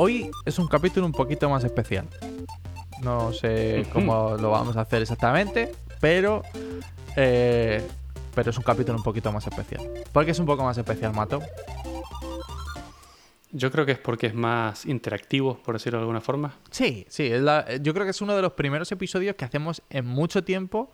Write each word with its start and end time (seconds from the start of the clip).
hoy 0.00 0.30
es 0.46 0.58
un 0.58 0.66
capítulo 0.66 1.04
un 1.04 1.12
poquito 1.12 1.48
más 1.50 1.62
especial. 1.62 2.06
No 3.02 3.32
sé 3.34 3.86
cómo 3.92 4.36
lo 4.40 4.50
vamos 4.50 4.76
a 4.76 4.80
hacer 4.82 5.02
exactamente, 5.02 5.72
pero 6.00 6.42
eh, 7.16 7.86
pero 8.34 8.50
es 8.50 8.56
un 8.56 8.64
capítulo 8.64 8.96
un 8.96 9.04
poquito 9.04 9.30
más 9.30 9.46
especial. 9.46 9.82
¿Por 10.12 10.24
qué 10.24 10.30
es 10.30 10.38
un 10.38 10.46
poco 10.46 10.64
más 10.64 10.78
especial, 10.78 11.12
Mato? 11.12 11.40
Yo 13.52 13.70
creo 13.70 13.84
que 13.84 13.92
es 13.92 13.98
porque 13.98 14.28
es 14.28 14.34
más 14.34 14.86
interactivo, 14.86 15.58
por 15.58 15.74
decirlo 15.74 15.98
de 15.98 16.02
alguna 16.02 16.20
forma. 16.20 16.54
Sí, 16.70 17.04
sí. 17.08 17.26
es 17.26 17.42
la- 17.42 17.76
yo 17.76 17.92
creo 17.92 18.04
que 18.06 18.10
es 18.12 18.20
uno 18.22 18.34
de 18.36 18.42
los 18.42 18.52
primeros 18.52 18.90
episodios 18.92 19.34
que 19.36 19.44
hacemos 19.44 19.82
en 19.90 20.06
mucho 20.06 20.44
tiempo 20.44 20.90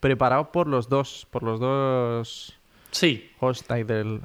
preparado 0.00 0.50
por 0.50 0.66
los 0.66 0.88
dos, 0.88 1.26
por 1.30 1.42
los 1.44 1.60
dos 1.60 2.58
Sí, 2.90 3.30
hosts 3.40 3.70
ahí 3.70 3.84
del... 3.84 4.20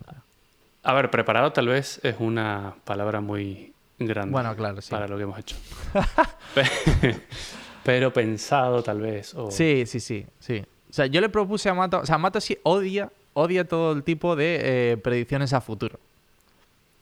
a 0.84 0.94
ver, 0.94 1.12
preparado 1.12 1.54
tal 1.54 1.68
vez 1.68 2.00
es 2.04 2.16
una 2.20 2.76
palabra 2.84 3.22
muy 3.22 3.74
grande 4.00 4.32
Bueno, 4.32 4.56
claro, 4.56 4.82
sí. 4.82 4.92
para 4.92 5.08
lo 5.08 5.18
que 5.18 5.24
hemos 5.24 5.40
hecho. 5.40 5.56
Pe- 6.56 7.22
Pero 7.84 8.12
pensado 8.12 8.84
tal 8.84 9.00
vez. 9.02 9.34
O... 9.36 9.50
Sí, 9.50 9.86
sí, 9.86 10.00
sí, 10.00 10.26
sí. 10.40 10.64
O 10.90 10.94
sea, 10.94 11.06
yo 11.06 11.22
le 11.22 11.30
propuse 11.30 11.70
a 11.70 11.74
Mato... 11.74 12.00
O 12.00 12.06
sea, 12.06 12.18
Mato 12.18 12.42
sí 12.42 12.58
odia, 12.64 13.10
odia 13.34 13.66
todo 13.68 13.94
el 13.94 14.04
tipo 14.04 14.36
de 14.36 14.92
eh, 14.94 14.98
predicciones 14.98 15.54
a 15.54 15.62
futuro. 15.62 16.00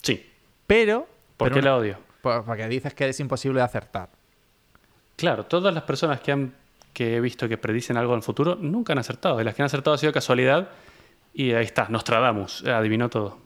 Sí. 0.01 0.25
Pero... 0.67 1.07
¿Por 1.37 1.49
pero 1.49 1.55
qué 1.55 1.61
la 1.61 1.75
odio? 1.75 1.97
porque 2.21 2.67
dices 2.67 2.93
que 2.95 3.07
es 3.09 3.19
imposible 3.19 3.59
de 3.59 3.65
acertar. 3.65 4.09
Claro, 5.15 5.45
todas 5.45 5.73
las 5.73 5.83
personas 5.83 6.19
que, 6.21 6.31
han, 6.31 6.53
que 6.93 7.15
he 7.17 7.21
visto 7.21 7.47
que 7.47 7.57
predicen 7.57 7.97
algo 7.97 8.13
en 8.13 8.17
el 8.17 8.23
futuro 8.23 8.55
nunca 8.55 8.93
han 8.93 8.99
acertado. 8.99 9.39
Y 9.39 9.43
las 9.43 9.53
que 9.53 9.61
han 9.61 9.67
acertado 9.67 9.93
ha 9.93 9.97
sido 9.97 10.11
casualidad. 10.11 10.69
Y 11.33 11.51
ahí 11.53 11.65
está, 11.65 11.87
Nostradamus, 11.89 12.63
adivinó 12.65 13.09
todo. 13.09 13.37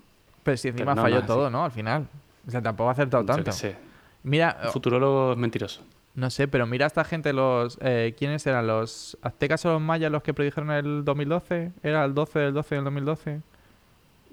Pero 0.44 0.56
si 0.58 0.70
encima 0.70 0.94
Pero 0.94 0.96
no, 0.96 1.02
falló 1.02 1.22
no, 1.22 1.26
todo. 1.26 1.50
¿no? 1.50 1.66
Al 1.66 1.72
final. 1.72 2.08
O 2.48 2.52
sea, 2.52 2.62
tampoco 2.62 2.90
ha 2.90 2.94
acertado 2.94 3.24
Yo 3.24 3.28
tanto. 3.28 3.44
qué 3.46 3.52
sé. 3.52 3.76
Mira, 4.24 4.58
El 4.64 4.70
futurólogo 4.70 5.32
es 5.34 5.38
mentiroso. 5.38 5.82
no 6.16 6.30
sé, 6.30 6.48
pero 6.48 6.66
mira 6.68 6.86
a 6.86 6.88
esta 6.88 7.04
gente, 7.04 7.32
los... 7.34 7.78
eh, 7.82 8.14
¿Quiénes 8.18 8.46
eran? 8.48 8.68
¿Los 8.68 9.18
aztecas 9.22 9.66
o 9.66 9.74
los 9.74 9.82
mayas 9.82 10.12
los 10.12 10.22
que 10.24 10.34
predijeron 10.34 10.72
el 10.72 11.06
2012? 11.06 11.72
¿Era 11.84 12.04
el 12.06 12.14
12 12.14 12.40
del 12.40 12.54
12 12.54 12.76
del 12.76 12.84
2012? 12.84 13.42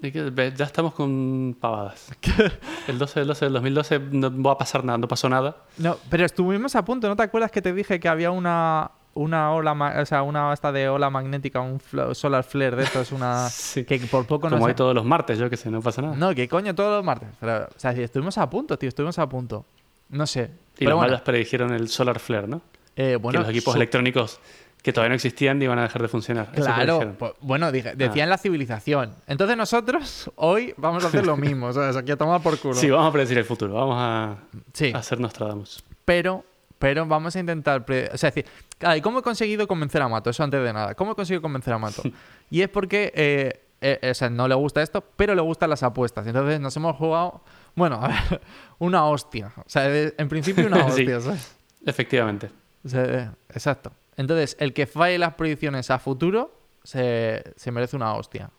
Es 0.01 0.11
que, 0.13 0.21
ve, 0.29 0.53
Ya 0.55 0.65
estamos 0.65 0.93
con 0.93 1.55
pavadas. 1.59 2.11
El 2.87 2.99
12 2.99 3.19
del 3.21 3.27
12 3.29 3.45
del 3.45 3.53
2012 3.53 3.99
no 4.11 4.43
va 4.43 4.51
a 4.51 4.57
pasar 4.59 4.83
nada, 4.83 4.97
no 4.99 5.07
pasó 5.07 5.27
nada. 5.27 5.57
No, 5.79 5.97
pero 6.11 6.23
estuvimos 6.23 6.75
a 6.75 6.85
punto. 6.85 7.07
¿No 7.09 7.15
te 7.15 7.23
acuerdas 7.23 7.49
que 7.51 7.63
te 7.63 7.73
dije 7.73 7.99
que 7.99 8.07
había 8.07 8.29
una... 8.29 8.91
Una 9.17 9.51
ola, 9.51 9.73
o 10.01 10.05
sea, 10.05 10.21
una 10.23 10.53
esta 10.53 10.71
de 10.71 10.89
ola 10.89 11.09
magnética, 11.09 11.59
un 11.61 11.81
solar 12.13 12.43
flare 12.43 12.75
de 12.75 12.83
esto 12.83 13.01
es 13.01 13.11
una 13.11 13.49
Sí. 13.49 13.83
que 13.85 13.97
por 13.99 14.25
poco 14.25 14.49
no 14.49 14.55
Como 14.57 14.67
hay 14.67 14.73
todos 14.75 14.93
los 14.95 15.05
martes, 15.05 15.37
yo 15.39 15.49
que 15.49 15.57
sé, 15.57 15.69
no 15.71 15.81
pasa 15.81 16.01
nada. 16.01 16.15
No, 16.15 16.33
que 16.35 16.47
coño 16.47 16.73
todos 16.75 16.97
los 16.97 17.03
martes. 17.05 17.29
Pero, 17.39 17.65
o 17.65 17.79
sea, 17.79 17.93
si 17.93 18.01
estuvimos 18.03 18.37
a 18.37 18.49
punto, 18.49 18.77
tío, 18.77 18.89
estuvimos 18.89 19.17
a 19.19 19.27
punto. 19.27 19.65
No 20.09 20.25
sé. 20.27 20.51
y 20.75 20.79
pero 20.79 20.91
los 20.91 20.97
bueno, 20.99 21.11
mayas 21.11 21.21
predijeron 21.23 21.73
el 21.73 21.89
solar 21.89 22.19
flare, 22.19 22.47
¿no? 22.47 22.61
eh, 22.95 23.15
bueno, 23.15 23.39
que 23.39 23.43
los 23.43 23.49
equipos 23.49 23.73
su- 23.73 23.77
electrónicos 23.77 24.39
que 24.81 24.93
todavía 24.93 25.09
no 25.09 25.15
existían 25.15 25.61
iban 25.61 25.79
a 25.79 25.83
dejar 25.83 26.01
de 26.01 26.07
funcionar. 26.07 26.51
Claro, 26.51 27.15
pues, 27.19 27.33
bueno, 27.41 27.71
dije- 27.71 27.89
Ah. 27.89 27.93
decían 27.95 28.29
la 28.29 28.37
civilización. 28.37 29.13
Entonces 29.27 29.57
nosotros 29.57 30.31
hoy 30.35 30.73
vamos 30.77 31.03
a 31.03 31.07
hacer 31.07 31.25
lo 31.25 31.35
mismo, 31.35 31.73
¿sabes? 31.73 31.95
Aquí 31.97 32.11
a 32.11 32.15
tomar 32.17 32.41
por 32.41 32.57
culo. 32.59 32.75
Sí, 32.75 32.89
vamos 32.89 33.09
a 33.09 33.11
predecir 33.11 33.37
el 33.37 33.43
futuro. 33.45 33.73
Vamos 33.73 33.95
a, 33.99 34.35
Sí, 34.73 34.91
a 34.93 34.99
hacer 34.99 35.19
Nostradamus. 35.19 35.83
pero, 36.05 36.45
pero 36.79 37.05
vamos 37.05 37.35
a 37.35 37.39
intentar... 37.39 37.83
pre- 37.85 38.09
O 38.13 38.17
sea, 38.17 38.29
es 38.29 38.35
decir, 38.35 38.51
¿y 38.95 39.01
¿cómo 39.01 39.19
he 39.19 39.21
conseguido 39.21 39.67
convencer 39.67 40.01
a 40.01 40.07
Mato? 40.07 40.29
Eso 40.29 40.43
antes 40.43 40.63
de 40.63 40.73
nada. 40.73 40.95
¿Cómo 40.95 41.11
he 41.11 41.15
conseguido 41.15 41.41
convencer 41.41 41.73
a 41.73 41.77
Mato? 41.77 42.03
Y 42.49 42.61
es 42.61 42.69
porque, 42.69 43.11
eh, 43.15 43.61
eh, 43.81 44.09
o 44.11 44.13
sea, 44.13 44.29
no 44.29 44.47
le 44.47 44.55
gusta 44.55 44.81
esto, 44.81 45.03
pero 45.15 45.33
le 45.35 45.41
gustan 45.41 45.69
las 45.69 45.83
apuestas. 45.83 46.25
Entonces 46.27 46.59
nos 46.59 46.75
hemos 46.77 46.95
jugado, 46.95 47.41
bueno, 47.75 47.99
a 48.01 48.07
ver, 48.07 48.41
una 48.79 49.05
hostia. 49.05 49.51
O 49.57 49.63
sea, 49.69 49.85
en 49.95 50.29
principio 50.29 50.67
una 50.67 50.77
Sí. 50.89 51.01
hostia, 51.01 51.19
¿sabes? 51.21 51.55
Efectivamente. 51.85 52.49
O 52.85 52.89
sea, 52.89 53.03
eh, 53.05 53.29
exacto. 53.49 53.91
Entonces, 54.15 54.55
el 54.59 54.73
que 54.73 54.87
falle 54.87 55.17
las 55.17 55.33
predicciones 55.35 55.89
a 55.91 55.99
futuro 55.99 56.51
se, 56.83 57.43
se 57.55 57.71
merece 57.71 57.95
una 57.95 58.13
hostia. 58.13 58.49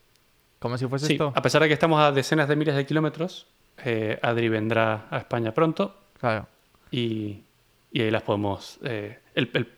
Como 0.59 0.77
si 0.77 0.87
fuese 0.87 1.07
Sí, 1.07 1.13
esto. 1.15 1.33
a 1.35 1.43
pesar 1.43 1.63
de 1.63 1.69
que 1.69 1.75
estamos 1.75 2.01
a 2.01 2.11
decenas 2.13 2.49
de 2.49 2.57
miles 2.57 2.75
de 2.75 2.85
kilómetros, 2.85 3.47
eh, 3.85 4.19
Adri 4.23 4.49
vendrá 4.49 5.07
a 5.11 5.19
España 5.19 5.53
pronto 5.55 5.97
Claro. 6.19 6.47
y, 6.91 7.45
y 7.93 8.03
ahí 8.03 8.11
las 8.11 8.23
podemos... 8.23 8.79
eh, 8.85 9.19
el, 9.35 9.51
el 9.55 9.73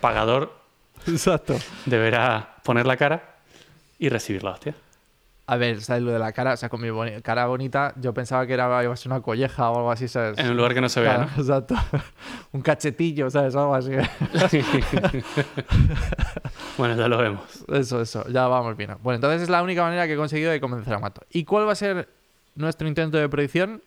pagador 0.00 0.52
Exacto. 1.06 1.56
deberá 1.86 2.56
poner 2.62 2.86
la 2.86 2.96
cara 2.96 3.36
y 3.98 4.08
recibir 4.08 4.42
la 4.44 4.52
hostia. 4.52 4.74
A 5.46 5.56
ver, 5.56 5.82
¿sabes 5.82 6.02
lo 6.02 6.10
de 6.10 6.18
la 6.18 6.32
cara? 6.32 6.54
O 6.54 6.56
sea, 6.56 6.70
con 6.70 6.80
mi 6.80 6.88
boni- 6.88 7.20
cara 7.20 7.44
bonita, 7.46 7.92
yo 8.00 8.14
pensaba 8.14 8.46
que 8.46 8.54
era, 8.54 8.82
iba 8.82 8.92
a 8.94 8.96
ser 8.96 9.12
una 9.12 9.20
colleja 9.20 9.68
o 9.70 9.76
algo 9.76 9.90
así, 9.90 10.08
¿sabes? 10.08 10.38
En 10.38 10.48
un 10.50 10.56
lugar 10.56 10.72
que 10.72 10.80
no 10.80 10.88
se 10.88 11.02
vea, 11.02 11.16
Claro, 11.16 11.30
Exacto. 11.36 11.74
Un 12.52 12.62
cachetillo, 12.62 13.28
¿sabes? 13.28 13.54
Algo 13.54 13.74
así. 13.74 13.90
¿no? 13.90 14.02
bueno, 16.78 16.96
ya 16.96 17.08
lo 17.08 17.18
vemos. 17.18 17.42
Eso, 17.68 18.00
eso. 18.00 18.26
Ya 18.28 18.46
vamos 18.46 18.76
bien. 18.76 18.96
Bueno, 19.02 19.16
entonces 19.16 19.42
es 19.42 19.48
la 19.50 19.62
única 19.62 19.82
manera 19.82 20.06
que 20.06 20.14
he 20.14 20.16
conseguido 20.16 20.50
de 20.50 20.60
convencer 20.60 20.94
a 20.94 20.98
Mato. 20.98 21.22
¿Y 21.30 21.44
cuál 21.44 21.66
va 21.68 21.72
a 21.72 21.76
ser 21.76 22.08
nuestro 22.54 22.88
intento 22.88 23.18
de 23.18 23.28
predicción? 23.28 23.82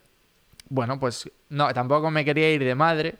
Bueno, 0.68 0.98
pues 1.00 1.30
no, 1.48 1.72
tampoco 1.72 2.10
me 2.10 2.24
quería 2.24 2.52
ir 2.52 2.62
de 2.64 2.74
madre. 2.74 3.16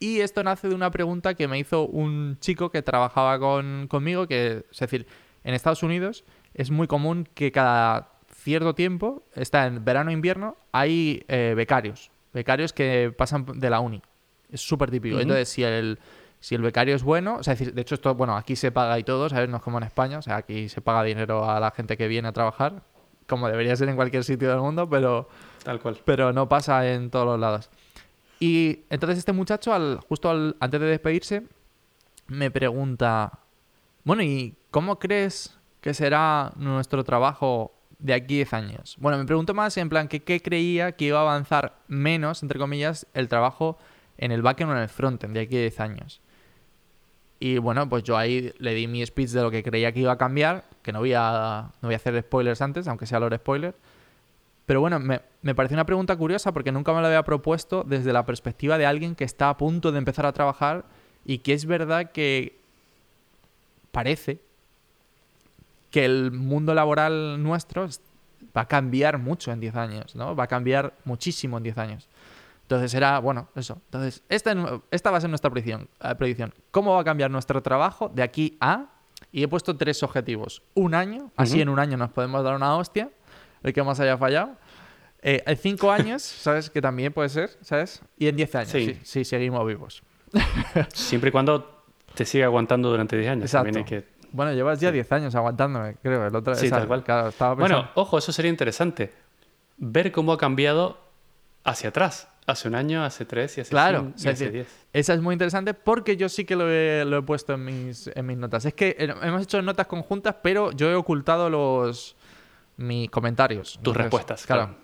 Y 0.00 0.20
esto 0.20 0.42
nace 0.42 0.68
de 0.68 0.74
una 0.74 0.90
pregunta 0.90 1.34
que 1.34 1.46
me 1.46 1.58
hizo 1.58 1.86
un 1.86 2.38
chico 2.40 2.70
que 2.70 2.80
trabajaba 2.80 3.38
con, 3.38 3.86
conmigo, 3.86 4.26
que 4.26 4.64
es 4.70 4.78
decir, 4.78 5.06
en 5.44 5.54
Estados 5.54 5.82
Unidos 5.82 6.24
es 6.54 6.70
muy 6.70 6.86
común 6.86 7.28
que 7.34 7.52
cada 7.52 8.12
cierto 8.34 8.74
tiempo, 8.74 9.22
está 9.34 9.66
en 9.66 9.84
verano 9.84 10.10
e 10.10 10.14
invierno, 10.14 10.56
hay 10.72 11.22
eh, 11.28 11.52
becarios. 11.54 12.10
Becarios 12.32 12.72
que 12.72 13.12
pasan 13.16 13.44
de 13.44 13.68
la 13.68 13.80
uni. 13.80 14.00
Es 14.50 14.62
súper 14.62 14.90
típico. 14.90 15.20
Entonces, 15.20 15.50
si 15.50 15.64
el, 15.64 15.98
si 16.40 16.54
el 16.54 16.62
becario 16.62 16.96
es 16.96 17.02
bueno, 17.02 17.36
o 17.36 17.42
sea, 17.42 17.52
es 17.52 17.58
decir, 17.58 17.74
de 17.74 17.82
hecho, 17.82 17.94
esto, 17.94 18.14
bueno, 18.14 18.36
aquí 18.36 18.56
se 18.56 18.72
paga 18.72 18.98
y 18.98 19.04
todo, 19.04 19.28
¿sabes? 19.28 19.50
No 19.50 19.58
es 19.58 19.62
como 19.62 19.76
en 19.76 19.84
España, 19.84 20.18
o 20.18 20.22
sea, 20.22 20.36
aquí 20.36 20.70
se 20.70 20.80
paga 20.80 21.02
dinero 21.04 21.48
a 21.48 21.60
la 21.60 21.70
gente 21.72 21.98
que 21.98 22.08
viene 22.08 22.28
a 22.28 22.32
trabajar, 22.32 22.82
como 23.28 23.48
debería 23.48 23.76
ser 23.76 23.90
en 23.90 23.96
cualquier 23.96 24.24
sitio 24.24 24.48
del 24.48 24.60
mundo, 24.60 24.88
pero 24.88 25.28
Tal 25.62 25.78
cual. 25.78 25.98
pero 26.04 26.32
no 26.32 26.48
pasa 26.48 26.90
en 26.90 27.10
todos 27.10 27.26
los 27.26 27.38
lados. 27.38 27.68
Y 28.40 28.80
entonces 28.90 29.18
este 29.18 29.32
muchacho, 29.32 29.72
al, 29.72 29.98
justo 30.00 30.30
al- 30.30 30.56
antes 30.60 30.80
de 30.80 30.86
despedirse, 30.86 31.42
me 32.26 32.50
pregunta, 32.50 33.38
bueno, 34.02 34.22
¿y 34.22 34.56
cómo 34.70 34.98
crees 34.98 35.58
que 35.80 35.94
será 35.94 36.52
nuestro 36.56 37.04
trabajo 37.04 37.72
de 37.98 38.14
aquí 38.14 38.36
10 38.36 38.52
años? 38.54 38.96
Bueno, 38.98 39.18
me 39.18 39.26
preguntó 39.26 39.52
más 39.52 39.76
en 39.76 39.88
plan 39.90 40.08
que 40.08 40.20
qué 40.22 40.40
creía 40.40 40.92
que 40.92 41.06
iba 41.06 41.18
a 41.18 41.22
avanzar 41.22 41.76
menos, 41.86 42.42
entre 42.42 42.58
comillas, 42.58 43.06
el 43.14 43.28
trabajo 43.28 43.78
en 44.16 44.32
el 44.32 44.42
backend 44.42 44.70
o 44.70 44.74
en 44.74 44.80
el 44.82 44.88
frontend 44.88 45.34
de 45.34 45.40
aquí 45.40 45.56
a 45.56 45.60
10 45.60 45.80
años. 45.80 46.20
Y 47.40 47.58
bueno, 47.58 47.88
pues 47.88 48.04
yo 48.04 48.16
ahí 48.18 48.52
le 48.58 48.74
di 48.74 48.86
mi 48.86 49.04
speech 49.04 49.30
de 49.30 49.42
lo 49.42 49.50
que 49.50 49.62
creía 49.62 49.92
que 49.92 50.00
iba 50.00 50.12
a 50.12 50.18
cambiar, 50.18 50.64
que 50.82 50.92
no 50.92 50.98
voy 51.00 51.12
a, 51.14 51.70
no 51.80 51.88
voy 51.88 51.94
a 51.94 51.96
hacer 51.96 52.18
spoilers 52.22 52.60
antes, 52.62 52.86
aunque 52.88 53.06
sea 53.06 53.18
lore 53.20 53.36
spoiler. 53.38 53.74
Pero 54.70 54.80
bueno, 54.80 55.00
me, 55.00 55.20
me 55.42 55.52
pareció 55.52 55.74
una 55.74 55.84
pregunta 55.84 56.14
curiosa 56.16 56.52
porque 56.52 56.70
nunca 56.70 56.92
me 56.92 57.00
la 57.00 57.08
había 57.08 57.24
propuesto 57.24 57.82
desde 57.82 58.12
la 58.12 58.24
perspectiva 58.24 58.78
de 58.78 58.86
alguien 58.86 59.16
que 59.16 59.24
está 59.24 59.48
a 59.48 59.56
punto 59.56 59.90
de 59.90 59.98
empezar 59.98 60.26
a 60.26 60.32
trabajar 60.32 60.84
y 61.24 61.38
que 61.38 61.54
es 61.54 61.66
verdad 61.66 62.12
que 62.12 62.56
parece 63.90 64.38
que 65.90 66.04
el 66.04 66.30
mundo 66.30 66.72
laboral 66.72 67.42
nuestro 67.42 67.86
es- 67.86 68.00
va 68.56 68.60
a 68.60 68.68
cambiar 68.68 69.18
mucho 69.18 69.50
en 69.50 69.58
10 69.58 69.74
años, 69.74 70.14
¿no? 70.14 70.36
Va 70.36 70.44
a 70.44 70.46
cambiar 70.46 70.94
muchísimo 71.04 71.56
en 71.56 71.64
10 71.64 71.76
años. 71.76 72.08
Entonces 72.62 72.94
era, 72.94 73.18
bueno, 73.18 73.48
eso. 73.56 73.80
Entonces, 73.86 74.22
esta, 74.28 74.54
esta 74.92 75.10
va 75.10 75.18
a 75.18 75.20
ser 75.20 75.30
nuestra 75.30 75.50
predicción, 75.50 75.88
eh, 76.00 76.14
predicción. 76.14 76.54
¿Cómo 76.70 76.94
va 76.94 77.00
a 77.00 77.04
cambiar 77.04 77.28
nuestro 77.32 77.60
trabajo 77.60 78.08
de 78.08 78.22
aquí 78.22 78.56
a? 78.60 78.86
Y 79.32 79.42
he 79.42 79.48
puesto 79.48 79.76
tres 79.76 80.00
objetivos. 80.04 80.62
Un 80.74 80.94
año, 80.94 81.32
así 81.36 81.60
en 81.60 81.68
un 81.70 81.80
año 81.80 81.96
nos 81.96 82.10
podemos 82.10 82.44
dar 82.44 82.54
una 82.54 82.76
hostia, 82.76 83.10
el 83.62 83.72
que 83.72 83.82
más 83.82 83.98
haya 84.00 84.16
fallado. 84.18 84.56
Eh, 85.22 85.42
en 85.46 85.56
cinco 85.56 85.90
años, 85.92 86.22
¿sabes? 86.22 86.70
Que 86.70 86.80
también 86.80 87.12
puede 87.12 87.28
ser, 87.28 87.50
¿sabes? 87.60 88.02
Y 88.18 88.26
en 88.28 88.36
10 88.36 88.54
años, 88.54 88.70
Sí. 88.70 88.94
sí, 88.94 89.00
sí, 89.02 89.24
seguimos 89.24 89.66
vivos. 89.66 90.02
Siempre 90.94 91.28
y 91.28 91.32
cuando 91.32 91.82
te 92.14 92.24
siga 92.24 92.46
aguantando 92.46 92.88
durante 92.90 93.16
10 93.16 93.30
años. 93.30 93.44
Exacto. 93.44 93.66
También 93.72 93.84
que... 93.84 94.08
Bueno, 94.32 94.52
llevas 94.52 94.80
ya 94.80 94.92
10 94.92 95.10
años 95.12 95.34
aguantándome, 95.34 95.96
creo. 96.02 96.26
El 96.26 96.34
otro, 96.34 96.54
Sí, 96.54 96.66
esa- 96.66 96.78
tal 96.78 96.86
cual. 96.86 97.02
claro, 97.04 97.32
Bueno, 97.56 97.90
ojo, 97.94 98.18
eso 98.18 98.32
sería 98.32 98.50
interesante. 98.50 99.12
Ver 99.76 100.12
cómo 100.12 100.32
ha 100.32 100.38
cambiado 100.38 100.98
hacia 101.64 101.88
atrás. 101.88 102.28
Hace 102.46 102.68
un 102.68 102.74
año, 102.74 103.04
hace 103.04 103.24
tres 103.24 103.58
y 103.58 103.60
hace 103.60 103.70
Claro, 103.70 103.98
cinco 104.00 104.12
y 104.16 104.20
hace 104.20 104.28
decir, 104.30 104.52
diez. 104.52 104.68
Esa 104.92 105.14
es 105.14 105.20
muy 105.20 105.34
interesante 105.34 105.74
porque 105.74 106.16
yo 106.16 106.28
sí 106.28 106.44
que 106.44 106.56
lo 106.56 106.68
he, 106.70 107.04
lo 107.04 107.18
he 107.18 107.22
puesto 107.22 107.52
en 107.54 107.64
mis, 107.64 108.08
en 108.14 108.26
mis 108.26 108.36
notas. 108.38 108.64
Es 108.64 108.74
que 108.74 108.96
eh, 108.98 109.14
hemos 109.22 109.42
hecho 109.42 109.60
notas 109.62 109.86
conjuntas, 109.86 110.36
pero 110.42 110.72
yo 110.72 110.90
he 110.90 110.94
ocultado 110.94 111.50
los 111.50 112.16
mis 112.80 113.10
comentarios. 113.10 113.72
Tus 113.72 113.76
Entonces, 113.78 114.02
respuestas, 114.02 114.46
claro. 114.46 114.76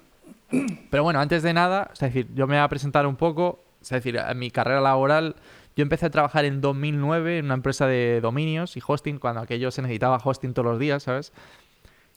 Pero 0.91 1.03
bueno, 1.03 1.21
antes 1.21 1.43
de 1.43 1.53
nada, 1.53 1.91
es 1.93 1.99
decir, 1.99 2.29
yo 2.35 2.47
me 2.47 2.55
voy 2.55 2.63
a 2.63 2.69
presentar 2.69 3.07
un 3.07 3.17
poco. 3.17 3.65
Es 3.83 3.91
decir, 3.91 4.17
en 4.17 4.39
mi 4.39 4.51
carrera 4.51 4.81
laboral, 4.81 5.37
yo 5.77 5.83
empecé 5.83 6.07
a 6.07 6.11
trabajar 6.11 6.45
en 6.45 6.61
2009 6.61 7.39
en 7.39 7.45
una 7.47 7.55
empresa 7.55 7.87
de 7.87 8.21
dominios 8.21 8.77
y 8.77 8.83
hosting, 8.85 9.19
cuando 9.19 9.41
aquello 9.41 9.71
se 9.71 9.83
necesitaba 9.83 10.21
hosting 10.23 10.55
todos 10.55 10.67
los 10.67 10.79
días, 10.79 11.03
¿sabes? 11.03 11.33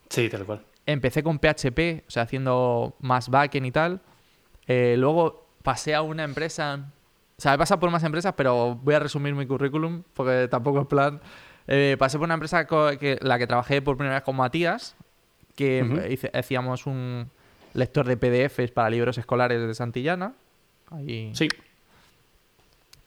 Sí, 0.10 0.30
tal 0.30 0.46
cual. 0.46 0.62
Empecé 0.86 1.24
con 1.24 1.40
PHP, 1.40 2.06
o 2.08 2.12
sea, 2.12 2.24
haciendo 2.24 2.96
más 3.00 3.30
backend 3.30 3.66
y 3.66 3.72
tal. 3.72 4.02
Eh, 4.66 4.96
luego 4.98 5.48
pasé 5.64 5.94
a 5.94 6.02
una 6.02 6.24
empresa. 6.24 6.92
O 7.38 7.42
sea, 7.42 7.54
he 7.54 7.58
pasado 7.58 7.80
por 7.80 7.92
más 7.92 8.04
empresas, 8.04 8.34
pero 8.36 8.76
voy 8.76 8.96
a 8.96 9.00
resumir 9.00 9.34
mi 9.34 9.46
currículum 9.46 10.04
porque 10.14 10.48
tampoco 10.50 10.81
es 10.81 10.88
plan. 10.88 11.22
Eh, 11.68 11.96
pasé 12.00 12.18
por 12.18 12.26
una 12.26 12.34
empresa 12.34 12.66
que, 12.66 13.20
la 13.22 13.38
que 13.38 13.46
trabajé 13.46 13.81
por 13.81 13.96
primera 13.96 14.16
vez 14.16 14.24
con 14.24 14.36
Matías, 14.36 14.96
que 15.59 15.83
Ujú. 15.83 15.97
hice- 16.09 16.31
hacíamos 16.33 16.85
un 16.85 17.29
lector 17.73 18.07
de 18.07 18.15
PDFs 18.17 18.71
para 18.71 18.89
libros 18.89 19.17
escolares 19.17 19.59
de 19.61 19.73
Santillana. 19.75 20.33
Ahí, 20.91 21.31
Sí, 21.35 21.47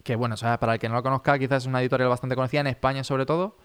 Que 0.05 0.17
bueno, 0.17 0.35
o 0.35 0.37
sea, 0.37 0.59
para 0.61 0.75
el 0.75 0.79
que 0.81 0.89
no 0.89 0.95
lo 0.97 1.03
conozca, 1.03 1.39
quizás 1.39 1.63
es 1.63 1.67
una 1.67 1.81
editorial 1.81 2.09
bastante 2.11 2.35
conocida 2.37 2.61
en 2.61 2.67
España 2.67 3.05
sobre 3.05 3.25
todo. 3.25 3.57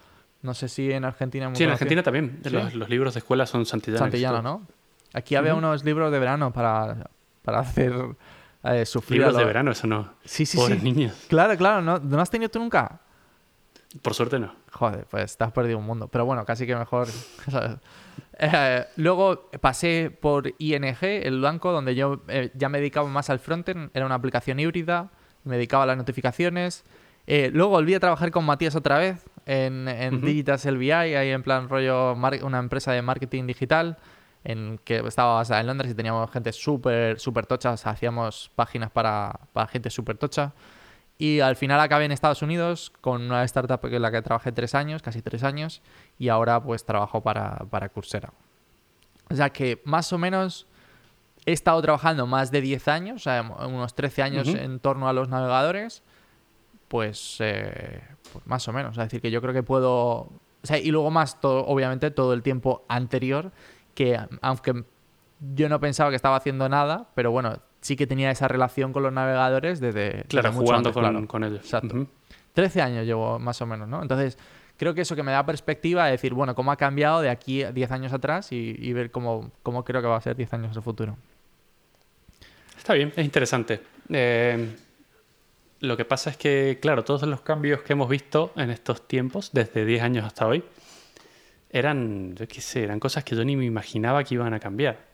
No 0.44 0.54
sé 0.54 0.70
si 0.70 0.92
en 0.92 1.04
Argentina 1.04 1.50
muy 1.50 1.58
sí, 1.58 1.64
en. 1.66 1.72
Argentina 1.72 2.02
también. 2.04 2.40
Sí. 2.44 2.50
Los, 2.52 2.74
los 2.76 2.90
libros 2.90 3.14
de 3.16 3.20
escuela 3.20 3.46
son 3.46 3.66
santillanos. 3.66 4.00
Santillana, 4.00 4.42
¿no? 4.42 4.66
Aquí 5.14 5.36
había 5.36 5.52
Ujú. 5.54 5.60
unos 5.60 5.84
libros 5.84 6.12
de 6.12 6.20
verano 6.20 6.54
para, 6.54 7.10
para 7.42 7.60
hacer 7.60 7.94
eh, 8.64 8.86
sufrir 8.86 9.20
Libros 9.20 9.36
a 9.36 9.38
de 9.40 9.44
los- 9.44 9.48
verano, 9.48 9.72
eso 9.72 9.88
no. 9.88 10.14
Sí, 10.26 10.46
sí, 10.46 10.58
Pobres 10.58 10.80
sí. 10.80 10.84
niños. 10.86 11.26
Claro, 11.28 11.58
claro, 11.58 11.82
¿no, 11.82 11.98
¿no 12.00 12.22
has 12.22 12.30
tenido 12.30 12.50
tú 12.50 12.60
nunca? 12.60 13.00
Por 14.02 14.14
suerte 14.14 14.38
no. 14.40 14.54
Joder, 14.72 15.06
pues 15.10 15.36
te 15.38 15.44
has 15.44 15.52
perdido 15.52 15.78
un 15.80 15.86
mundo. 15.86 16.08
Pero 16.08 16.26
bueno, 16.26 16.46
casi 16.46 16.66
que 16.68 16.76
mejor. 16.76 17.08
Eh, 18.40 18.86
luego 18.98 19.50
pasé 19.62 20.12
por 20.12 20.54
ING, 20.60 20.98
el 21.02 21.42
banco, 21.42 21.72
donde 21.72 21.96
yo 21.96 22.22
eh, 22.28 22.52
ya 22.54 22.70
me 22.70 22.80
dedicaba 22.80 23.10
más 23.10 23.30
al 23.30 23.40
frontend. 23.40 23.90
Era 23.94 24.06
una 24.06 24.16
aplicación 24.16 24.60
híbrida. 24.60 25.10
Me 25.44 25.56
dedicaba 25.56 25.84
a 25.84 25.88
las 25.88 25.98
notificaciones. 25.98 26.84
Eh, 27.26 27.50
luego 27.54 27.72
volví 27.72 27.94
a 27.94 28.00
trabajar 28.00 28.32
con 28.32 28.46
Matías 28.46 28.76
otra 28.76 28.98
vez 29.00 29.26
en, 29.46 29.88
en 29.88 30.16
Ujú. 30.16 30.26
Digital 30.26 30.60
LBI, 30.64 30.92
ahí 30.92 31.30
en 31.32 31.44
plan 31.44 31.68
rollo 31.68 32.14
una 32.14 32.60
empresa 32.60 32.94
de 32.94 33.02
marketing 33.02 33.48
digital, 33.48 33.98
en 34.46 34.80
que 34.86 35.00
estaba 35.00 35.36
basada 35.36 35.60
en 35.60 35.68
Londres 35.68 35.92
y 35.92 35.96
teníamos 35.96 36.32
gente 36.32 36.54
súper, 36.54 37.20
súper 37.20 37.46
tocha. 37.46 37.72
O 37.72 37.78
sea, 37.78 37.92
hacíamos 37.92 38.52
páginas 38.56 38.92
para, 38.92 39.42
para 39.52 39.68
gente 39.68 39.90
súper 39.90 40.18
tocha. 40.18 40.54
Y 41.18 41.40
al 41.40 41.56
final 41.56 41.80
acabé 41.80 42.06
en 42.06 42.12
Estados 42.12 42.42
Unidos 42.44 42.94
con 43.02 43.24
una 43.24 43.44
startup 43.44 43.84
en 43.86 44.02
la 44.02 44.12
que 44.12 44.22
trabajé 44.22 44.52
tres 44.52 44.76
años, 44.76 45.02
casi 45.02 45.22
tres 45.22 45.44
años, 45.44 45.82
y 46.20 46.30
ahora 46.30 46.62
pues 46.62 46.86
trabajo 46.86 47.22
para, 47.22 47.58
para 47.70 47.90
Coursera. 47.90 48.32
O 49.30 49.36
sea 49.36 49.50
que 49.50 49.82
más 49.86 50.12
o 50.14 50.18
menos 50.18 50.68
he 51.46 51.54
estado 51.54 51.82
trabajando 51.82 52.28
más 52.28 52.52
de 52.52 52.62
10 52.62 52.88
años, 52.90 53.16
o 53.16 53.24
sea, 53.24 53.42
unos 53.42 53.96
13 53.96 54.22
años 54.22 54.48
en 54.50 54.80
torno 54.80 55.08
a 55.08 55.14
los 55.14 55.30
navegadores, 55.30 56.04
pues, 56.90 57.38
eh, 57.40 58.02
pues 58.34 58.46
más 58.46 58.68
o 58.68 58.74
menos. 58.74 58.98
Es 58.98 59.04
decir, 59.06 59.22
que 59.22 59.32
yo 59.32 59.42
creo 59.42 59.54
que 59.54 59.64
puedo... 59.64 60.30
O 60.64 60.64
sea, 60.64 60.78
y 60.78 60.92
luego 60.92 61.10
más, 61.10 61.40
todo, 61.40 61.66
obviamente, 61.66 62.12
todo 62.12 62.34
el 62.34 62.44
tiempo 62.44 62.84
anterior, 62.90 63.54
que 63.94 64.20
aunque 64.42 64.84
yo 65.56 65.70
no 65.70 65.80
pensaba 65.80 66.10
que 66.10 66.18
estaba 66.18 66.36
haciendo 66.36 66.68
nada, 66.68 67.08
pero 67.16 67.32
bueno, 67.32 67.60
sí 67.80 67.96
que 67.96 68.08
tenía 68.08 68.30
esa 68.30 68.50
relación 68.50 68.92
con 68.92 69.04
los 69.04 69.14
navegadores 69.14 69.80
desde... 69.80 70.26
Claro, 70.28 70.50
desde 70.50 70.60
mucho 70.60 70.66
jugando 70.66 70.90
antes, 70.90 70.94
con, 70.94 71.04
claro. 71.04 71.28
con 71.28 71.44
ellos. 71.46 71.60
Exacto. 71.60 71.96
Ujú. 71.96 72.08
13 72.54 72.82
años 72.82 73.06
llevo 73.06 73.40
más 73.40 73.62
o 73.62 73.66
menos, 73.66 73.88
¿no? 73.88 74.02
Entonces, 74.02 74.38
creo 74.78 74.94
que 74.94 75.02
eso 75.02 75.16
que 75.16 75.24
me 75.24 75.32
da 75.32 75.46
perspectiva 75.46 76.06
de 76.06 76.12
decir, 76.12 76.34
bueno, 76.34 76.56
cómo 76.56 76.72
ha 76.72 76.78
cambiado 76.78 77.22
de 77.22 77.30
aquí 77.30 77.64
a 77.64 77.72
10 77.72 77.92
años 77.92 78.14
atrás 78.14 78.52
y, 78.52 78.76
y 78.78 78.94
ver 78.94 79.12
cómo, 79.12 79.52
cómo 79.64 79.84
creo 79.84 80.02
que 80.02 80.08
va 80.08 80.18
a 80.18 80.22
ser 80.22 80.36
10 80.36 80.54
años 80.54 80.72
en 80.72 80.78
el 80.78 80.84
futuro. 80.84 81.18
Está 82.78 82.94
bien, 82.94 83.12
es 83.16 83.26
interesante. 83.26 83.82
Eh, 84.10 84.76
lo 85.82 85.98
que 85.98 86.06
pasa 86.06 86.30
es 86.30 86.38
que, 86.38 86.80
claro, 86.82 87.04
todos 87.04 87.24
los 87.24 87.42
cambios 87.42 87.82
que 87.82 87.94
hemos 87.94 88.08
visto 88.08 88.54
en 88.56 88.70
estos 88.70 89.08
tiempos, 89.08 89.50
desde 89.52 89.86
10 89.86 90.04
años 90.04 90.26
hasta 90.26 90.48
hoy, 90.48 90.64
eran, 91.70 92.36
yo 92.36 92.48
qué 92.48 92.62
sé, 92.62 92.84
eran 92.84 93.00
cosas 93.00 93.24
que 93.24 93.36
yo 93.36 93.44
ni 93.44 93.56
me 93.56 93.66
imaginaba 93.66 94.24
que 94.24 94.36
iban 94.36 94.54
a 94.54 94.60
cambiar. 94.60 95.06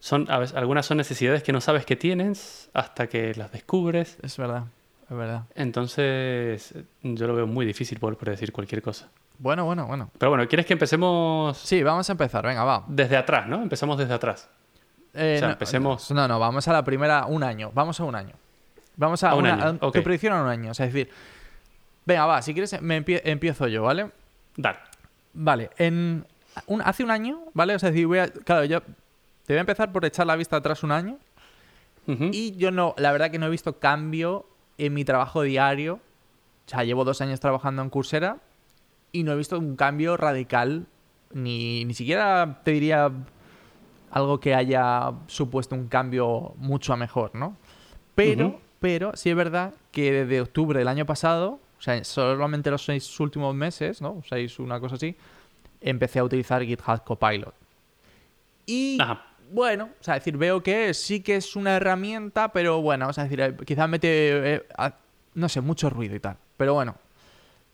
Son, 0.00 0.30
a 0.30 0.38
veces, 0.38 0.56
algunas 0.56 0.84
son 0.86 0.98
necesidades 0.98 1.42
que 1.42 1.52
no 1.52 1.60
sabes 1.60 1.86
que 1.86 1.96
tienes 1.96 2.68
hasta 2.74 3.06
que 3.06 3.34
las 3.34 3.52
descubres. 3.52 4.18
Es 4.22 4.36
verdad, 4.36 4.64
es 5.10 5.16
verdad. 5.16 5.42
Entonces, 5.54 6.74
yo 7.02 7.26
lo 7.26 7.34
veo 7.34 7.46
muy 7.46 7.66
difícil 7.66 7.98
poder 7.98 8.16
predecir 8.16 8.52
cualquier 8.52 8.82
cosa. 8.82 9.08
Bueno, 9.38 9.64
bueno, 9.64 9.86
bueno. 9.86 10.10
Pero 10.18 10.30
bueno, 10.30 10.46
¿quieres 10.48 10.64
que 10.66 10.72
empecemos 10.74 11.56
Sí, 11.58 11.82
vamos 11.82 12.08
a 12.08 12.12
empezar, 12.12 12.44
venga, 12.46 12.64
va. 12.64 12.84
desde 12.88 13.16
atrás, 13.16 13.46
no? 13.48 13.62
Empezamos 13.62 13.98
desde 13.98 14.14
atrás. 14.14 14.48
Eh, 15.12 15.34
O 15.36 15.38
sea, 15.38 15.48
no, 15.48 15.52
empecemos- 15.54 16.10
No, 16.10 16.26
no, 16.28 16.38
vamos 16.38 16.66
a 16.68 16.72
la 16.72 16.84
primera, 16.84 17.26
un 17.26 17.42
año. 17.42 17.70
Vamos 17.74 17.98
a 18.00 18.04
un 18.04 18.14
año. 18.14 18.34
Vamos 18.96 19.22
a, 19.24 19.30
A 19.30 19.34
un 19.34 19.40
una- 19.44 19.54
año, 19.68 19.78
a- 19.80 19.90
tu 19.92 20.02
predicción 20.02 20.32
a 20.32 20.42
un 20.42 20.48
año. 20.48 20.70
O 20.70 20.74
sea, 20.74 20.86
es 20.86 20.92
decir, 20.92 21.10
venga, 22.06 22.26
va, 22.26 22.42
si 22.42 22.52
quieres 22.52 22.80
me 22.80 23.04
empie- 23.04 23.20
empiezo 23.24 23.66
yo, 23.68 23.82
¿vale? 23.82 24.10
Dar. 24.56 24.84
Vale, 25.32 25.70
en 25.78 26.24
un, 26.66 26.82
hace 26.82 27.02
un 27.02 27.10
año, 27.10 27.40
¿vale? 27.54 27.74
O 27.74 27.78
sea, 27.78 27.88
es 27.88 27.94
decir, 27.94 28.06
voy 28.06 28.18
a, 28.18 28.28
claro, 28.28 28.64
yo 28.64 28.80
te 28.80 29.52
voy 29.52 29.56
a 29.56 29.60
empezar 29.60 29.90
por 29.92 30.04
echar 30.04 30.26
la 30.26 30.36
vista 30.36 30.56
atrás 30.56 30.82
un 30.84 30.92
año. 30.92 31.18
Y 32.06 32.54
yo 32.56 32.70
no, 32.70 32.94
la 32.98 33.10
verdad 33.12 33.30
que 33.30 33.38
no 33.38 33.46
he 33.46 33.50
visto 33.50 33.78
cambio 33.78 34.46
en 34.78 34.94
mi 34.94 35.04
trabajo 35.04 35.42
diario. 35.42 36.00
O 36.66 36.70
sea, 36.70 36.84
llevo 36.84 37.04
dos 37.04 37.20
años 37.20 37.40
trabajando 37.40 37.82
en 37.82 37.90
Coursera 37.90 38.38
y 39.12 39.22
no 39.22 39.32
he 39.32 39.36
visto 39.36 39.58
un 39.58 39.76
cambio 39.76 40.16
radical, 40.16 40.86
ni, 41.32 41.84
ni 41.84 41.94
siquiera 41.94 42.60
te 42.64 42.72
diría 42.72 43.12
algo 44.10 44.40
que 44.40 44.54
haya 44.54 45.12
supuesto 45.26 45.74
un 45.74 45.88
cambio 45.88 46.54
mucho 46.56 46.92
a 46.92 46.96
mejor, 46.96 47.34
¿no? 47.34 47.56
Pero, 48.14 48.60
pero 48.80 49.12
sí 49.16 49.30
es 49.30 49.36
verdad 49.36 49.74
que 49.90 50.12
desde 50.12 50.40
octubre 50.40 50.78
del 50.78 50.88
año 50.88 51.04
pasado, 51.04 51.58
o 51.78 51.82
sea, 51.82 52.02
solamente 52.04 52.70
los 52.70 52.84
seis 52.84 53.18
últimos 53.20 53.54
meses, 53.54 54.00
¿no? 54.00 54.22
Seis, 54.28 54.58
una 54.58 54.78
cosa 54.78 54.94
así, 54.94 55.16
empecé 55.80 56.20
a 56.20 56.24
utilizar 56.24 56.62
GitHub 56.64 57.02
Copilot. 57.04 57.54
Y 58.66 58.98
Ajá. 59.00 59.26
Bueno, 59.54 59.90
o 60.00 60.04
sea, 60.04 60.14
decir, 60.14 60.36
veo 60.36 60.62
que 60.62 60.92
sí 60.94 61.20
que 61.20 61.36
es 61.36 61.54
una 61.54 61.76
herramienta, 61.76 62.52
pero 62.52 62.82
bueno, 62.82 63.08
o 63.08 63.12
sea, 63.12 63.24
decir, 63.24 63.40
eh, 63.40 63.54
quizás 63.64 63.88
mete, 63.88 64.54
eh, 64.54 64.66
a- 64.76 64.96
no 65.34 65.48
sé, 65.48 65.60
mucho 65.60 65.88
ruido 65.90 66.14
y 66.16 66.20
tal. 66.20 66.36
Pero 66.56 66.74
bueno. 66.74 66.96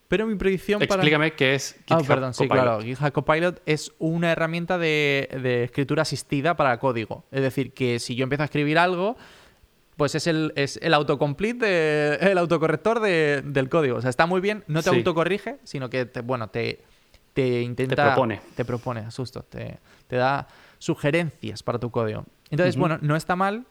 Pero 0.08 0.26
mi 0.26 0.34
predicción 0.34 0.80
para... 0.80 0.94
Explícame 0.96 1.32
qué 1.34 1.54
es 1.54 1.76
Ah, 1.78 1.82
GitHub 1.98 2.06
perdón, 2.08 2.34
sí, 2.34 2.48
claro. 2.48 2.80
GitHub 2.82 3.12
Copilot 3.12 3.62
es 3.64 3.92
una 4.00 4.32
herramienta 4.32 4.76
de, 4.76 5.28
de 5.40 5.64
escritura 5.64 6.02
asistida 6.02 6.56
para 6.56 6.78
código. 6.80 7.24
Es 7.30 7.42
decir, 7.42 7.72
que 7.72 7.98
si 8.00 8.16
yo 8.16 8.24
empiezo 8.24 8.42
a 8.42 8.46
escribir 8.46 8.76
algo, 8.78 9.16
pues 9.96 10.16
es 10.16 10.26
el, 10.26 10.52
es 10.56 10.78
el 10.82 10.94
autocomplete, 10.94 11.64
de- 11.64 12.14
el 12.32 12.38
autocorrector 12.38 12.98
de- 13.00 13.42
del 13.44 13.68
código. 13.68 13.96
O 13.98 14.00
sea, 14.00 14.10
está 14.10 14.26
muy 14.26 14.40
bien, 14.40 14.64
no 14.66 14.82
te 14.82 14.90
Sí. 14.90 14.96
autocorrige, 14.96 15.58
sino 15.64 15.88
que, 15.88 16.04
te, 16.06 16.22
bueno, 16.22 16.48
te, 16.48 16.80
te 17.32 17.60
intenta... 17.62 17.94
Te 17.94 18.02
propone. 18.02 18.40
Te 18.56 18.64
propone, 18.64 19.00
asusto. 19.00 19.44
Te, 19.44 19.78
te 20.08 20.16
da 20.16 20.48
sugerencias 20.80 21.62
para 21.62 21.78
tu 21.78 21.90
código. 21.92 22.24
Entonces, 22.50 22.76
bueno, 22.76 22.98
no 23.00 23.14
está 23.14 23.36
mal, 23.36 23.66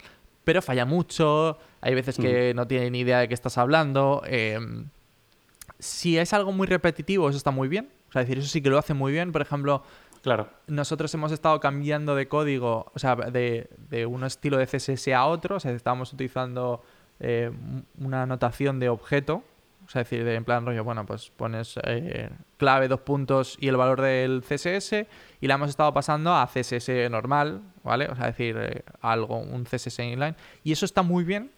pero 0.45 0.61
falla 0.61 0.85
mucho. 0.85 1.57
Hay 1.81 1.93
veces 1.95 2.17
que 2.17 2.53
no 2.53 2.65
tiene 2.65 2.89
ni 2.91 2.99
idea 3.01 3.19
de 3.19 3.27
qué 3.27 3.33
estás 3.33 3.57
hablando. 3.57 4.21
eh, 4.25 4.57
si 5.79 6.17
es 6.17 6.33
algo 6.33 6.51
muy 6.51 6.67
repetitivo, 6.67 7.29
eso 7.29 7.37
está 7.37 7.51
muy 7.51 7.67
bien. 7.67 7.89
O 8.09 8.11
sea, 8.11 8.21
decir, 8.21 8.37
eso 8.37 8.47
sí 8.47 8.61
que 8.61 8.69
lo 8.69 8.77
hace 8.77 8.93
muy 8.93 9.11
bien. 9.11 9.31
Por 9.31 9.41
ejemplo, 9.41 9.83
Claro. 10.21 10.49
nosotros 10.67 11.13
hemos 11.13 11.31
estado 11.31 11.59
cambiando 11.61 12.15
de 12.15 12.27
código, 12.27 12.91
o 12.93 12.99
sea, 12.99 13.15
de, 13.15 13.69
de 13.89 14.05
un 14.05 14.23
estilo 14.25 14.57
de 14.57 14.65
CSS 14.67 15.13
a 15.13 15.25
otro. 15.25 15.55
O 15.55 15.59
sea, 15.59 15.71
estábamos 15.71 16.11
utilizando 16.11 16.83
eh, 17.21 17.51
una 17.97 18.25
notación 18.25 18.79
de 18.79 18.89
objeto. 18.89 19.43
O 19.89 19.91
sea, 19.91 20.03
decir, 20.03 20.23
de, 20.23 20.35
en 20.35 20.45
plan 20.45 20.67
rollo, 20.67 20.83
bueno, 20.83 21.03
pues 21.03 21.31
pones 21.35 21.79
eh, 21.83 22.29
clave, 22.57 22.87
dos 22.87 22.99
puntos 22.99 23.57
y 23.59 23.69
el 23.69 23.75
valor 23.75 24.01
del 24.01 24.43
CSS 24.43 25.07
y 25.41 25.47
la 25.47 25.55
hemos 25.55 25.71
estado 25.71 25.91
pasando 25.95 26.35
a 26.35 26.45
CSS 26.45 27.09
normal, 27.09 27.61
¿vale? 27.83 28.05
O 28.05 28.15
sea, 28.15 28.27
decir, 28.27 28.55
eh, 28.59 28.83
algo, 29.01 29.39
un 29.39 29.63
CSS 29.63 29.97
inline. 30.03 30.35
Y 30.63 30.73
eso 30.73 30.85
está 30.85 31.01
muy 31.01 31.23
bien 31.23 31.49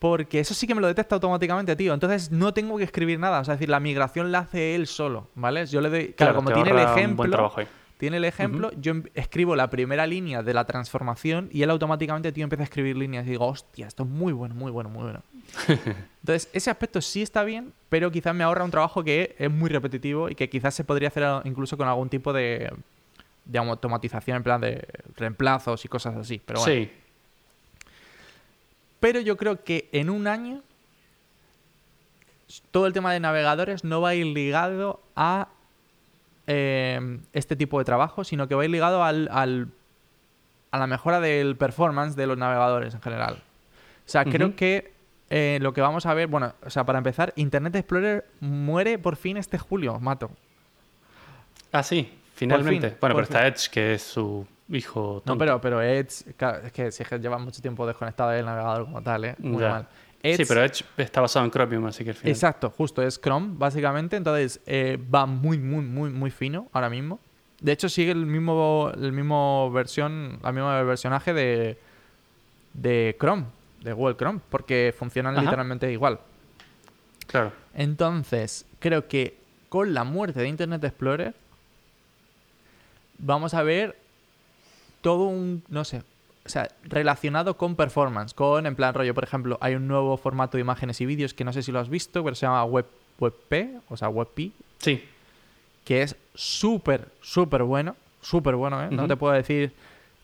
porque 0.00 0.40
eso 0.40 0.52
sí 0.52 0.66
que 0.66 0.74
me 0.74 0.80
lo 0.80 0.88
detecta 0.88 1.14
automáticamente, 1.14 1.76
tío. 1.76 1.94
Entonces 1.94 2.32
no 2.32 2.52
tengo 2.52 2.76
que 2.76 2.82
escribir 2.82 3.20
nada. 3.20 3.38
O 3.38 3.44
sea, 3.44 3.54
decir, 3.54 3.68
la 3.68 3.78
migración 3.78 4.32
la 4.32 4.40
hace 4.40 4.74
él 4.74 4.88
solo, 4.88 5.28
¿vale? 5.36 5.64
Yo 5.66 5.80
le 5.80 5.90
doy. 5.90 6.08
Claro, 6.08 6.34
como 6.34 6.50
tiene 6.50 6.70
el 6.70 6.80
ejemplo. 6.80 7.52
Tiene 7.98 8.16
el 8.16 8.24
ejemplo, 8.24 8.72
yo 8.80 8.90
em- 8.90 9.04
escribo 9.14 9.54
la 9.54 9.70
primera 9.70 10.08
línea 10.08 10.42
de 10.42 10.52
la 10.52 10.64
transformación 10.64 11.48
y 11.52 11.62
él 11.62 11.70
automáticamente, 11.70 12.32
tío, 12.32 12.42
empieza 12.42 12.62
a 12.62 12.64
escribir 12.64 12.96
líneas 12.96 13.24
y 13.28 13.30
digo, 13.30 13.46
hostia, 13.46 13.86
esto 13.86 14.02
es 14.02 14.08
muy 14.08 14.32
bueno, 14.32 14.56
muy 14.56 14.72
bueno, 14.72 14.90
muy 14.90 15.04
bueno. 15.04 15.22
Entonces, 16.22 16.48
ese 16.52 16.70
aspecto 16.70 17.00
sí 17.02 17.22
está 17.22 17.44
bien, 17.44 17.72
pero 17.88 18.10
quizás 18.10 18.34
me 18.34 18.44
ahorra 18.44 18.64
un 18.64 18.70
trabajo 18.70 19.04
que 19.04 19.34
es 19.38 19.50
muy 19.50 19.68
repetitivo 19.70 20.28
y 20.30 20.34
que 20.34 20.48
quizás 20.48 20.74
se 20.74 20.84
podría 20.84 21.08
hacer 21.08 21.24
incluso 21.44 21.76
con 21.76 21.86
algún 21.86 22.08
tipo 22.08 22.32
de, 22.32 22.72
de 23.44 23.58
automatización, 23.58 24.38
en 24.38 24.42
plan 24.42 24.60
de 24.60 24.86
reemplazos 25.16 25.84
y 25.84 25.88
cosas 25.88 26.16
así. 26.16 26.40
Pero 26.44 26.60
bueno. 26.60 26.74
Sí. 26.74 26.90
Pero 29.00 29.20
yo 29.20 29.36
creo 29.36 29.62
que 29.62 29.88
en 29.92 30.08
un 30.08 30.26
año 30.26 30.62
todo 32.70 32.86
el 32.86 32.92
tema 32.92 33.12
de 33.12 33.20
navegadores 33.20 33.84
no 33.84 34.00
va 34.00 34.10
a 34.10 34.14
ir 34.14 34.26
ligado 34.26 35.00
a 35.16 35.48
eh, 36.46 37.18
este 37.32 37.56
tipo 37.56 37.78
de 37.78 37.84
trabajo, 37.84 38.24
sino 38.24 38.48
que 38.48 38.54
va 38.54 38.62
a 38.62 38.64
ir 38.64 38.70
ligado 38.70 39.02
al, 39.04 39.28
al- 39.30 39.68
a 40.70 40.78
la 40.78 40.86
mejora 40.86 41.20
del 41.20 41.56
performance 41.56 42.16
de 42.16 42.26
los 42.26 42.38
navegadores 42.38 42.94
en 42.94 43.00
general. 43.02 43.42
O 44.06 44.08
sea, 44.08 44.24
creo 44.24 44.56
que 44.56 44.92
eh, 45.30 45.58
lo 45.60 45.72
que 45.72 45.80
vamos 45.80 46.06
a 46.06 46.14
ver, 46.14 46.28
bueno, 46.28 46.52
o 46.64 46.70
sea, 46.70 46.84
para 46.84 46.98
empezar, 46.98 47.32
Internet 47.36 47.74
Explorer 47.76 48.24
muere 48.40 48.98
por 48.98 49.16
fin 49.16 49.36
este 49.36 49.58
julio, 49.58 49.98
mato. 50.00 50.30
Ah, 51.72 51.82
sí, 51.82 52.10
finalmente. 52.34 52.90
fin, 52.90 52.98
bueno, 53.00 53.14
pero 53.16 53.24
está 53.24 53.46
Edge, 53.46 53.68
que 53.70 53.94
es 53.94 54.02
su 54.02 54.46
hijo 54.68 55.22
tonto. 55.24 55.32
No, 55.34 55.38
pero, 55.38 55.60
pero 55.60 55.82
Edge, 55.82 56.34
claro, 56.36 56.66
es 56.66 56.72
que 56.72 56.90
si 56.92 57.02
es 57.02 57.08
que 57.08 57.18
lleva 57.18 57.38
mucho 57.38 57.60
tiempo 57.60 57.86
desconectado 57.86 58.30
del 58.30 58.44
navegador 58.46 58.84
como 58.84 59.02
tal, 59.02 59.24
¿eh? 59.24 59.34
Muy 59.38 59.60
Ya. 59.62 59.68
mal. 59.70 59.88
Sí, 60.22 60.30
Edge- 60.30 60.46
pero 60.48 60.62
Edge 60.64 60.84
está 60.96 61.20
basado 61.20 61.44
en 61.44 61.50
Chromium, 61.50 61.84
así 61.86 62.02
que 62.04 62.10
al 62.10 62.16
final... 62.16 62.30
Exacto, 62.30 62.70
justo, 62.70 63.02
es 63.02 63.20
Chrome, 63.20 63.48
básicamente. 63.58 64.16
Entonces, 64.16 64.60
eh, 64.66 64.98
va 65.14 65.26
muy, 65.26 65.58
muy, 65.58 65.84
muy, 65.84 66.08
muy 66.10 66.30
fino 66.30 66.68
ahora 66.72 66.88
mismo. 66.88 67.20
De 67.60 67.72
hecho, 67.72 67.88
sigue 67.90 68.12
el 68.12 68.24
mismo, 68.24 68.90
el 68.94 69.12
mismo 69.12 69.70
versión, 69.70 70.38
la 70.42 70.52
misma 70.52 70.82
versionaje 70.82 71.34
de, 71.34 71.78
de 72.72 73.16
Chrome, 73.20 73.44
de 73.84 73.92
Google 73.92 74.16
Chrome, 74.16 74.40
porque 74.50 74.92
funcionan 74.96 75.34
Ajá. 75.34 75.42
literalmente 75.42 75.92
igual. 75.92 76.18
Claro. 77.26 77.52
Entonces, 77.74 78.66
creo 78.78 79.06
que 79.08 79.36
con 79.68 79.94
la 79.94 80.04
muerte 80.04 80.40
de 80.40 80.48
Internet 80.48 80.82
Explorer, 80.84 81.34
vamos 83.18 83.54
a 83.54 83.62
ver 83.62 83.96
todo 85.00 85.24
un, 85.24 85.62
no 85.68 85.84
sé, 85.84 86.02
o 86.44 86.48
sea, 86.48 86.68
relacionado 86.84 87.56
con 87.56 87.74
performance, 87.76 88.34
con, 88.34 88.66
en 88.66 88.74
plan 88.74 88.94
rollo, 88.94 89.14
por 89.14 89.24
ejemplo, 89.24 89.58
hay 89.60 89.74
un 89.74 89.86
nuevo 89.88 90.16
formato 90.16 90.56
de 90.56 90.62
imágenes 90.62 91.00
y 91.00 91.06
vídeos 91.06 91.34
que 91.34 91.44
no 91.44 91.52
sé 91.52 91.62
si 91.62 91.72
lo 91.72 91.80
has 91.80 91.88
visto, 91.88 92.22
pero 92.24 92.34
se 92.36 92.46
llama 92.46 92.64
Web, 92.64 92.86
WebP, 93.18 93.80
o 93.88 93.96
sea, 93.96 94.08
WebP, 94.08 94.52
Sí. 94.78 95.04
que 95.84 96.02
es 96.02 96.16
súper, 96.34 97.08
súper 97.20 97.62
bueno, 97.62 97.96
súper 98.20 98.54
bueno, 98.54 98.82
¿eh? 98.82 98.88
No 98.90 99.06
te 99.06 99.16
puedo 99.16 99.32
decir, 99.34 99.72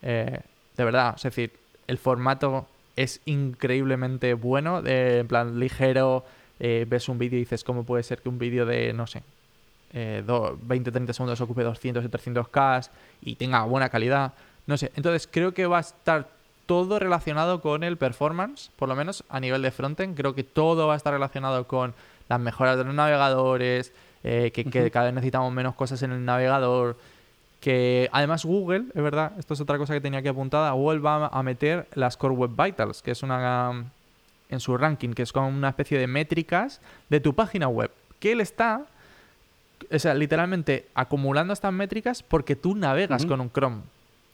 eh, 0.02 0.40
de 0.76 0.84
verdad, 0.84 1.14
es 1.16 1.22
decir, 1.22 1.52
el 1.86 1.98
formato 1.98 2.66
es 2.96 3.20
increíblemente 3.24 4.34
bueno, 4.34 4.82
en 4.84 5.26
plan 5.26 5.58
ligero, 5.58 6.24
eh, 6.58 6.86
ves 6.88 7.08
un 7.08 7.18
vídeo 7.18 7.36
y 7.36 7.40
dices, 7.40 7.64
¿cómo 7.64 7.84
puede 7.84 8.02
ser 8.02 8.20
que 8.20 8.28
un 8.28 8.38
vídeo 8.38 8.66
de, 8.66 8.92
no 8.92 9.06
sé, 9.06 9.22
eh, 9.92 10.22
do- 10.26 10.58
20-30 10.66 11.12
segundos 11.12 11.40
ocupe 11.40 11.62
200 11.62 12.04
y 12.04 12.08
300K 12.08 12.90
y 13.22 13.36
tenga 13.36 13.64
buena 13.64 13.88
calidad? 13.88 14.34
No 14.66 14.76
sé, 14.76 14.92
entonces 14.94 15.28
creo 15.30 15.52
que 15.52 15.66
va 15.66 15.78
a 15.78 15.80
estar 15.80 16.28
todo 16.66 16.98
relacionado 16.98 17.60
con 17.60 17.82
el 17.82 17.96
performance, 17.96 18.70
por 18.76 18.88
lo 18.88 18.94
menos 18.94 19.24
a 19.28 19.40
nivel 19.40 19.62
de 19.62 19.70
frontend, 19.72 20.16
creo 20.16 20.34
que 20.34 20.44
todo 20.44 20.86
va 20.86 20.94
a 20.94 20.96
estar 20.96 21.12
relacionado 21.12 21.66
con 21.66 21.94
las 22.28 22.38
mejoras 22.38 22.76
de 22.76 22.84
los 22.84 22.94
navegadores, 22.94 23.92
eh, 24.22 24.52
que, 24.54 24.90
cada 24.90 25.06
vez 25.06 25.14
necesitamos 25.14 25.52
menos 25.52 25.74
cosas 25.74 26.02
en 26.02 26.12
el 26.12 26.24
navegador, 26.24 26.96
que 27.60 28.08
además 28.12 28.44
Google, 28.44 28.86
es 28.94 29.02
verdad, 29.02 29.32
esto 29.38 29.54
es 29.54 29.60
otra 29.60 29.76
cosa 29.78 29.92
que 29.92 30.00
tenía 30.00 30.20
aquí 30.20 30.28
apuntada, 30.28 30.70
Google 30.72 31.00
va 31.00 31.26
a 31.26 31.42
meter 31.42 31.86
las 31.94 32.16
Core 32.16 32.34
Web 32.34 32.50
Vitals, 32.56 33.02
que 33.02 33.10
es 33.10 33.22
una 33.22 33.70
um, 33.70 33.84
en 34.48 34.60
su 34.60 34.76
ranking, 34.76 35.10
que 35.10 35.22
es 35.22 35.32
como 35.32 35.48
una 35.48 35.68
especie 35.68 35.98
de 35.98 36.06
métricas 36.06 36.80
de 37.08 37.20
tu 37.20 37.34
página 37.34 37.68
web, 37.68 37.90
que 38.18 38.32
él 38.32 38.40
está, 38.40 38.86
o 39.90 39.98
sea, 39.98 40.14
literalmente 40.14 40.88
acumulando 40.94 41.52
estas 41.52 41.72
métricas 41.72 42.22
porque 42.22 42.56
tú 42.56 42.74
navegas 42.74 43.24
con 43.26 43.40
un 43.40 43.50
Chrome. 43.50 43.82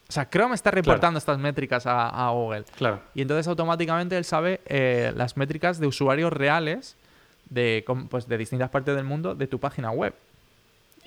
O 0.09 0.13
sea, 0.13 0.29
Chrome 0.31 0.55
está 0.55 0.71
reportando 0.71 1.19
estas 1.19 1.39
métricas 1.39 1.85
a, 1.85 2.09
a 2.09 2.31
Google. 2.31 2.65
Claro. 2.77 3.01
Y 3.15 3.23
entonces 3.23 3.49
automáticamente 3.49 4.17
él 4.17 4.25
sabe 4.25 4.61
eh, 4.67 5.13
las 5.17 5.37
métricas 5.37 5.81
de 5.81 5.89
usuarios 5.89 6.33
reales 6.33 6.97
de, 7.51 7.85
pues, 8.09 8.29
de 8.29 8.39
distintas 8.39 8.71
partes 8.71 8.95
del 8.95 9.05
mundo 9.05 9.35
de 9.35 9.47
tu 9.47 9.59
página 9.59 9.91
web. 9.91 10.15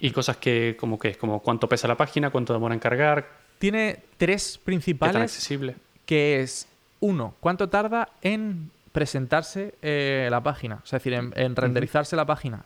Y 0.01 0.11
cosas 0.11 0.37
que, 0.37 0.77
como 0.79 0.97
que 0.97 1.09
es 1.09 1.17
como 1.17 1.41
cuánto 1.41 1.67
pesa 1.67 1.87
la 1.87 1.97
página, 1.97 2.29
cuánto 2.29 2.53
demora 2.53 2.73
en 2.73 2.79
cargar, 2.79 3.27
Tiene 3.57 3.99
tres 4.17 4.53
tan 4.57 4.65
principales, 4.65 5.15
accesible. 5.15 5.75
que 6.05 6.41
es, 6.41 6.67
uno, 6.99 7.35
cuánto 7.39 7.69
tarda 7.69 8.09
en 8.21 8.71
presentarse 8.91 9.75
eh, 9.81 10.27
la 10.31 10.41
página, 10.41 10.79
es 10.83 10.91
decir, 10.91 11.13
en, 11.13 11.33
en 11.35 11.55
renderizarse 11.55 12.15
la 12.15 12.25
página. 12.25 12.63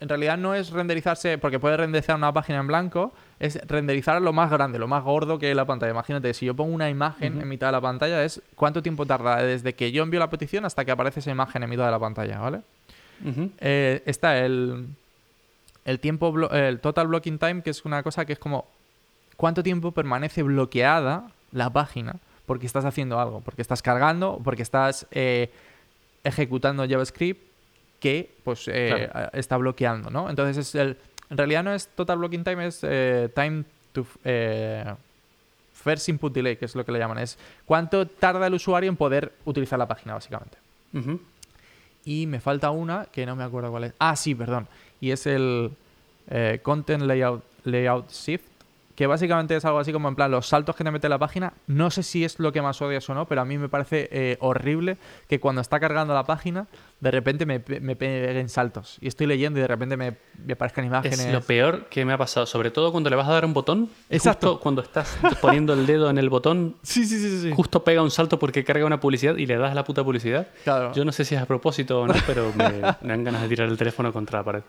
En 0.00 0.08
realidad 0.08 0.38
no 0.38 0.54
es 0.54 0.70
renderizarse, 0.70 1.36
porque 1.36 1.58
puede 1.58 1.76
renderizar 1.76 2.16
una 2.16 2.32
página 2.32 2.60
en 2.60 2.66
blanco, 2.66 3.12
es 3.38 3.60
renderizar 3.66 4.20
lo 4.22 4.32
más 4.32 4.50
grande, 4.50 4.78
lo 4.78 4.88
más 4.88 5.04
gordo 5.04 5.38
que 5.38 5.50
es 5.50 5.56
la 5.56 5.66
pantalla. 5.66 5.92
Imagínate, 5.92 6.32
si 6.32 6.46
yo 6.46 6.54
pongo 6.54 6.74
una 6.74 6.88
imagen 6.88 7.38
en 7.40 7.46
mitad 7.48 7.68
de 7.68 7.72
la 7.72 7.80
pantalla, 7.82 8.24
es 8.24 8.40
cuánto 8.54 8.82
tiempo 8.82 9.04
tarda 9.04 9.42
desde 9.42 9.74
que 9.74 9.92
yo 9.92 10.02
envío 10.02 10.18
la 10.18 10.30
petición 10.30 10.64
hasta 10.64 10.86
que 10.86 10.90
aparece 10.90 11.20
esa 11.20 11.30
imagen 11.30 11.62
en 11.62 11.68
mitad 11.68 11.84
de 11.84 11.90
la 11.90 11.98
pantalla, 11.98 12.38
¿vale? 12.38 12.60
Eh, 13.58 14.02
está 14.06 14.38
el, 14.38 14.86
el 15.84 15.98
tiempo, 16.00 16.34
el 16.52 16.80
total 16.80 17.06
blocking 17.08 17.38
time, 17.38 17.62
que 17.62 17.70
es 17.70 17.84
una 17.84 18.02
cosa 18.02 18.24
que 18.24 18.32
es 18.34 18.38
como 18.38 18.66
cuánto 19.36 19.62
tiempo 19.62 19.92
permanece 19.92 20.42
bloqueada 20.42 21.30
la 21.52 21.70
página 21.70 22.16
porque 22.46 22.66
estás 22.66 22.84
haciendo 22.84 23.18
algo, 23.20 23.40
porque 23.40 23.62
estás 23.62 23.80
cargando, 23.80 24.40
porque 24.42 24.62
estás 24.62 25.06
eh, 25.12 25.50
ejecutando 26.24 26.86
JavaScript 26.88 27.40
que 28.00 28.34
pues 28.44 28.66
eh, 28.68 29.08
Claro. 29.12 29.30
está 29.34 29.56
bloqueando, 29.56 30.10
¿no? 30.10 30.28
Entonces 30.30 30.56
es 30.56 30.74
el, 30.74 30.96
en 31.30 31.36
realidad 31.38 31.62
no 31.62 31.72
es 31.72 31.88
total 31.88 32.18
blocking 32.18 32.44
time, 32.44 32.66
es 32.66 32.80
eh, 32.82 33.28
time 33.34 33.64
to 33.92 34.04
eh, 34.24 34.84
first 35.72 36.08
input 36.08 36.32
delay, 36.32 36.56
que 36.56 36.64
es 36.64 36.74
lo 36.74 36.84
que 36.84 36.92
le 36.92 36.98
llaman, 36.98 37.18
es 37.18 37.38
cuánto 37.64 38.06
tarda 38.06 38.46
el 38.48 38.54
usuario 38.54 38.88
en 38.90 38.96
poder 38.96 39.32
utilizar 39.44 39.78
la 39.78 39.86
página 39.86 40.14
básicamente. 40.14 40.58
Y 42.04 42.26
me 42.26 42.40
falta 42.40 42.70
una 42.70 43.04
que 43.06 43.26
no 43.26 43.36
me 43.36 43.44
acuerdo 43.44 43.70
cuál 43.70 43.84
es. 43.84 43.92
Ah, 43.98 44.16
sí, 44.16 44.34
perdón. 44.34 44.66
Y 45.00 45.10
es 45.10 45.26
el 45.26 45.72
eh, 46.28 46.60
Content 46.62 47.02
Layout, 47.04 47.42
Layout 47.64 48.10
Shift, 48.10 48.44
que 48.94 49.06
básicamente 49.06 49.56
es 49.56 49.64
algo 49.64 49.78
así 49.78 49.92
como 49.92 50.08
en 50.08 50.14
plan 50.14 50.30
los 50.30 50.46
saltos 50.46 50.76
que 50.76 50.84
te 50.84 50.90
mete 50.90 51.08
la 51.08 51.18
página. 51.18 51.54
No 51.66 51.90
sé 51.90 52.02
si 52.02 52.24
es 52.24 52.38
lo 52.38 52.52
que 52.52 52.60
más 52.60 52.80
odias 52.82 53.08
o 53.08 53.14
no, 53.14 53.26
pero 53.26 53.40
a 53.40 53.44
mí 53.44 53.56
me 53.56 53.68
parece 53.68 54.08
eh, 54.12 54.36
horrible 54.40 54.98
que 55.28 55.40
cuando 55.40 55.62
está 55.62 55.80
cargando 55.80 56.12
la 56.12 56.24
página, 56.24 56.66
de 57.00 57.10
repente 57.10 57.46
me, 57.46 57.62
me 57.80 57.96
peguen 57.96 58.48
saltos. 58.48 58.98
Y 59.00 59.08
estoy 59.08 59.26
leyendo 59.26 59.58
y 59.58 59.62
de 59.62 59.68
repente 59.68 59.96
me, 59.96 60.16
me 60.44 60.52
aparezcan 60.52 60.84
imágenes. 60.84 61.18
Es 61.18 61.32
lo 61.32 61.40
peor 61.40 61.86
que 61.86 62.04
me 62.04 62.12
ha 62.12 62.18
pasado, 62.18 62.44
sobre 62.46 62.70
todo 62.70 62.92
cuando 62.92 63.08
le 63.10 63.16
vas 63.16 63.26
a 63.28 63.32
dar 63.32 63.44
un 63.44 63.54
botón. 63.54 63.88
Exacto. 64.10 64.48
Justo 64.48 64.60
cuando 64.62 64.82
estás 64.82 65.18
poniendo 65.40 65.72
el 65.72 65.86
dedo 65.86 66.10
en 66.10 66.18
el 66.18 66.28
botón, 66.28 66.76
Sí, 66.82 67.06
sí, 67.06 67.18
sí, 67.18 67.40
sí. 67.40 67.52
justo 67.54 67.82
pega 67.84 68.02
un 68.02 68.10
salto 68.10 68.38
porque 68.38 68.64
carga 68.64 68.84
una 68.84 69.00
publicidad 69.00 69.36
y 69.36 69.46
le 69.46 69.56
das 69.56 69.74
la 69.74 69.84
puta 69.84 70.04
publicidad. 70.04 70.48
Claro. 70.64 70.92
Yo 70.92 71.04
no 71.04 71.12
sé 71.12 71.24
si 71.24 71.34
es 71.34 71.40
a 71.40 71.46
propósito 71.46 72.02
o 72.02 72.06
no, 72.06 72.14
pero 72.26 72.52
me, 72.54 72.68
me 73.00 73.08
dan 73.08 73.24
ganas 73.24 73.42
de 73.42 73.48
tirar 73.48 73.68
el 73.68 73.78
teléfono 73.78 74.12
contra 74.12 74.40
la 74.40 74.44
pared. 74.44 74.62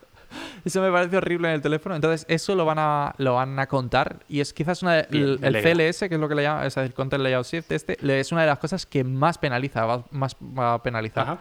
Eso 0.64 0.82
me 0.82 0.92
parece 0.92 1.18
horrible 1.18 1.50
en 1.50 1.56
el 1.56 1.62
teléfono. 1.62 1.96
Entonces, 1.96 2.26
eso 2.30 2.56
lo 2.56 2.64
van 2.66 2.78
a, 2.80 3.14
lo 3.18 3.34
van 3.36 3.60
a 3.60 3.68
contar. 3.68 4.20
Y 4.30 4.40
es 4.40 4.54
quizás 4.54 4.82
una 4.84 4.94
de- 4.94 5.08
el, 5.12 5.40
el. 5.42 5.62
CLS, 5.62 6.00
que 6.08 6.16
es 6.16 6.20
lo 6.20 6.30
que 6.30 6.36
le 6.36 6.44
llaman, 6.44 6.66
es 6.66 6.78
el 6.78 6.94
Content 6.94 7.22
Layout 7.24 7.46
Shift, 7.46 7.72
este, 7.72 7.98
es 8.20 8.32
una 8.32 8.42
de 8.42 8.48
las 8.48 8.60
cosas 8.60 8.86
que 8.86 9.04
más 9.04 9.38
penaliza, 9.38 9.86
va, 9.86 10.06
más 10.12 10.36
va 10.58 10.76
a 10.76 10.84
penalizar. 10.84 11.24
Ajá. 11.24 11.38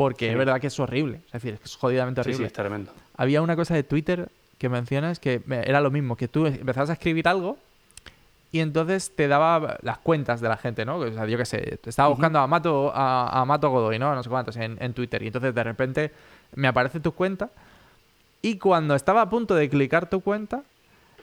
Porque 0.00 0.26
Sí. 0.26 0.30
es 0.32 0.38
verdad 0.38 0.60
que 0.60 0.68
es 0.68 0.80
horrible. 0.80 1.20
Es 1.26 1.32
decir, 1.32 1.58
es 1.62 1.76
jodidamente 1.76 2.22
Sí, 2.22 2.30
sí, 2.30 2.34
horrible. 2.34 2.46
es 2.46 2.52
tremendo. 2.54 2.92
Había 3.18 3.42
una 3.42 3.54
cosa 3.54 3.74
de 3.74 3.82
Twitter 3.82 4.28
que 4.56 4.68
mencionas 4.70 5.18
que 5.20 5.42
era 5.50 5.80
lo 5.82 5.90
mismo, 5.90 6.16
que 6.16 6.26
tú 6.26 6.46
empezabas 6.46 6.88
a 6.88 6.92
escribir 6.94 7.28
algo 7.28 7.58
y 8.52 8.60
entonces 8.60 9.12
te 9.14 9.28
daba 9.28 9.76
las 9.82 9.98
cuentas 9.98 10.40
de 10.40 10.48
la 10.48 10.56
gente, 10.56 10.84
¿no? 10.86 10.96
O 10.96 11.10
sea, 11.12 11.26
yo 11.26 11.36
qué 11.36 11.44
sé, 11.44 11.78
te 11.82 11.90
estaba 11.90 12.08
buscando 12.08 12.38
a 12.38 12.46
Mato, 12.46 12.90
a, 12.94 13.40
a 13.40 13.44
Mato 13.44 13.68
Godoy, 13.70 13.98
¿no? 13.98 14.14
No 14.14 14.22
sé 14.22 14.30
cuántos, 14.30 14.56
en, 14.56 14.76
en 14.80 14.92
Twitter. 14.94 15.22
Y 15.22 15.26
entonces 15.26 15.54
de 15.54 15.62
repente 15.64 16.12
me 16.54 16.66
aparece 16.66 16.98
tu 17.00 17.12
cuenta 17.12 17.50
y 18.42 18.56
cuando 18.56 18.94
estaba 18.94 19.20
a 19.22 19.28
punto 19.30 19.54
de 19.54 19.68
clicar 19.68 20.08
tu 20.08 20.20
cuenta, 20.22 20.62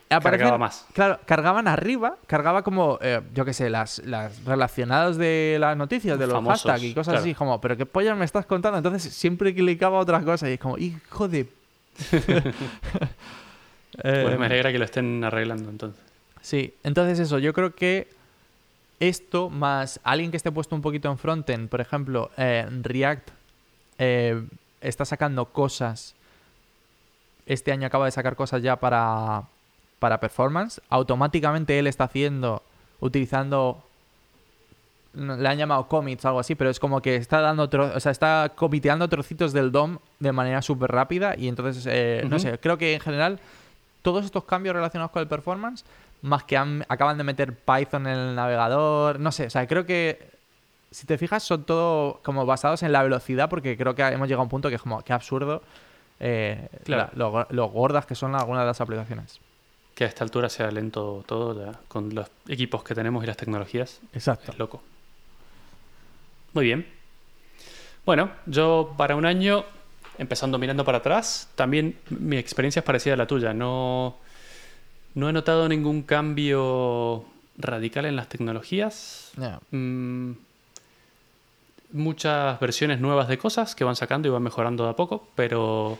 aparecen- 0.09 0.39
Cargaba 0.39 0.57
más. 0.57 0.85
Claro, 0.93 1.19
cargaban 1.25 1.67
arriba, 1.67 2.17
cargaba 2.27 2.61
como, 2.63 2.97
eh, 3.01 3.21
yo 3.33 3.43
qué 3.45 3.53
sé, 3.53 3.69
las, 3.69 3.99
las 4.05 4.43
relacionadas 4.45 5.17
de 5.17 5.57
las 5.59 5.75
noticias, 5.77 6.17
de 6.17 6.25
los 6.27 6.33
Famosos, 6.35 6.61
hashtags 6.63 6.83
y 6.83 6.93
cosas 6.93 7.13
claro. 7.13 7.21
así, 7.21 7.33
como, 7.33 7.59
pero 7.61 7.75
qué 7.77 7.85
pollas 7.85 8.17
me 8.17 8.25
estás 8.25 8.45
contando. 8.45 8.77
Entonces 8.77 9.13
siempre 9.13 9.53
clicaba 9.53 9.99
otras 9.99 10.23
cosas 10.23 10.49
y 10.49 10.53
es 10.53 10.59
como, 10.59 10.77
hijo 10.77 11.27
de. 11.27 11.47
Eh, 14.03 14.21
Pues 14.23 14.37
me 14.37 14.45
alegra 14.45 14.71
que 14.71 14.77
lo 14.77 14.85
estén 14.85 15.23
arreglando 15.23 15.69
entonces. 15.69 15.99
Sí, 16.41 16.73
entonces 16.83 17.19
eso, 17.19 17.39
yo 17.39 17.51
creo 17.53 17.73
que 17.73 18.07
esto 18.99 19.49
más 19.49 19.99
alguien 20.03 20.29
que 20.29 20.37
esté 20.37 20.51
puesto 20.51 20.75
un 20.75 20.81
poquito 20.81 21.09
en 21.09 21.17
frontend, 21.17 21.67
por 21.69 21.81
ejemplo, 21.81 22.29
eh, 22.37 22.67
React 22.83 23.29
eh, 23.97 24.43
está 24.81 25.03
sacando 25.05 25.45
cosas, 25.45 26.13
este 27.47 27.71
año 27.71 27.87
acaba 27.87 28.05
de 28.05 28.11
sacar 28.11 28.35
cosas 28.35 28.61
ya 28.61 28.75
para, 28.75 29.43
para 29.99 30.19
performance, 30.19 30.81
automáticamente 30.89 31.79
él 31.79 31.87
está 31.87 32.03
haciendo, 32.05 32.61
utilizando, 32.99 33.83
no, 35.13 35.35
le 35.35 35.47
han 35.49 35.57
llamado 35.57 35.87
commits 35.87 36.23
o 36.25 36.27
algo 36.27 36.39
así, 36.39 36.55
pero 36.55 36.69
es 36.69 36.79
como 36.79 37.01
que 37.01 37.15
está 37.15 37.41
dando, 37.41 37.69
tro- 37.69 37.95
o 37.95 37.99
sea, 37.99 38.11
está 38.11 38.51
comiteando 38.55 39.07
trocitos 39.09 39.53
del 39.53 39.71
DOM 39.71 39.97
de 40.19 40.31
manera 40.31 40.61
súper 40.61 40.91
rápida 40.91 41.35
y 41.37 41.47
entonces, 41.47 41.85
eh, 41.89 42.23
no 42.29 42.37
sé, 42.39 42.59
creo 42.59 42.77
que 42.77 42.93
en 42.93 42.99
general 42.99 43.39
todos 44.03 44.23
estos 44.25 44.43
cambios 44.43 44.75
relacionados 44.75 45.11
con 45.11 45.21
el 45.21 45.27
performance, 45.27 45.83
más 46.21 46.43
que 46.43 46.57
han- 46.57 46.85
acaban 46.89 47.17
de 47.17 47.23
meter 47.23 47.53
Python 47.55 48.05
en 48.07 48.13
el 48.17 48.35
navegador, 48.35 49.19
no 49.19 49.31
sé, 49.31 49.47
o 49.47 49.49
sea, 49.49 49.67
creo 49.67 49.85
que 49.85 50.29
si 50.91 51.05
te 51.05 51.17
fijas 51.17 51.43
son 51.43 51.63
todo 51.65 52.19
como 52.23 52.45
basados 52.45 52.81
en 52.83 52.91
la 52.91 53.03
velocidad, 53.03 53.49
porque 53.49 53.75
creo 53.77 53.93
que 53.95 54.03
hemos 54.03 54.27
llegado 54.27 54.41
a 54.41 54.43
un 54.43 54.49
punto 54.49 54.69
que 54.69 54.75
es 54.75 54.81
como, 54.81 55.01
qué 55.01 55.13
absurdo 55.13 55.61
eh, 56.19 56.69
Claro. 56.85 57.09
la- 57.13 57.17
lo, 57.29 57.47
lo 57.49 57.67
gordas 57.69 58.05
que 58.05 58.15
son 58.15 58.35
algunas 58.35 58.61
de 58.63 58.67
las 58.67 58.81
aplicaciones. 58.81 59.39
Que 59.97 60.03
a 60.03 60.07
esta 60.07 60.23
altura 60.23 60.47
sea 60.47 60.69
lento 60.69 61.23
todo, 61.25 61.59
ya, 61.59 61.79
con 61.87 62.13
los 62.13 62.27
equipos 62.47 62.83
que 62.83 62.93
tenemos 62.93 63.23
y 63.23 63.25
las 63.25 63.35
tecnologías. 63.35 63.99
Exacto. 64.13 64.51
Es 64.51 64.59
loco. 64.59 64.83
Muy 66.53 66.65
bien. 66.65 66.85
Bueno, 68.05 68.29
yo 68.45 68.93
para 68.95 69.15
un 69.15 69.25
año, 69.25 69.65
empezando 70.19 70.59
mirando 70.59 70.85
para 70.85 70.99
atrás, 70.99 71.49
también 71.55 71.97
mi 72.11 72.37
experiencia 72.37 72.81
es 72.81 72.85
parecida 72.85 73.15
a 73.15 73.17
la 73.17 73.25
tuya. 73.25 73.55
No, 73.55 74.17
no 75.15 75.29
he 75.29 75.33
notado 75.33 75.67
ningún 75.67 76.03
cambio 76.03 77.25
radical 77.57 78.05
en 78.05 78.17
las 78.17 78.29
tecnologías. 78.29 79.31
Ya. 79.35 79.59
Mm, 79.71 80.33
muchas 81.93 82.59
versiones 82.59 82.99
nuevas 82.99 83.27
de 83.27 83.39
cosas 83.39 83.73
que 83.73 83.83
van 83.83 83.95
sacando 83.95 84.27
y 84.27 84.31
van 84.31 84.43
mejorando 84.43 84.83
de 84.83 84.91
a 84.91 84.95
poco, 84.95 85.27
pero 85.33 85.97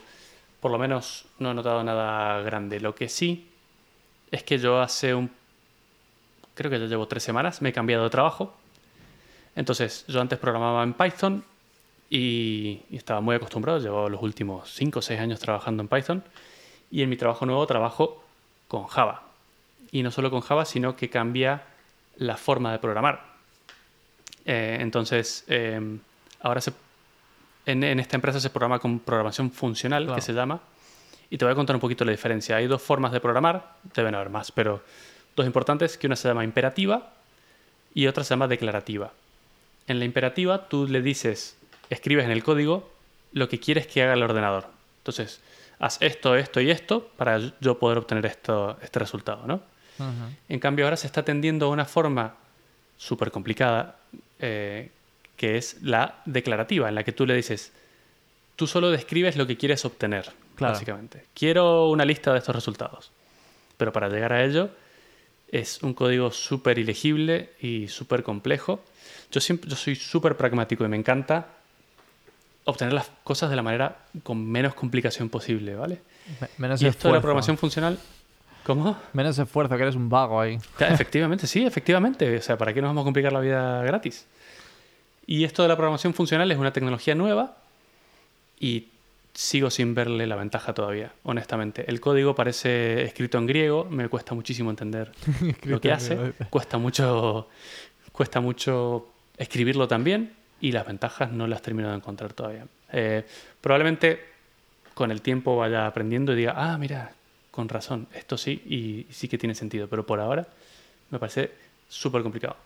por 0.60 0.70
lo 0.70 0.78
menos 0.78 1.24
no 1.40 1.50
he 1.50 1.54
notado 1.54 1.82
nada 1.82 2.40
grande. 2.42 2.78
Lo 2.78 2.94
que 2.94 3.08
sí 3.08 3.47
es 4.30 4.42
que 4.42 4.58
yo 4.58 4.80
hace 4.80 5.14
un... 5.14 5.30
Creo 6.54 6.70
que 6.70 6.78
ya 6.80 6.86
llevo 6.86 7.06
tres 7.06 7.22
semanas, 7.22 7.62
me 7.62 7.68
he 7.68 7.72
cambiado 7.72 8.04
de 8.04 8.10
trabajo. 8.10 8.54
Entonces, 9.54 10.04
yo 10.08 10.20
antes 10.20 10.38
programaba 10.38 10.82
en 10.82 10.92
Python 10.94 11.44
y, 12.10 12.82
y 12.90 12.96
estaba 12.96 13.20
muy 13.20 13.36
acostumbrado, 13.36 13.78
llevo 13.78 14.08
los 14.08 14.22
últimos 14.22 14.70
cinco 14.72 14.98
o 15.00 15.02
seis 15.02 15.20
años 15.20 15.38
trabajando 15.40 15.82
en 15.82 15.88
Python 15.88 16.24
y 16.90 17.02
en 17.02 17.08
mi 17.10 17.16
trabajo 17.16 17.46
nuevo 17.46 17.66
trabajo 17.66 18.24
con 18.66 18.86
Java. 18.86 19.22
Y 19.92 20.02
no 20.02 20.10
solo 20.10 20.30
con 20.30 20.40
Java, 20.40 20.64
sino 20.64 20.96
que 20.96 21.08
cambia 21.10 21.62
la 22.16 22.36
forma 22.36 22.72
de 22.72 22.78
programar. 22.78 23.24
Eh, 24.44 24.78
entonces, 24.80 25.44
eh, 25.48 25.98
ahora 26.40 26.60
se, 26.60 26.72
en, 27.66 27.84
en 27.84 28.00
esta 28.00 28.16
empresa 28.16 28.40
se 28.40 28.50
programa 28.50 28.78
con 28.78 28.98
programación 29.00 29.50
funcional, 29.50 30.04
Claro. 30.04 30.16
que 30.16 30.22
se 30.22 30.32
llama. 30.32 30.60
Y 31.30 31.38
te 31.38 31.44
voy 31.44 31.52
a 31.52 31.54
contar 31.54 31.76
un 31.76 31.80
poquito 31.80 32.04
la 32.04 32.10
diferencia. 32.10 32.56
Hay 32.56 32.66
dos 32.66 32.82
formas 32.82 33.12
de 33.12 33.20
programar, 33.20 33.74
deben 33.94 34.14
haber 34.14 34.30
más, 34.30 34.50
pero 34.50 34.82
dos 35.36 35.46
importantes, 35.46 35.98
que 35.98 36.06
una 36.06 36.16
se 36.16 36.28
llama 36.28 36.44
imperativa 36.44 37.12
y 37.94 38.06
otra 38.06 38.24
se 38.24 38.30
llama 38.30 38.48
declarativa. 38.48 39.12
En 39.86 39.98
la 39.98 40.04
imperativa 40.04 40.68
tú 40.68 40.86
le 40.86 41.02
dices, 41.02 41.56
escribes 41.90 42.24
en 42.24 42.30
el 42.30 42.42
código 42.42 42.90
lo 43.32 43.48
que 43.48 43.60
quieres 43.60 43.86
que 43.86 44.02
haga 44.02 44.14
el 44.14 44.22
ordenador. 44.22 44.66
Entonces, 44.98 45.40
haz 45.78 45.98
esto, 46.00 46.34
esto 46.34 46.60
y 46.60 46.70
esto 46.70 47.08
para 47.16 47.40
yo 47.60 47.78
poder 47.78 47.98
obtener 47.98 48.26
esto, 48.26 48.78
este 48.82 48.98
resultado, 48.98 49.46
¿no? 49.46 49.62
En 50.48 50.60
cambio, 50.60 50.84
ahora 50.84 50.96
se 50.96 51.08
está 51.08 51.24
tendiendo 51.24 51.66
a 51.66 51.70
una 51.70 51.84
forma 51.84 52.36
súper 52.96 53.32
complicada, 53.32 53.96
eh, 54.38 54.90
que 55.36 55.56
es 55.56 55.82
la 55.82 56.20
declarativa, 56.24 56.88
en 56.88 56.94
la 56.94 57.02
que 57.02 57.10
tú 57.10 57.26
le 57.26 57.34
dices, 57.34 57.72
tú 58.54 58.68
solo 58.68 58.92
describes 58.92 59.36
lo 59.36 59.48
que 59.48 59.56
quieres 59.56 59.84
obtener, 59.84 60.30
Claro. 60.58 60.74
básicamente. 60.74 61.24
Quiero 61.34 61.88
una 61.88 62.04
lista 62.04 62.32
de 62.32 62.38
estos 62.38 62.54
resultados. 62.54 63.10
Pero 63.76 63.92
para 63.92 64.08
llegar 64.08 64.32
a 64.32 64.44
ello 64.44 64.70
es 65.50 65.82
un 65.82 65.94
código 65.94 66.30
súper 66.30 66.78
ilegible 66.78 67.52
y 67.60 67.88
súper 67.88 68.22
complejo. 68.22 68.82
Yo, 69.30 69.40
siempre, 69.40 69.70
yo 69.70 69.76
soy 69.76 69.94
súper 69.94 70.36
pragmático 70.36 70.84
y 70.84 70.88
me 70.88 70.96
encanta 70.96 71.46
obtener 72.64 72.92
las 72.92 73.10
cosas 73.24 73.48
de 73.50 73.56
la 73.56 73.62
manera 73.62 73.96
con 74.22 74.44
menos 74.46 74.74
complicación 74.74 75.28
posible, 75.30 75.74
¿vale? 75.74 76.00
Me- 76.40 76.48
Menos 76.58 76.82
Y 76.82 76.86
esto 76.86 77.08
de 77.08 77.12
la 77.12 77.18
esfuerzo. 77.18 77.22
programación 77.22 77.56
funcional, 77.56 77.98
¿cómo? 78.64 78.98
Menos 79.14 79.38
esfuerzo, 79.38 79.74
que 79.76 79.82
eres 79.82 79.94
un 79.94 80.10
vago 80.10 80.38
ahí. 80.40 80.58
Efectivamente, 80.80 81.46
sí, 81.46 81.64
efectivamente. 81.64 82.36
O 82.36 82.42
sea, 82.42 82.58
¿para 82.58 82.74
qué 82.74 82.82
nos 82.82 82.90
vamos 82.90 83.02
a 83.02 83.04
complicar 83.04 83.32
la 83.32 83.40
vida 83.40 83.82
gratis? 83.84 84.26
Y 85.26 85.44
esto 85.44 85.62
de 85.62 85.68
la 85.68 85.76
programación 85.76 86.12
funcional 86.14 86.50
es 86.50 86.58
una 86.58 86.72
tecnología 86.72 87.14
nueva 87.14 87.56
y 88.60 88.88
sigo 89.38 89.70
sin 89.70 89.94
verle 89.94 90.26
la 90.26 90.34
ventaja 90.34 90.74
todavía, 90.74 91.12
honestamente. 91.22 91.88
El 91.88 92.00
código 92.00 92.34
parece 92.34 93.04
escrito 93.04 93.38
en 93.38 93.46
griego, 93.46 93.84
me 93.88 94.08
cuesta 94.08 94.34
muchísimo 94.34 94.68
entender 94.70 95.12
lo 95.62 95.80
que 95.80 95.92
hace, 95.92 96.32
cuesta 96.50 96.76
mucho, 96.76 97.48
cuesta 98.10 98.40
mucho 98.40 99.06
escribirlo 99.36 99.86
también 99.86 100.32
y 100.60 100.72
las 100.72 100.84
ventajas 100.84 101.30
no 101.30 101.46
las 101.46 101.62
termino 101.62 101.88
de 101.88 101.94
encontrar 101.94 102.32
todavía. 102.32 102.66
Eh, 102.92 103.24
probablemente 103.60 104.24
con 104.92 105.12
el 105.12 105.22
tiempo 105.22 105.56
vaya 105.56 105.86
aprendiendo 105.86 106.32
y 106.32 106.36
diga, 106.36 106.54
ah, 106.56 106.76
mira, 106.76 107.12
con 107.52 107.68
razón, 107.68 108.08
esto 108.14 108.36
sí 108.36 108.60
y 108.66 109.06
sí 109.12 109.28
que 109.28 109.38
tiene 109.38 109.54
sentido, 109.54 109.86
pero 109.86 110.04
por 110.04 110.18
ahora 110.18 110.48
me 111.10 111.20
parece 111.20 111.52
súper 111.88 112.24
complicado. 112.24 112.56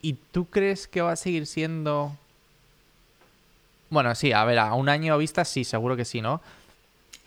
¿Y 0.00 0.14
tú 0.32 0.46
crees 0.46 0.88
que 0.88 1.02
va 1.02 1.12
a 1.12 1.16
seguir 1.16 1.44
siendo... 1.44 2.16
Bueno, 3.90 4.14
sí, 4.14 4.32
a 4.32 4.44
ver, 4.44 4.58
a 4.58 4.74
un 4.74 4.88
año 4.88 5.16
vista 5.18 5.44
sí, 5.44 5.64
seguro 5.64 5.96
que 5.96 6.04
sí, 6.04 6.20
¿no? 6.20 6.40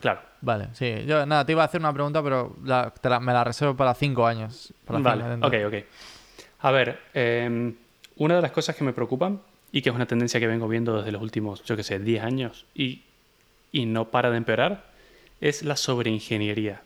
Claro. 0.00 0.20
Vale, 0.42 0.68
sí. 0.72 1.04
Yo, 1.06 1.26
nada, 1.26 1.44
te 1.44 1.52
iba 1.52 1.62
a 1.62 1.66
hacer 1.66 1.80
una 1.80 1.92
pregunta, 1.92 2.22
pero 2.22 2.56
la- 2.64 2.90
te 2.90 3.08
la- 3.08 3.20
me 3.20 3.32
la 3.32 3.44
reservo 3.44 3.76
para 3.76 3.94
cinco 3.94 4.26
años. 4.26 4.72
Para 4.86 4.98
Vale, 5.00 5.34
ok, 5.34 5.54
ok. 5.66 5.84
A 6.60 6.70
ver, 6.70 6.98
eh, 7.14 7.74
una 8.16 8.36
de 8.36 8.42
las 8.42 8.50
cosas 8.52 8.76
que 8.76 8.84
me 8.84 8.92
preocupan 8.92 9.40
y 9.72 9.82
que 9.82 9.88
es 9.90 9.94
una 9.94 10.06
tendencia 10.06 10.38
que 10.40 10.46
vengo 10.46 10.68
viendo 10.68 10.96
desde 10.98 11.12
los 11.12 11.22
últimos, 11.22 11.62
yo 11.64 11.76
que 11.76 11.82
sé, 11.82 11.98
10 11.98 12.22
años 12.22 12.66
y, 12.74 13.02
y 13.72 13.86
no 13.86 14.06
para 14.10 14.30
de 14.30 14.36
empeorar, 14.36 14.84
es 15.40 15.62
la 15.62 15.76
sobreingeniería. 15.76 16.82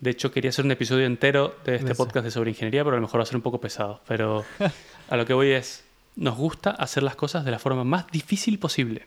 De 0.00 0.10
hecho, 0.10 0.30
quería 0.32 0.50
hacer 0.50 0.64
un 0.64 0.72
episodio 0.72 1.06
entero 1.06 1.56
de 1.64 1.76
este 1.76 1.94
podcast 1.94 2.24
de 2.24 2.30
sobreingeniería, 2.30 2.84
pero 2.84 2.96
a 2.96 3.00
lo 3.00 3.06
mejor 3.06 3.20
va 3.20 3.22
a 3.22 3.26
ser 3.26 3.36
un 3.36 3.42
poco 3.42 3.60
pesado. 3.60 4.00
Pero 4.06 4.44
a 5.08 5.16
lo 5.16 5.24
que 5.24 5.32
voy 5.34 5.50
es, 5.52 5.84
nos 6.16 6.36
gusta 6.36 6.70
hacer 6.70 7.02
las 7.02 7.14
cosas 7.14 7.44
de 7.44 7.50
la 7.50 7.58
forma 7.58 7.84
más 7.84 8.06
difícil 8.10 8.58
posible. 8.58 9.06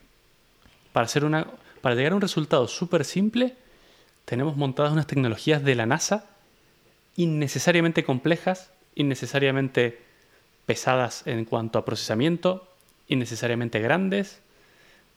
Para, 0.94 1.06
hacer 1.06 1.26
una, 1.26 1.48
para 1.82 1.96
llegar 1.96 2.14
a 2.14 2.16
un 2.16 2.22
resultado 2.22 2.68
súper 2.68 3.04
simple, 3.04 3.56
tenemos 4.26 4.56
montadas 4.56 4.92
unas 4.92 5.08
tecnologías 5.08 5.64
de 5.64 5.76
la 5.76 5.86
NASA 5.86 6.26
innecesariamente 7.16 8.04
complejas, 8.04 8.72
innecesariamente 8.96 10.00
pesadas 10.66 11.24
en 11.26 11.44
cuanto 11.46 11.80
a 11.80 11.86
procesamiento, 11.86 12.68
innecesariamente 13.08 13.80
grandes, 13.80 14.40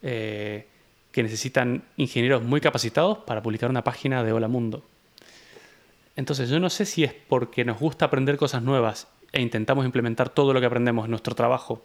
eh, 0.02 0.66
que 1.12 1.22
necesitan 1.22 1.84
ingenieros 1.96 2.42
muy 2.42 2.60
capacitados 2.60 3.18
para 3.18 3.42
publicar 3.42 3.70
una 3.70 3.84
página 3.84 4.24
de 4.24 4.32
Hola 4.32 4.48
Mundo. 4.48 4.82
Entonces 6.16 6.48
yo 6.48 6.58
no 6.58 6.70
sé 6.70 6.86
si 6.86 7.04
es 7.04 7.12
porque 7.12 7.64
nos 7.64 7.78
gusta 7.78 8.06
aprender 8.06 8.36
cosas 8.36 8.62
nuevas 8.62 9.06
e 9.32 9.40
intentamos 9.40 9.84
implementar 9.84 10.28
todo 10.28 10.52
lo 10.52 10.60
que 10.60 10.66
aprendemos 10.66 11.04
en 11.06 11.10
nuestro 11.10 11.34
trabajo 11.34 11.82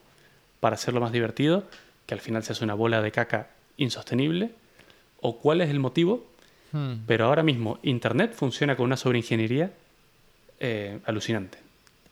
para 0.60 0.76
hacerlo 0.76 1.00
más 1.02 1.12
divertido, 1.12 1.64
que 2.06 2.14
al 2.14 2.20
final 2.20 2.44
se 2.44 2.52
hace 2.54 2.64
una 2.64 2.74
bola 2.74 3.02
de 3.02 3.12
caca 3.12 3.48
insostenible, 3.78 4.52
o 5.22 5.38
cuál 5.40 5.62
es 5.62 5.70
el 5.70 5.80
motivo, 5.80 6.26
Hmm. 6.74 7.06
pero 7.08 7.26
ahora 7.26 7.44
mismo 7.44 7.80
Internet 7.84 8.34
funciona 8.34 8.76
con 8.76 8.86
una 8.88 8.98
sobreingeniería 8.98 9.72
eh, 10.60 11.00
alucinante. 11.06 11.60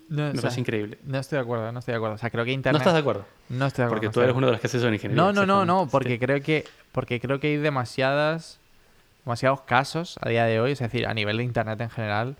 No, 0.07 0.23
o 0.23 0.27
Me 0.27 0.33
sea, 0.33 0.41
parece 0.43 0.59
increíble. 0.61 0.97
no 1.03 1.17
estoy 1.19 1.37
de 1.37 1.41
acuerdo, 1.41 1.71
no 1.73 1.79
estoy 1.79 1.91
de 1.91 1.95
acuerdo. 1.97 2.15
O 2.15 2.17
sea, 2.17 2.29
creo 2.29 2.45
que 2.45 2.51
Internet... 2.53 2.73
¿No 2.73 2.77
estás 2.77 2.93
de 2.93 2.99
acuerdo? 2.99 3.25
No 3.49 3.65
estoy 3.65 3.81
de 3.81 3.85
acuerdo. 3.87 3.89
Porque 4.01 4.05
no 4.07 4.11
tú 4.13 4.21
eres 4.21 4.35
uno 4.35 4.45
de 4.47 4.51
los 4.53 4.61
que 4.61 4.67
hace 4.67 4.79
sobreingeniería. 4.79 5.21
No, 5.21 5.33
no, 5.33 5.45
no, 5.45 5.65
no, 5.65 5.89
porque 5.89 6.13
Sí. 6.13 6.19
creo 6.19 6.41
que 6.41 6.63
porque 6.93 7.19
creo 7.19 7.39
que 7.41 7.47
hay 7.47 7.57
demasiadas 7.57 8.59
demasiados 9.25 9.61
casos 9.61 10.17
a 10.21 10.29
día 10.29 10.45
de 10.45 10.61
hoy, 10.61 10.71
es 10.71 10.79
decir, 10.79 11.05
a 11.07 11.13
nivel 11.13 11.37
de 11.37 11.43
internet 11.43 11.81
en 11.81 11.89
general, 11.89 12.35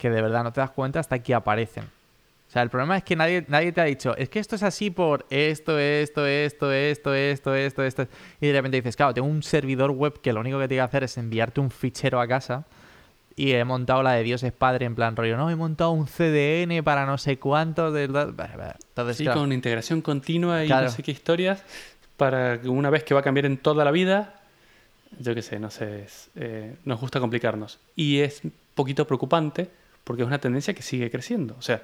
que 0.00 0.10
de 0.10 0.22
verdad 0.22 0.42
no 0.42 0.52
te 0.52 0.60
das 0.60 0.70
cuenta 0.70 0.98
hasta 0.98 1.18
que 1.18 1.34
aparecen. 1.34 1.84
O 1.84 2.52
sea, 2.52 2.62
el 2.62 2.70
problema 2.70 2.96
es 2.96 3.04
que 3.04 3.14
nadie, 3.14 3.44
nadie 3.46 3.70
te 3.70 3.80
ha 3.80 3.84
dicho, 3.84 4.16
es 4.16 4.28
que 4.28 4.40
esto 4.40 4.56
es 4.56 4.64
así 4.64 4.90
por 4.90 5.24
esto, 5.30 5.78
esto, 5.78 6.26
esto, 6.26 6.72
esto, 6.72 7.14
esto, 7.14 7.54
esto, 7.54 7.82
esto. 7.84 8.06
Y 8.40 8.48
de 8.48 8.52
repente 8.54 8.78
dices, 8.78 8.96
claro, 8.96 9.14
tengo 9.14 9.28
un 9.28 9.44
servidor 9.44 9.92
web 9.92 10.20
que 10.20 10.32
lo 10.32 10.40
único 10.40 10.58
que 10.58 10.66
tiene 10.66 10.80
que 10.80 10.84
hacer 10.86 11.04
es 11.04 11.16
enviarte 11.16 11.60
un 11.60 11.70
fichero 11.70 12.20
a 12.20 12.26
casa 12.26 12.64
y 13.36 13.52
he 13.52 13.64
montado 13.64 14.02
la 14.02 14.14
de 14.14 14.24
Dios 14.24 14.42
es 14.42 14.52
padre 14.52 14.86
en 14.86 14.94
plan 14.96 15.14
rollo, 15.14 15.36
no, 15.36 15.48
he 15.48 15.54
montado 15.54 15.92
un 15.92 16.06
CDN 16.06 16.82
para 16.82 17.06
no 17.06 17.18
sé 17.18 17.38
cuánto. 17.38 17.92
De... 17.92 18.04
Entonces, 18.04 19.16
Sí, 19.16 19.24
claro, 19.24 19.40
con 19.40 19.52
integración 19.52 20.00
continua 20.02 20.64
y 20.64 20.66
Claro. 20.66 20.86
no 20.86 20.90
sé 20.90 21.02
qué 21.02 21.12
historias, 21.12 21.62
para 22.16 22.60
que 22.60 22.68
una 22.68 22.90
vez 22.90 23.04
que 23.04 23.14
va 23.14 23.20
a 23.20 23.22
cambiar 23.22 23.46
en 23.46 23.58
toda 23.58 23.84
la 23.84 23.92
vida, 23.92 24.40
yo 25.20 25.36
qué 25.36 25.42
sé, 25.42 25.60
no 25.60 25.70
sé, 25.70 26.02
es, 26.02 26.30
eh, 26.34 26.74
nos 26.84 27.00
gusta 27.00 27.20
complicarnos. 27.20 27.78
Y 27.94 28.18
es 28.18 28.42
un 28.42 28.52
poquito 28.74 29.06
preocupante 29.06 29.68
porque 30.10 30.22
es 30.22 30.26
una 30.26 30.40
tendencia 30.40 30.74
que 30.74 30.82
sigue 30.82 31.08
creciendo. 31.08 31.54
O 31.56 31.62
sea, 31.62 31.80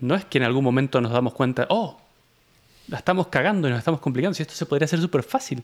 no 0.00 0.16
es 0.16 0.24
que 0.24 0.38
en 0.38 0.42
algún 0.42 0.64
momento 0.64 1.00
nos 1.00 1.12
damos 1.12 1.32
cuenta, 1.32 1.68
oh, 1.70 1.96
la 2.88 2.98
estamos 2.98 3.28
cagando 3.28 3.68
y 3.68 3.70
nos 3.70 3.78
estamos 3.78 4.00
complicando, 4.00 4.34
si 4.34 4.42
esto 4.42 4.54
se 4.54 4.66
podría 4.66 4.86
hacer 4.86 5.00
súper 5.00 5.22
fácil. 5.22 5.62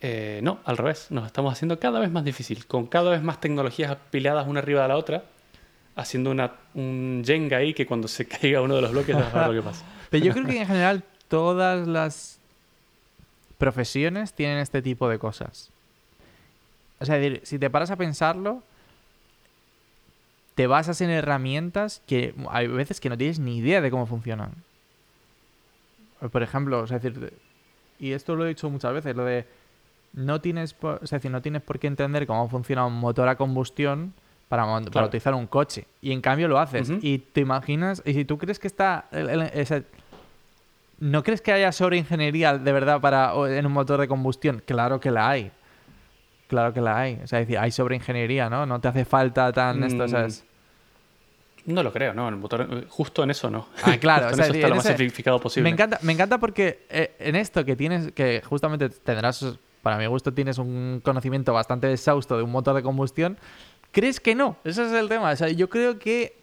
Eh, 0.00 0.40
no, 0.42 0.58
al 0.64 0.76
revés, 0.76 1.06
nos 1.10 1.24
estamos 1.26 1.52
haciendo 1.52 1.78
cada 1.78 2.00
vez 2.00 2.10
más 2.10 2.24
difícil, 2.24 2.66
con 2.66 2.88
cada 2.88 3.12
vez 3.12 3.22
más 3.22 3.40
tecnologías 3.40 3.92
apiladas 3.92 4.48
una 4.48 4.58
arriba 4.58 4.82
de 4.82 4.88
la 4.88 4.96
otra, 4.96 5.22
haciendo 5.94 6.32
una, 6.32 6.50
un 6.74 7.22
Jenga 7.24 7.58
ahí 7.58 7.74
que 7.74 7.86
cuando 7.86 8.08
se 8.08 8.26
caiga 8.26 8.60
uno 8.60 8.74
de 8.74 8.82
los 8.82 8.90
bloques 8.90 9.14
a 9.14 9.20
ver 9.20 9.54
lo 9.54 9.62
que 9.62 9.62
pasa. 9.62 9.84
Pero 10.10 10.24
yo 10.24 10.32
creo 10.32 10.46
que 10.46 10.58
en 10.62 10.66
general 10.66 11.04
todas 11.28 11.86
las 11.86 12.40
profesiones 13.56 14.32
tienen 14.32 14.58
este 14.58 14.82
tipo 14.82 15.08
de 15.08 15.20
cosas. 15.20 15.70
O 16.98 17.04
sea, 17.04 17.18
es 17.18 17.48
si 17.48 17.60
te 17.60 17.70
paras 17.70 17.92
a 17.92 17.96
pensarlo, 17.96 18.64
te 20.54 20.66
basas 20.66 21.00
en 21.00 21.10
herramientas 21.10 22.02
que 22.06 22.34
hay 22.50 22.66
veces 22.66 23.00
que 23.00 23.08
no 23.08 23.16
tienes 23.16 23.38
ni 23.38 23.58
idea 23.58 23.80
de 23.80 23.90
cómo 23.90 24.06
funcionan. 24.06 24.50
Por 26.30 26.42
ejemplo, 26.42 26.80
o 26.80 26.86
sea, 26.86 26.98
es 26.98 27.02
decir, 27.02 27.32
y 27.98 28.12
esto 28.12 28.36
lo 28.36 28.44
he 28.44 28.48
dicho 28.48 28.68
muchas 28.70 28.92
veces, 28.92 29.16
lo 29.16 29.24
de 29.24 29.44
no 30.12 30.40
tienes, 30.40 30.74
por, 30.74 31.00
o 31.02 31.06
sea, 31.06 31.18
decir, 31.18 31.30
no 31.30 31.42
tienes 31.42 31.62
por 31.62 31.78
qué 31.78 31.86
entender 31.86 32.26
cómo 32.26 32.48
funciona 32.48 32.86
un 32.86 32.94
motor 32.94 33.28
a 33.28 33.36
combustión 33.36 34.12
para, 34.48 34.64
para 34.90 35.06
utilizar 35.06 35.34
un 35.34 35.46
coche. 35.46 35.86
Y 36.02 36.12
en 36.12 36.20
cambio 36.20 36.46
lo 36.48 36.58
haces. 36.58 36.90
Y 37.02 37.18
te 37.18 37.40
imaginas, 37.40 38.02
y 38.04 38.12
si 38.14 38.24
tú 38.24 38.38
crees 38.38 38.58
que 38.58 38.66
está... 38.68 39.06
el- 39.10 39.28
el- 39.30 39.42
ese- 39.54 39.84
¿No 41.00 41.24
crees 41.24 41.40
que 41.42 41.52
haya 41.52 41.72
sobreingeniería 41.72 42.56
de 42.58 42.72
verdad 42.72 43.00
para 43.00 43.32
en 43.58 43.66
un 43.66 43.72
motor 43.72 43.98
de 43.98 44.06
combustión? 44.06 44.62
Claro 44.64 45.00
que 45.00 45.10
la 45.10 45.28
hay. 45.30 45.50
Claro 46.52 46.74
que 46.74 46.82
la 46.82 46.98
hay. 47.00 47.18
O 47.24 47.26
sea, 47.26 47.38
decir, 47.38 47.56
hay 47.56 47.70
sobreingeniería, 47.70 48.50
¿no? 48.50 48.66
No 48.66 48.78
te 48.78 48.86
hace 48.86 49.06
falta 49.06 49.50
tan 49.54 49.82
esto, 49.84 50.04
Mm. 50.04 50.08
¿sabes? 50.10 50.44
No 51.64 51.82
lo 51.82 51.90
creo, 51.90 52.12
no. 52.12 52.28
El 52.28 52.36
motor, 52.36 52.68
eh, 52.70 52.84
justo 52.90 53.22
en 53.22 53.30
eso 53.30 53.48
no. 53.48 53.68
Ah, 53.84 53.96
claro, 53.98 54.26
Justo 54.28 54.34
o 54.34 54.36
sea, 54.36 54.44
en 54.44 54.50
eso 54.50 54.54
está 54.58 54.66
en 54.66 54.70
lo 54.70 54.76
más 54.76 54.84
simplificado 54.86 55.40
posible. 55.40 55.62
Me 55.64 55.70
encanta, 55.72 55.98
me 56.02 56.12
encanta 56.12 56.36
porque 56.36 56.84
eh, 56.90 57.14
en 57.20 57.36
esto 57.36 57.64
que 57.64 57.74
tienes, 57.74 58.12
que 58.12 58.42
justamente 58.44 58.90
tendrás, 58.90 59.42
para 59.82 59.96
mi 59.96 60.04
gusto, 60.04 60.30
tienes 60.34 60.58
un 60.58 61.00
conocimiento 61.02 61.54
bastante 61.54 61.90
exhausto 61.90 62.36
de 62.36 62.42
un 62.42 62.50
motor 62.50 62.74
de 62.76 62.82
combustión, 62.82 63.38
¿crees 63.92 64.20
que 64.20 64.34
no? 64.34 64.56
Ese 64.62 64.84
es 64.84 64.92
el 64.92 65.08
tema. 65.08 65.30
O 65.30 65.36
sea, 65.36 65.48
yo 65.48 65.70
creo 65.70 65.98
que. 65.98 66.36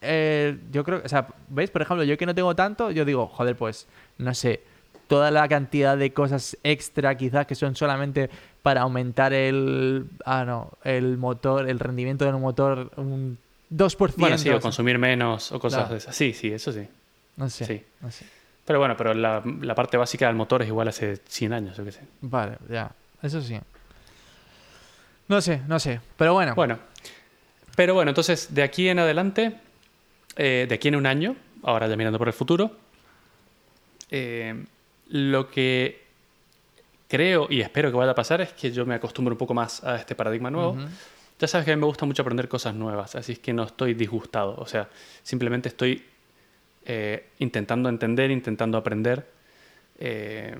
eh, 0.00 0.58
yo 0.72 0.82
creo, 0.82 1.02
o 1.04 1.08
sea, 1.10 1.26
¿veis? 1.50 1.68
Por 1.70 1.82
ejemplo, 1.82 2.04
yo 2.04 2.16
que 2.16 2.24
no 2.24 2.34
tengo 2.34 2.56
tanto, 2.56 2.90
yo 2.90 3.04
digo, 3.04 3.26
joder, 3.26 3.54
pues, 3.54 3.86
no 4.16 4.32
sé, 4.32 4.62
toda 5.10 5.32
la 5.32 5.48
cantidad 5.48 5.98
de 5.98 6.12
cosas 6.12 6.56
extra 6.62 7.16
quizás 7.16 7.44
que 7.44 7.56
son 7.56 7.74
solamente 7.74 8.30
para 8.62 8.82
aumentar 8.82 9.32
el, 9.32 10.06
ah, 10.24 10.44
no, 10.44 10.70
el 10.84 11.18
motor, 11.18 11.68
el 11.68 11.80
rendimiento 11.80 12.24
del 12.24 12.36
motor 12.36 12.92
un 12.96 13.36
2%. 13.74 14.12
Bueno, 14.18 14.38
sí, 14.38 14.48
o 14.50 14.60
consumir 14.60 14.98
menos 15.00 15.50
o 15.50 15.58
cosas 15.58 15.80
Claro. 15.80 15.94
de 15.94 15.98
esas. 15.98 16.14
Sí, 16.14 16.32
sí, 16.32 16.52
eso 16.52 16.70
sí. 16.72 16.86
no 17.36 17.50
sé, 17.50 17.64
sí. 17.64 17.82
no 18.00 18.08
sé. 18.12 18.24
Pero 18.64 18.78
bueno, 18.78 18.96
pero 18.96 19.12
la, 19.12 19.42
la 19.62 19.74
parte 19.74 19.96
básica 19.96 20.28
del 20.28 20.36
motor 20.36 20.62
es 20.62 20.68
igual 20.68 20.86
hace 20.86 21.16
100 21.26 21.52
años, 21.54 21.76
yo 21.76 21.84
qué 21.84 21.90
sé. 21.90 22.02
Vale, 22.20 22.58
ya. 22.68 22.92
Eso 23.20 23.42
sí. 23.42 23.58
No 25.26 25.40
sé, 25.40 25.60
no 25.66 25.80
sé. 25.80 26.00
Pero 26.16 26.34
bueno. 26.34 26.54
Bueno, 26.54 26.78
pero 27.74 27.94
bueno, 27.94 28.10
entonces 28.12 28.54
de 28.54 28.62
aquí 28.62 28.88
en 28.88 29.00
adelante, 29.00 29.54
eh, 30.36 30.66
de 30.68 30.74
aquí 30.76 30.86
en 30.86 30.94
un 30.94 31.06
año, 31.06 31.34
ahora 31.64 31.88
ya 31.88 31.96
mirando 31.96 32.18
por 32.18 32.28
el 32.28 32.34
futuro, 32.34 32.76
eh, 34.12 34.54
lo 35.10 35.50
que 35.50 36.02
creo 37.08 37.48
y 37.50 37.60
espero 37.60 37.90
que 37.90 37.96
vaya 37.96 38.12
a 38.12 38.14
pasar 38.14 38.40
es 38.40 38.52
que 38.52 38.70
yo 38.70 38.86
me 38.86 38.94
acostumbre 38.94 39.32
un 39.32 39.38
poco 39.38 39.52
más 39.52 39.82
a 39.84 39.96
este 39.96 40.14
paradigma 40.14 40.50
nuevo. 40.50 40.76
Ya 41.38 41.48
sabes 41.48 41.64
que 41.64 41.72
a 41.72 41.76
mí 41.76 41.80
me 41.80 41.86
gusta 41.86 42.06
mucho 42.06 42.22
aprender 42.22 42.48
cosas 42.48 42.74
nuevas, 42.74 43.16
así 43.16 43.32
es 43.32 43.38
que 43.38 43.52
no 43.52 43.64
estoy 43.64 43.94
disgustado. 43.94 44.54
O 44.58 44.66
sea, 44.66 44.88
simplemente 45.22 45.68
estoy 45.68 46.04
eh, 46.84 47.28
intentando 47.38 47.88
entender, 47.88 48.30
intentando 48.30 48.78
aprender 48.78 49.26
eh, 49.98 50.54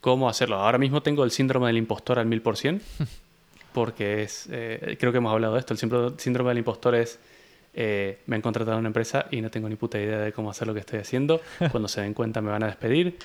cómo 0.00 0.28
hacerlo. 0.28 0.56
Ahora 0.56 0.78
mismo 0.78 1.02
tengo 1.02 1.24
el 1.24 1.30
síndrome 1.30 1.68
del 1.68 1.76
impostor 1.76 2.18
al 2.18 2.26
mil 2.26 2.42
por 2.42 2.56
cien, 2.56 2.82
porque 3.72 4.22
es, 4.22 4.48
eh, 4.50 4.96
creo 4.98 5.12
que 5.12 5.18
hemos 5.18 5.32
hablado 5.32 5.54
de 5.54 5.60
esto, 5.60 5.74
el 5.74 6.18
síndrome 6.18 6.50
del 6.50 6.58
impostor 6.58 6.94
es, 6.94 7.20
eh, 7.74 8.20
me 8.26 8.36
han 8.36 8.42
contratado 8.42 8.78
una 8.78 8.88
empresa 8.88 9.26
y 9.30 9.40
no 9.40 9.50
tengo 9.50 9.68
ni 9.68 9.76
puta 9.76 9.98
idea 9.98 10.18
de 10.18 10.32
cómo 10.32 10.50
hacer 10.50 10.68
lo 10.68 10.74
que 10.74 10.80
estoy 10.80 10.98
haciendo, 10.98 11.40
cuando 11.70 11.88
se 11.88 12.00
den 12.02 12.14
cuenta 12.14 12.40
me 12.40 12.50
van 12.50 12.62
a 12.62 12.66
despedir 12.66 13.18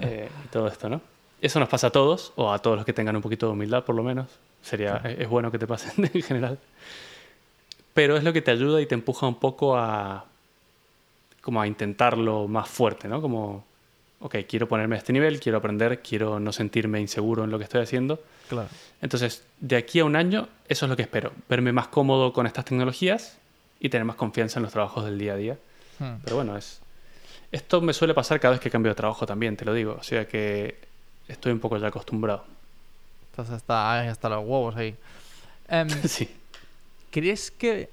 eh, 0.00 0.28
y 0.44 0.48
todo 0.48 0.68
esto, 0.68 0.88
¿no? 0.88 1.00
Eso 1.40 1.58
nos 1.58 1.68
pasa 1.68 1.88
a 1.88 1.90
todos, 1.90 2.32
o 2.36 2.52
a 2.52 2.60
todos 2.60 2.76
los 2.76 2.86
que 2.86 2.92
tengan 2.92 3.16
un 3.16 3.22
poquito 3.22 3.46
de 3.46 3.52
humildad 3.52 3.84
por 3.84 3.96
lo 3.96 4.04
menos, 4.04 4.28
sería, 4.62 5.00
es 5.04 5.20
es 5.20 5.28
bueno 5.28 5.50
que 5.50 5.58
te 5.58 5.66
pasen 5.66 6.08
en 6.14 6.22
general. 6.22 6.58
Pero 7.94 8.16
es 8.16 8.24
lo 8.24 8.32
que 8.32 8.40
te 8.40 8.52
ayuda 8.52 8.80
y 8.80 8.86
te 8.86 8.94
empuja 8.94 9.26
un 9.26 9.34
poco 9.34 9.76
a 9.76 10.26
como 11.40 11.60
a 11.60 11.66
intentarlo 11.66 12.46
más 12.46 12.68
fuerte, 12.68 13.08
¿no? 13.08 13.20
Como, 13.20 13.64
ok, 14.20 14.36
quiero 14.48 14.68
ponerme 14.68 14.94
a 14.94 14.98
este 14.98 15.12
nivel, 15.12 15.40
quiero 15.40 15.58
aprender, 15.58 16.00
quiero 16.00 16.38
no 16.38 16.52
sentirme 16.52 17.00
inseguro 17.00 17.42
en 17.42 17.50
lo 17.50 17.58
que 17.58 17.64
estoy 17.64 17.82
haciendo. 17.82 18.22
Claro. 18.48 18.68
Entonces, 19.02 19.42
de 19.58 19.74
aquí 19.74 19.98
a 19.98 20.04
un 20.04 20.14
año, 20.14 20.48
eso 20.68 20.86
es 20.86 20.90
lo 20.90 20.94
que 20.94 21.02
espero. 21.02 21.32
Verme 21.48 21.72
más 21.72 21.88
cómodo 21.88 22.32
con 22.32 22.46
estas 22.46 22.64
tecnologías 22.64 23.38
y 23.82 23.88
tener 23.88 24.04
más 24.04 24.16
confianza 24.16 24.60
en 24.60 24.62
los 24.62 24.72
trabajos 24.72 25.04
del 25.04 25.18
día 25.18 25.34
a 25.34 25.36
día. 25.36 25.58
Hmm. 25.98 26.14
Pero 26.22 26.36
bueno, 26.36 26.56
es 26.56 26.80
esto 27.52 27.82
me 27.82 27.92
suele 27.92 28.14
pasar 28.14 28.40
cada 28.40 28.52
vez 28.52 28.60
que 28.60 28.70
cambio 28.70 28.90
de 28.90 28.96
trabajo 28.96 29.26
también, 29.26 29.56
te 29.56 29.66
lo 29.66 29.74
digo. 29.74 29.96
O 30.00 30.02
sea 30.02 30.26
que 30.26 30.78
estoy 31.28 31.52
un 31.52 31.60
poco 31.60 31.76
ya 31.76 31.88
acostumbrado. 31.88 32.44
Estás 33.30 33.50
hasta, 33.50 34.00
hasta 34.08 34.28
los 34.30 34.38
huevos 34.38 34.74
ahí. 34.76 34.96
Em, 35.68 35.88
sí. 36.08 36.34
¿Crees 37.10 37.50
que. 37.50 37.90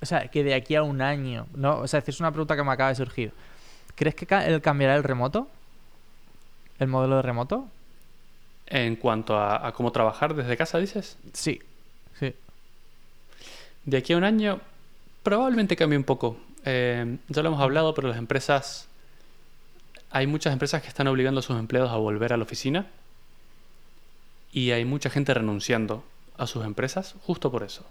O 0.00 0.06
sea, 0.06 0.28
que 0.28 0.42
de 0.42 0.54
aquí 0.54 0.74
a 0.74 0.82
un 0.82 1.00
año. 1.02 1.46
No, 1.54 1.78
o 1.78 1.86
sea, 1.86 2.02
es 2.04 2.20
una 2.20 2.32
pregunta 2.32 2.56
que 2.56 2.64
me 2.64 2.72
acaba 2.72 2.88
de 2.88 2.96
surgir. 2.96 3.32
¿Crees 3.94 4.14
que 4.14 4.26
él 4.46 4.60
cambiará 4.60 4.96
el 4.96 5.04
remoto? 5.04 5.48
¿El 6.78 6.88
modelo 6.88 7.16
de 7.16 7.22
remoto? 7.22 7.68
En 8.66 8.96
cuanto 8.96 9.36
a, 9.36 9.66
a 9.66 9.72
cómo 9.72 9.92
trabajar 9.92 10.34
desde 10.34 10.56
casa, 10.56 10.78
dices. 10.78 11.16
Sí. 11.32 11.60
Sí. 12.18 12.34
De 13.84 13.96
aquí 13.96 14.12
a 14.12 14.16
un 14.16 14.24
año, 14.24 14.60
probablemente 15.28 15.76
cambie 15.76 15.98
un 15.98 16.04
poco. 16.04 16.38
Eh, 16.64 17.18
ya 17.28 17.42
lo 17.42 17.48
hemos 17.48 17.60
hablado, 17.60 17.92
pero 17.92 18.08
las 18.08 18.16
empresas. 18.16 18.88
Hay 20.10 20.26
muchas 20.26 20.54
empresas 20.54 20.80
que 20.80 20.88
están 20.88 21.06
obligando 21.06 21.40
a 21.40 21.42
sus 21.42 21.58
empleados 21.58 21.90
a 21.90 21.96
volver 21.96 22.32
a 22.32 22.38
la 22.38 22.44
oficina. 22.44 22.86
Y 24.54 24.70
hay 24.70 24.86
mucha 24.86 25.10
gente 25.10 25.34
renunciando 25.34 26.02
a 26.38 26.46
sus 26.46 26.64
empresas 26.64 27.14
justo 27.26 27.50
por 27.50 27.62
eso. 27.62 27.84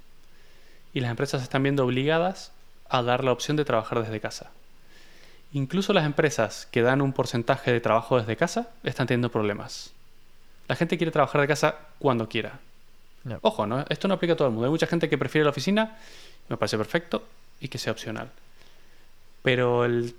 Y 0.95 1.01
las 1.01 1.11
empresas 1.11 1.43
están 1.43 1.61
viendo 1.61 1.85
obligadas 1.85 2.51
a 2.89 3.03
dar 3.03 3.23
la 3.23 3.33
opción 3.33 3.55
de 3.55 3.65
trabajar 3.65 4.01
desde 4.01 4.19
casa. 4.19 4.49
Incluso 5.53 5.93
las 5.93 6.07
empresas 6.07 6.67
que 6.71 6.81
dan 6.81 7.03
un 7.03 7.13
porcentaje 7.13 7.71
de 7.71 7.81
trabajo 7.81 8.17
desde 8.17 8.35
casa 8.35 8.71
están 8.83 9.05
teniendo 9.05 9.29
problemas. 9.29 9.91
La 10.67 10.75
gente 10.75 10.97
quiere 10.97 11.11
trabajar 11.11 11.41
de 11.41 11.47
casa 11.47 11.75
cuando 11.99 12.27
quiera. 12.27 12.59
Ojo, 13.41 13.67
¿no? 13.67 13.85
esto 13.89 14.07
no 14.07 14.15
aplica 14.15 14.33
a 14.33 14.35
todo 14.35 14.47
el 14.47 14.53
mundo. 14.55 14.65
Hay 14.65 14.71
mucha 14.71 14.87
gente 14.87 15.07
que 15.07 15.19
prefiere 15.19 15.43
la 15.43 15.51
oficina, 15.51 15.97
me 16.49 16.57
parece 16.57 16.77
perfecto, 16.77 17.23
y 17.59 17.67
que 17.67 17.77
sea 17.77 17.91
opcional. 17.91 18.29
Pero 19.43 19.85
el, 19.85 20.15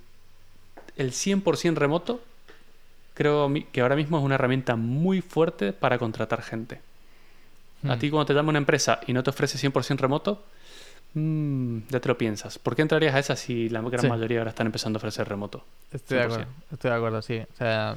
el 0.97 1.13
100% 1.13 1.75
remoto 1.77 2.23
creo 3.15 3.53
que 3.73 3.81
ahora 3.81 3.97
mismo 3.97 4.19
es 4.19 4.25
una 4.25 4.37
herramienta 4.37 4.77
muy 4.77 5.21
fuerte 5.21 5.73
para 5.73 5.99
contratar 5.99 6.43
gente. 6.43 6.81
A 7.85 7.95
Hmm. 7.95 7.99
ti 7.99 8.11
cuando 8.11 8.27
te 8.27 8.35
llama 8.35 8.49
una 8.51 8.59
empresa 8.59 9.01
y 9.07 9.13
no 9.13 9.23
te 9.23 9.31
ofrece 9.31 9.57
100% 9.59 9.99
remoto, 9.99 10.45
mm, 11.15 11.79
ya 11.91 12.01
te 12.01 12.09
lo 12.09 12.19
piensas. 12.19 12.59
¿Por 12.59 12.75
qué 12.75 12.83
entrarías 12.83 13.15
a 13.15 13.19
esa 13.21 13.37
si 13.37 13.69
la 13.69 13.81
gran 13.83 14.01
Sí. 14.03 14.09
mayoría 14.09 14.39
ahora 14.39 14.51
están 14.51 14.67
empezando 14.67 14.97
a 14.97 14.99
ofrecer 14.99 15.29
remoto? 15.29 15.65
Estoy 15.93 16.19
de 16.19 16.25
100%. 16.25 16.35
acuerdo. 16.43 16.53
Estoy 16.73 16.91
de 16.91 16.97
acuerdo, 16.97 17.23
sí. 17.23 17.39
O 17.39 17.57
sea, 17.57 17.97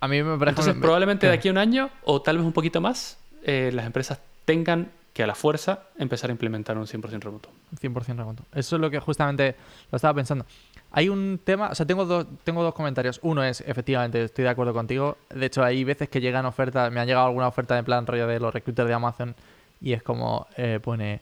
a 0.00 0.08
mí 0.08 0.22
me 0.22 0.36
parece. 0.38 0.60
Entonces, 0.60 0.74
probablemente 0.80 1.26
de 1.26 1.32
aquí 1.38 1.48
a 1.48 1.52
un 1.52 1.58
año, 1.58 1.90
o 2.04 2.20
tal 2.20 2.36
vez 2.36 2.46
un 2.46 2.52
poquito 2.52 2.80
más, 2.82 3.16
eh, 3.44 3.70
las 3.72 3.86
empresas 3.86 4.18
tengan 4.44 4.90
que 5.14 5.22
a 5.22 5.26
la 5.28 5.36
fuerza 5.36 5.84
empezar 5.96 6.28
a 6.28 6.32
implementar 6.32 6.76
un 6.76 6.86
100% 6.86 7.22
remoto. 7.22 7.48
100% 7.80 8.16
remoto. 8.16 8.42
Eso 8.52 8.76
es 8.76 8.82
lo 8.82 8.90
que 8.90 8.98
justamente 8.98 9.54
lo 9.92 9.96
estaba 9.96 10.12
pensando. 10.12 10.44
Hay 10.90 11.08
un 11.08 11.40
tema, 11.42 11.68
o 11.68 11.74
sea, 11.74 11.86
tengo 11.86 12.04
dos, 12.04 12.26
tengo 12.42 12.64
dos 12.64 12.74
comentarios. 12.74 13.20
Uno 13.22 13.44
es, 13.44 13.60
efectivamente, 13.60 14.24
estoy 14.24 14.42
de 14.42 14.50
acuerdo 14.50 14.74
contigo. 14.74 15.16
De 15.30 15.46
hecho, 15.46 15.62
hay 15.62 15.84
veces 15.84 16.08
que 16.08 16.20
llegan 16.20 16.44
ofertas, 16.46 16.92
me 16.92 16.98
han 16.98 17.06
llegado 17.06 17.28
alguna 17.28 17.46
oferta 17.46 17.76
de 17.76 17.84
plan 17.84 18.06
rollo 18.06 18.26
de 18.26 18.40
los 18.40 18.52
recruiters 18.52 18.88
de 18.88 18.94
Amazon 18.94 19.36
y 19.80 19.92
es 19.92 20.02
como, 20.02 20.48
eh, 20.56 20.80
pone 20.82 21.20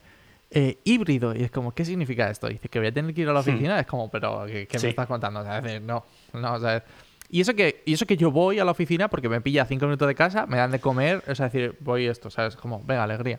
eh, 0.50 0.78
híbrido. 0.84 1.36
Y 1.36 1.42
es 1.42 1.50
como, 1.50 1.72
¿qué 1.72 1.84
significa 1.84 2.30
esto? 2.30 2.48
Y 2.48 2.54
dice 2.54 2.70
que 2.70 2.78
voy 2.78 2.88
a 2.88 2.92
tener 2.92 3.14
que 3.14 3.20
ir 3.20 3.28
a 3.28 3.34
la 3.34 3.40
oficina. 3.40 3.78
Es 3.78 3.86
como, 3.86 4.10
pero, 4.10 4.46
¿qué, 4.46 4.66
qué. 4.66 4.78
Sí. 4.78 4.86
me 4.86 4.90
estás 4.90 5.06
contando? 5.06 5.40
O 5.40 5.44
sea, 5.44 5.58
es 5.58 5.64
decir, 5.64 5.82
no, 5.82 6.06
no, 6.32 6.54
o 6.54 6.60
sea, 6.60 6.82
y 7.28 7.42
eso, 7.42 7.54
que, 7.54 7.82
y 7.84 7.94
eso 7.94 8.06
que 8.06 8.16
yo 8.16 8.30
voy 8.30 8.58
a 8.58 8.64
la 8.64 8.70
oficina 8.70 9.08
porque 9.08 9.28
me 9.28 9.42
pilla 9.42 9.64
cinco 9.66 9.84
minutos 9.84 10.08
de 10.08 10.14
casa, 10.14 10.46
me 10.46 10.58
dan 10.58 10.70
de 10.70 10.80
comer, 10.80 11.22
o 11.28 11.34
sea, 11.34 11.46
es 11.46 11.52
decir, 11.52 11.76
voy 11.80 12.06
esto, 12.06 12.30
¿sabes? 12.30 12.56
Como, 12.56 12.82
venga, 12.84 13.04
alegría. 13.04 13.38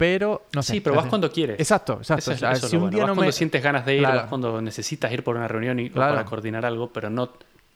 Pero, 0.00 0.46
no 0.54 0.62
sé. 0.62 0.72
sí, 0.72 0.80
pero 0.80 0.96
vas 0.96 1.04
cuando 1.08 1.30
quieres. 1.30 1.60
Exacto, 1.60 1.98
exacto. 1.98 2.20
Eso 2.22 2.32
es- 2.32 2.36
o 2.38 2.40
sea, 2.40 2.52
eso 2.52 2.64
es 2.66 2.70
si 2.70 2.76
lo 2.76 2.84
un 2.84 2.84
bueno. 2.86 2.94
día 2.96 3.02
Vas 3.04 3.08
no 3.08 3.14
cuando 3.16 3.28
me... 3.28 3.32
sientes 3.32 3.62
ganas 3.62 3.84
de 3.84 3.94
ir, 3.96 4.00
Claro. 4.00 4.16
vas 4.16 4.26
cuando 4.28 4.62
necesitas 4.62 5.12
ir 5.12 5.22
por 5.22 5.36
una 5.36 5.46
reunión 5.46 5.78
y, 5.78 5.88
o 5.88 5.92
Claro. 5.92 6.14
para 6.14 6.24
coordinar 6.24 6.64
algo, 6.64 6.88
pero 6.88 7.10
no 7.10 7.28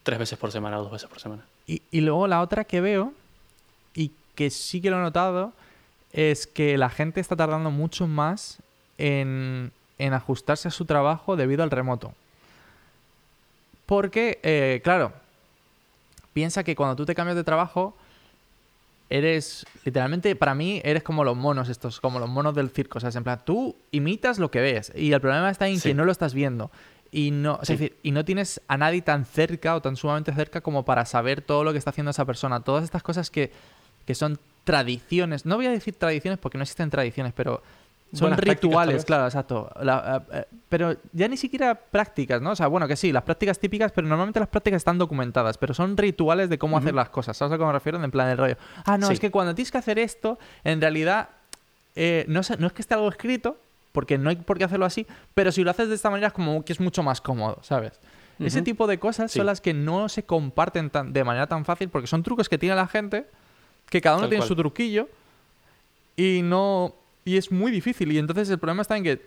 tres 0.02 0.18
veces 0.18 0.38
por 0.38 0.50
semana 0.50 0.78
o 0.80 0.84
dos 0.84 0.90
veces 0.92 1.06
por 1.06 1.20
semana. 1.20 1.42
Y, 1.66 1.82
y 1.90 2.00
luego 2.00 2.26
la 2.26 2.40
otra 2.40 2.64
que 2.64 2.80
veo, 2.80 3.12
y 3.94 4.10
que 4.34 4.48
sí 4.48 4.80
que 4.80 4.88
lo 4.88 4.96
he 4.96 5.02
notado, 5.02 5.52
es 6.14 6.46
que 6.46 6.78
la 6.78 6.88
gente 6.88 7.20
está 7.20 7.36
tardando 7.36 7.70
mucho 7.70 8.06
más 8.06 8.56
en, 8.96 9.70
en 9.98 10.12
ajustarse 10.14 10.68
a 10.68 10.70
su 10.70 10.86
trabajo 10.86 11.36
debido 11.36 11.62
al 11.62 11.70
remoto. 11.70 12.14
Porque, 13.86 14.38
eh, 14.42 14.80
claro, 14.82 15.12
piensa 16.32 16.64
que 16.64 16.74
cuando 16.74 16.96
tú 16.96 17.04
te 17.04 17.14
cambias 17.14 17.36
de 17.36 17.44
trabajo, 17.44 17.94
eres, 19.10 19.66
literalmente, 19.84 20.34
para 20.36 20.54
mí, 20.54 20.80
eres 20.84 21.02
como 21.02 21.24
los 21.24 21.36
monos 21.36 21.68
estos, 21.68 22.00
como 22.00 22.18
los 22.18 22.28
monos 22.28 22.54
del 22.54 22.70
circo. 22.70 22.98
O 22.98 23.00
sea, 23.00 23.10
es 23.10 23.16
en 23.16 23.24
plan, 23.24 23.40
tú 23.44 23.76
imitas 23.90 24.38
lo 24.38 24.50
que 24.50 24.60
ves. 24.60 24.92
Y 24.94 25.12
el 25.12 25.20
problema 25.20 25.50
está 25.50 25.68
en 25.68 25.78
Sí. 25.78 25.90
que 25.90 25.94
no 25.94 26.04
lo 26.04 26.12
estás 26.12 26.34
viendo. 26.34 26.70
Y 27.10 27.30
no, 27.30 27.60
es 27.62 27.68
decir, 27.68 27.96
y 28.02 28.10
no 28.10 28.24
tienes 28.24 28.60
a 28.66 28.76
nadie 28.76 29.00
tan 29.02 29.24
cerca 29.24 29.76
o 29.76 29.82
tan 29.82 29.94
sumamente 29.96 30.32
cerca 30.32 30.62
como 30.62 30.84
para 30.84 31.04
saber 31.04 31.42
todo 31.42 31.62
lo 31.62 31.70
que 31.72 31.78
está 31.78 31.90
haciendo 31.90 32.10
esa 32.10 32.24
persona. 32.24 32.60
Todas 32.60 32.82
estas 32.82 33.02
cosas 33.04 33.30
que, 33.30 33.52
que 34.04 34.14
son 34.16 34.38
tradiciones. 34.64 35.46
No 35.46 35.56
voy 35.56 35.66
a 35.66 35.70
decir 35.70 35.94
tradiciones 35.94 36.38
porque 36.40 36.58
no 36.58 36.62
existen 36.62 36.90
tradiciones, 36.90 37.32
pero 37.32 37.62
son 38.14 38.36
rituales, 38.36 39.04
claro, 39.04 39.24
exacto. 39.26 39.70
La- 39.80 40.22
eh, 40.32 40.36
eh, 40.38 40.44
pero 40.68 40.96
ya 41.12 41.28
ni 41.28 41.36
siquiera 41.36 41.74
prácticas, 41.74 42.40
¿no? 42.40 42.52
O 42.52 42.56
sea, 42.56 42.66
bueno, 42.68 42.88
que 42.88 42.96
sí, 42.96 43.12
las 43.12 43.22
prácticas 43.22 43.58
típicas, 43.58 43.92
pero 43.92 44.06
normalmente 44.08 44.40
las 44.40 44.48
prácticas 44.48 44.78
están 44.78 44.98
documentadas, 44.98 45.58
pero 45.58 45.74
son 45.74 45.96
rituales 45.96 46.48
de 46.48 46.58
cómo 46.58 46.78
hacer 46.78 46.94
las 46.94 47.10
cosas. 47.10 47.36
¿Sabes 47.36 47.54
a 47.54 47.58
qué 47.58 47.64
me 47.64 47.72
refiero? 47.72 48.02
En 48.02 48.10
plan 48.10 48.28
del 48.28 48.38
rollo. 48.38 48.56
Ah, 48.84 48.96
no, 48.98 49.08
Sí. 49.08 49.14
es 49.14 49.20
que 49.20 49.30
cuando 49.30 49.54
tienes 49.54 49.70
que 49.70 49.78
hacer 49.78 49.98
esto, 49.98 50.38
en 50.64 50.80
realidad 50.80 51.28
eh, 51.96 52.24
no, 52.28 52.40
es 52.40 52.48
que 52.72 52.82
esté 52.82 52.94
algo 52.94 53.08
escrito, 53.08 53.56
porque 53.92 54.18
no 54.18 54.28
hay 54.30 54.36
por 54.36 54.58
qué 54.58 54.64
hacerlo 54.64 54.84
así, 54.86 55.06
pero 55.34 55.52
si 55.52 55.62
lo 55.62 55.70
haces 55.70 55.88
de 55.88 55.94
esta 55.94 56.10
manera 56.10 56.26
es 56.28 56.32
como 56.32 56.64
que 56.64 56.72
es 56.72 56.80
mucho 56.80 57.02
más 57.04 57.20
cómodo, 57.20 57.58
¿sabes? 57.62 58.00
Ese 58.40 58.62
tipo 58.62 58.88
de 58.88 58.98
cosas 58.98 59.30
Sí. 59.30 59.38
son 59.38 59.46
las 59.46 59.60
que 59.60 59.72
no 59.74 60.08
se 60.08 60.24
comparten 60.24 60.90
tan- 60.90 61.12
de 61.12 61.22
manera 61.22 61.46
tan 61.46 61.64
fácil 61.64 61.88
porque 61.88 62.08
son 62.08 62.24
trucos 62.24 62.48
que 62.48 62.58
tiene 62.58 62.74
la 62.74 62.88
gente, 62.88 63.26
que 63.88 64.00
cada 64.00 64.16
uno 64.16 64.22
Tal 64.24 64.30
tiene 64.30 64.40
cual. 64.40 64.48
su 64.48 64.56
truquillo 64.56 65.08
y 66.16 66.40
no 66.42 66.94
y 67.24 67.36
es 67.36 67.50
muy 67.50 67.70
difícil 67.72 68.12
y 68.12 68.18
entonces 68.18 68.48
el 68.50 68.58
problema 68.58 68.82
está 68.82 68.96
en 68.96 69.04
que 69.04 69.22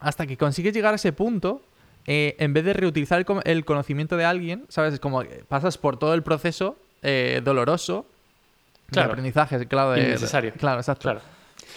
hasta 0.00 0.26
que 0.26 0.36
consigues 0.36 0.72
llegar 0.74 0.92
a 0.92 0.96
ese 0.96 1.12
punto, 1.12 1.62
eh, 2.06 2.34
en 2.38 2.52
vez 2.52 2.64
de 2.64 2.72
reutilizar 2.72 3.20
el, 3.20 3.26
el 3.44 3.64
conocimiento 3.64 4.16
de 4.16 4.24
alguien, 4.24 4.64
¿sabes? 4.68 4.94
Es 4.94 5.00
como 5.00 5.20
que 5.22 5.44
pasas 5.48 5.78
por 5.78 5.96
todo 5.98 6.14
el 6.14 6.22
proceso 6.22 6.76
eh, 7.02 7.40
doloroso 7.44 8.06
Claro. 8.90 9.08
de 9.08 9.12
aprendizaje, 9.12 9.66
claro. 9.68 9.92
De, 9.92 10.02
Innecesario. 10.02 10.50
de- 10.52 10.58
claro, 10.58 10.80
exacto. 10.80 11.02
Claro. 11.02 11.20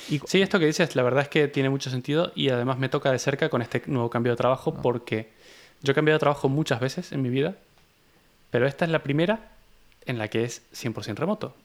Y- 0.09 0.19
Sí, 0.25 0.41
esto 0.41 0.59
que 0.59 0.65
dices, 0.65 0.95
la 0.95 1.03
verdad 1.03 1.21
es 1.23 1.29
que 1.29 1.47
tiene 1.47 1.69
mucho 1.69 1.89
sentido 1.89 2.31
y 2.35 2.49
además 2.49 2.77
me 2.77 2.89
toca 2.89 3.11
de 3.11 3.19
cerca 3.19 3.47
con 3.49 3.61
este 3.61 3.81
nuevo 3.87 4.09
cambio 4.09 4.33
de 4.33 4.37
trabajo 4.37 4.73
Ah. 4.77 4.81
porque 4.81 5.29
yo 5.81 5.91
he 5.91 5.95
cambiado 5.95 6.15
de 6.17 6.19
trabajo 6.19 6.49
muchas 6.49 6.79
veces 6.79 7.11
en 7.11 7.21
mi 7.21 7.29
vida, 7.29 7.55
pero 8.51 8.67
esta 8.67 8.85
es 8.85 8.91
la 8.91 8.99
primera 9.03 9.51
en 10.05 10.17
la 10.17 10.27
que 10.27 10.43
es 10.43 10.61
100% 10.73 11.15
remoto. 11.19 11.55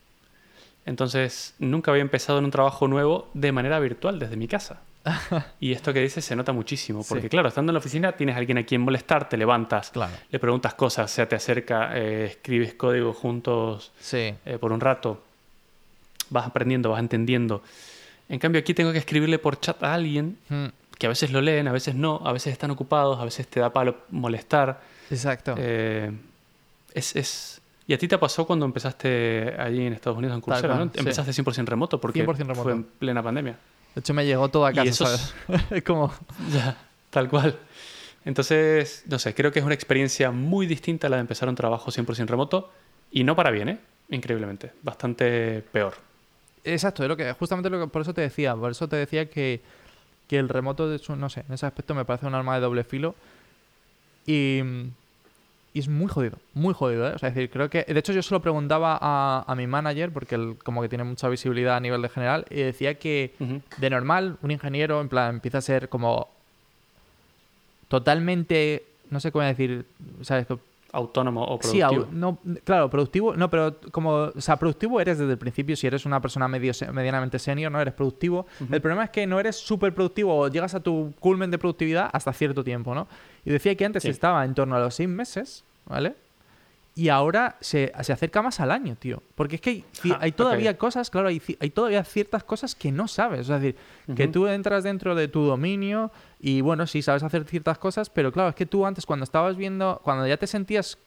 Entonces, 0.87 1.55
nunca 1.59 1.91
había 1.91 2.03
empezado 2.03 2.39
en 2.39 2.47
un 2.47 2.51
trabajo 2.51 2.89
nuevo 2.89 3.29
de 3.35 3.53
manera 3.53 3.79
virtual 3.79 4.19
desde 4.19 4.37
mi 4.37 4.49
casa. 4.49 4.81
y 5.61 5.73
esto 5.73 5.93
que 5.95 6.01
dices 6.01 6.25
se 6.25 6.37
nota 6.37 6.53
muchísimo, 6.53 7.05
porque 7.09 7.25
Sí. 7.25 7.29
claro, 7.31 7.49
estando 7.49 7.71
en 7.71 7.75
la 7.75 7.79
oficina 7.79 8.13
tienes 8.13 8.35
a 8.37 8.39
alguien 8.39 8.59
a 8.59 8.65
quien 8.65 8.83
molestar, 8.83 9.29
te 9.29 9.37
levantas, 9.39 9.91
Claro. 9.91 10.13
le 10.31 10.39
preguntas 10.39 10.75
cosas, 10.75 11.11
se 11.11 11.25
te 11.27 11.37
acerca, 11.37 11.97
eh, 11.97 12.27
escribes 12.27 12.75
código 12.75 13.13
juntos 13.15 13.93
Sí. 14.01 14.35
eh, 14.45 14.59
por 14.61 14.73
un 14.73 14.81
rato, 14.81 15.23
vas 16.29 16.47
aprendiendo, 16.47 16.91
vas 16.91 17.01
entendiendo. 17.01 17.63
En 18.29 18.39
cambio, 18.39 18.61
aquí 18.61 18.75
tengo 18.75 18.93
que 18.93 18.99
escribirle 18.99 19.39
por 19.39 19.59
chat 19.59 19.83
a 19.83 19.95
alguien 19.95 20.37
Mm, 20.51 20.67
que 20.99 21.07
a 21.07 21.09
veces 21.09 21.31
lo 21.33 21.41
leen, 21.41 21.67
a 21.67 21.73
veces 21.73 21.95
no, 21.95 22.21
a 22.25 22.33
veces 22.33 22.53
están 22.53 22.71
ocupados, 22.71 23.19
a 23.21 23.25
veces 23.25 23.47
te 23.49 23.59
da 23.61 23.73
palo 23.73 23.97
molestar. 24.11 24.81
Exacto. 25.11 25.55
Eh, 25.57 26.13
es, 26.95 27.17
es- 27.17 27.60
¿Y 27.91 27.93
a 27.93 27.99
ti 27.99 28.07
te 28.07 28.19
pasó 28.19 28.47
cuando 28.47 28.67
empezaste 28.67 29.53
allí 29.59 29.85
en 29.85 29.93
Estados 29.95 30.17
Unidos 30.17 30.37
en 30.37 30.41
Coursera? 30.41 30.77
¿no? 30.77 30.83
Empezaste 30.95 31.33
100% 31.33 31.65
remoto 31.67 32.01
porque 32.01 32.25
100% 32.25 32.37
remoto. 32.37 32.63
fue 32.63 32.71
en 32.71 32.85
plena 32.85 33.21
pandemia. 33.21 33.59
De 33.97 33.99
hecho, 34.01 34.15
me 34.15 34.25
llegó 34.25 34.49
todo 34.49 34.65
a 34.65 34.73
casa, 34.73 34.89
eso 34.89 35.13
es- 35.13 35.35
¿sabes? 35.49 35.63
Es 35.73 35.83
como... 35.83 36.13
Ya, 36.53 36.79
tal 37.11 37.29
cual. 37.29 37.59
Entonces, 38.25 39.03
no 39.09 39.19
sé, 39.19 39.35
creo 39.35 39.51
que 39.51 39.59
es 39.59 39.65
una 39.65 39.75
experiencia 39.75 40.31
muy 40.31 40.69
distinta 40.69 41.09
a 41.09 41.11
la 41.11 41.17
de 41.17 41.23
empezar 41.23 41.49
un 41.49 41.57
trabajo 41.57 41.91
100% 41.91 42.27
remoto 42.29 42.71
y 43.11 43.25
no 43.25 43.35
para 43.35 43.51
bien, 43.51 43.71
¿eh? 43.71 43.81
Increíblemente. 44.11 44.71
Bastante 44.85 45.61
peor. 45.73 45.95
Exacto, 46.63 47.03
es 47.03 47.09
lo 47.09 47.17
que, 47.17 47.33
justamente 47.33 47.71
lo 47.71 47.81
que, 47.81 47.89
por 47.89 48.03
eso 48.03 48.15
te 48.15 48.21
decía, 48.21 48.55
por 48.55 48.71
eso 48.71 48.89
te 48.89 48.95
decía 48.95 49.29
que, 49.29 49.63
que 50.29 50.39
el 50.39 50.49
remoto, 50.49 50.89
de 50.89 50.95
hecho, 50.95 51.17
no 51.17 51.29
sé, 51.29 51.43
en 51.49 51.55
ese 51.55 51.67
aspecto 51.67 51.97
me 51.97 52.05
parece 52.05 52.25
un 52.27 52.37
arma 52.37 52.55
de 52.55 52.61
doble 52.61 52.85
filo 52.85 53.17
y, 54.29 54.61
y 55.73 55.79
es 55.79 55.89
muy 55.89 56.09
jodido, 56.09 56.39
muy 56.55 56.75
jodido, 56.75 57.09
¿eh? 57.09 57.13
O 57.15 57.19
sea, 57.19 57.29
es 57.29 57.35
decir, 57.35 57.51
creo 57.51 57.71
que, 57.71 57.85
de 57.85 57.99
hecho 57.99 58.13
yo 58.13 58.23
se 58.23 58.35
lo 58.35 58.43
preguntaba 58.43 58.99
a, 59.01 59.45
a 59.47 59.55
mi 59.55 59.67
manager, 59.67 60.13
porque 60.13 60.35
él 60.35 60.57
como 60.65 60.83
que 60.83 60.89
tiene 60.89 61.05
mucha 61.05 61.29
visibilidad 61.29 61.77
a 61.77 61.81
nivel 61.81 62.03
de 62.03 62.09
general, 62.09 62.45
y 62.51 62.57
decía 62.57 62.95
que 62.95 63.35
de 63.77 63.91
normal, 63.91 64.37
un 64.43 64.51
ingeniero, 64.51 65.01
en 65.01 65.09
plan, 65.09 65.37
empieza 65.37 65.59
a 65.59 65.63
ser 65.63 65.89
como 65.89 66.29
totalmente, 67.89 68.85
no 69.11 69.21
sé 69.21 69.31
cómo 69.33 69.45
decir, 69.45 69.87
¿sabes? 70.23 70.47
Autónomo 70.93 71.45
o 71.45 71.59
Sí, 71.63 71.79
productivo. 71.81 72.05
au- 72.07 72.11
no, 72.13 72.39
claro, 72.65 72.91
productivo, 72.91 73.37
no, 73.37 73.49
pero 73.49 73.77
como, 73.93 74.11
o 74.35 74.41
sea, 74.41 74.57
productivo 74.57 75.01
eres 75.01 75.19
desde 75.19 75.33
el 75.33 75.39
principio, 75.39 75.77
si 75.77 75.87
eres 75.87 76.05
una 76.07 76.21
persona 76.21 76.49
medio, 76.49 76.73
medianamente 76.93 77.39
senior, 77.39 77.71
no 77.71 77.81
eres 77.81 77.95
productivo. 77.95 78.47
El 78.71 78.81
problema 78.81 79.05
es 79.05 79.11
que 79.11 79.27
no 79.27 79.39
eres 79.39 79.57
súper 79.57 79.95
productivo 79.95 80.37
o 80.37 80.49
llegas 80.49 80.75
a 80.75 80.81
tu 80.81 81.13
culmen 81.21 81.51
de 81.51 81.59
productividad 81.59 82.11
hasta 82.13 82.33
cierto 82.33 82.65
tiempo, 82.65 82.95
¿no? 82.95 83.07
Y 83.45 83.51
decía 83.51 83.75
que 83.77 83.85
antes 83.85 84.03
Sí. 84.03 84.09
estaba 84.11 84.45
en 84.45 84.55
torno 84.55 84.75
a 84.77 84.81
los 84.81 84.95
seis 84.95 85.09
meses, 85.09 85.65
¿vale? 85.87 86.15
Y 87.01 87.09
ahora 87.09 87.57
se, 87.61 87.93
se 88.03 88.13
acerca 88.13 88.43
más 88.43 88.61
al 88.61 88.71
año, 88.71 88.95
tío. 88.97 89.23
Porque 89.35 89.55
es 89.57 89.61
que 89.63 89.71
hay, 89.71 89.85
Ja, 90.11 90.19
hay 90.21 90.33
todavía 90.33 90.77
cosas, 90.77 91.09
claro, 91.09 91.29
hay, 91.29 91.41
hay 91.61 91.71
todavía 91.71 92.05
ciertas 92.05 92.45
cosas 92.45 92.75
que 92.75 92.93
no 92.93 93.09
sabes. 93.09 93.41
Es 93.41 93.49
decir, 93.49 93.77
que 94.17 94.25
tú 94.29 94.47
entras 94.47 94.85
dentro 94.85 95.15
de 95.15 95.29
tu 95.29 95.43
dominio 95.45 96.11
y 96.41 96.61
bueno, 96.61 96.87
sí, 96.87 97.01
sabes 97.01 97.23
hacer 97.23 97.45
ciertas 97.45 97.79
cosas, 97.79 98.11
pero 98.11 98.33
claro, 98.33 98.51
es 98.51 98.55
que 98.55 98.67
tú 98.67 98.85
antes 98.85 99.07
cuando 99.07 99.25
estabas 99.25 99.57
viendo, 99.57 100.01
cuando 100.05 100.27
ya 100.27 100.37
te 100.37 100.47
sentías 100.47 100.99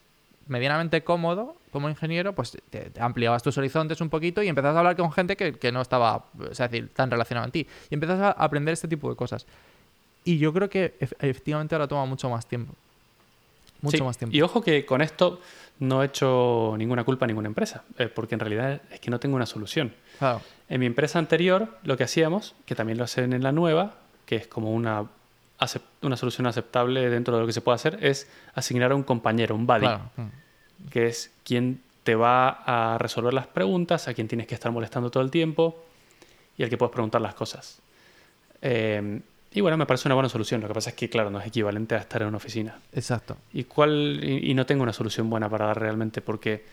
medianamente 0.47 1.03
cómodo 1.03 1.56
como 1.71 1.89
ingeniero, 1.89 2.34
pues 2.34 2.58
te, 2.69 2.89
te 2.89 3.01
ampliabas 3.01 3.43
tus 3.43 3.58
horizontes 3.58 4.01
un 4.01 4.10
poquito 4.10 4.41
y 4.43 4.47
empezabas 4.47 4.75
a 4.75 4.79
hablar 4.79 4.95
con 4.95 5.12
gente 5.12 5.36
que, 5.38 5.53
que 5.53 5.71
no 5.71 5.82
estaba, 5.82 6.25
es 6.51 6.58
decir, 6.58 6.89
tan 6.93 7.10
relacionada 7.12 7.45
en 7.45 7.51
ti. 7.51 7.67
Y 7.89 7.93
empiezas 7.93 8.19
a 8.19 8.32
aprender 8.32 8.73
este 8.73 8.88
tipo 8.88 9.10
de 9.10 9.15
cosas. 9.15 9.45
Y 10.25 10.38
yo 10.38 10.51
creo 10.53 10.69
que 10.69 10.95
ef- 10.99 11.15
efectivamente 11.19 11.75
ahora 11.75 11.88
toma 11.88 12.06
mucho 12.06 12.29
más 12.29 12.45
tiempo. 12.45 12.73
Mucho 13.83 13.97
Sí, 13.97 14.03
más 14.03 14.17
tiempo. 14.17 14.35
Y 14.35 14.41
ojo 14.41 14.61
que 14.61 14.85
con 14.85 15.01
esto 15.01 15.39
no 15.79 16.01
he 16.01 16.05
hecho 16.05 16.73
ninguna 16.77 17.03
culpa 17.03 17.25
a 17.25 17.27
ninguna 17.27 17.47
empresa, 17.47 17.83
eh, 17.97 18.07
porque 18.07 18.35
en 18.35 18.39
realidad 18.39 18.81
es 18.89 18.99
que 18.99 19.11
no 19.11 19.19
tengo 19.19 19.35
una 19.35 19.45
solución. 19.45 19.93
Claro, 20.17 20.41
En 20.69 20.79
mi 20.79 20.85
empresa 20.85 21.19
anterior, 21.19 21.77
lo 21.83 21.97
que 21.97 22.05
hacíamos, 22.05 22.55
que 22.65 22.75
también 22.75 22.97
lo 22.97 23.03
hacen 23.03 23.33
en 23.33 23.43
la 23.43 23.51
nueva, 23.51 23.95
que 24.25 24.37
es 24.37 24.47
como 24.47 24.71
una, 24.71 25.05
una 26.01 26.17
solución 26.17 26.47
aceptable 26.47 27.09
dentro 27.09 27.35
de 27.35 27.41
lo 27.41 27.47
que 27.47 27.53
se 27.53 27.61
puede 27.61 27.75
hacer, 27.75 27.99
es 28.01 28.29
asignar 28.55 28.93
a 28.93 28.95
un 28.95 29.03
compañero, 29.03 29.53
un 29.53 29.67
buddy, 29.67 29.81
claro. 29.81 30.09
Mm. 30.15 30.87
que 30.89 31.07
es 31.07 31.31
quien 31.43 31.81
te 32.03 32.15
va 32.15 32.49
a 32.49 32.97
resolver 32.97 33.33
las 33.33 33.47
preguntas, 33.47 34.07
a 34.07 34.13
quien 34.13 34.29
tienes 34.29 34.47
que 34.47 34.55
estar 34.55 34.71
molestando 34.71 35.11
todo 35.11 35.23
el 35.23 35.31
tiempo 35.31 35.83
y 36.57 36.63
al 36.63 36.69
que 36.69 36.77
puedes 36.77 36.93
preguntar 36.93 37.21
las 37.21 37.33
cosas. 37.33 37.81
Eh, 38.61 39.19
y 39.53 39.61
bueno, 39.61 39.77
me 39.77 39.85
parece 39.85 40.07
una 40.07 40.15
buena 40.15 40.29
solución. 40.29 40.61
Lo 40.61 40.67
que 40.67 40.73
pasa 40.73 40.89
es 40.91 40.95
que, 40.95 41.09
claro, 41.09 41.29
no 41.29 41.39
es 41.39 41.47
equivalente 41.47 41.95
a 41.95 41.99
estar 41.99 42.21
en 42.21 42.27
una 42.29 42.37
oficina. 42.37 42.77
Exacto. 42.93 43.37
¿Y 43.53 43.63
cuál? 43.65 44.19
Y, 44.23 44.51
y 44.51 44.53
no 44.53 44.65
tengo 44.65 44.83
una 44.83 44.93
solución 44.93 45.29
buena 45.29 45.49
para 45.49 45.67
dar 45.67 45.79
realmente, 45.79 46.21
porque 46.21 46.63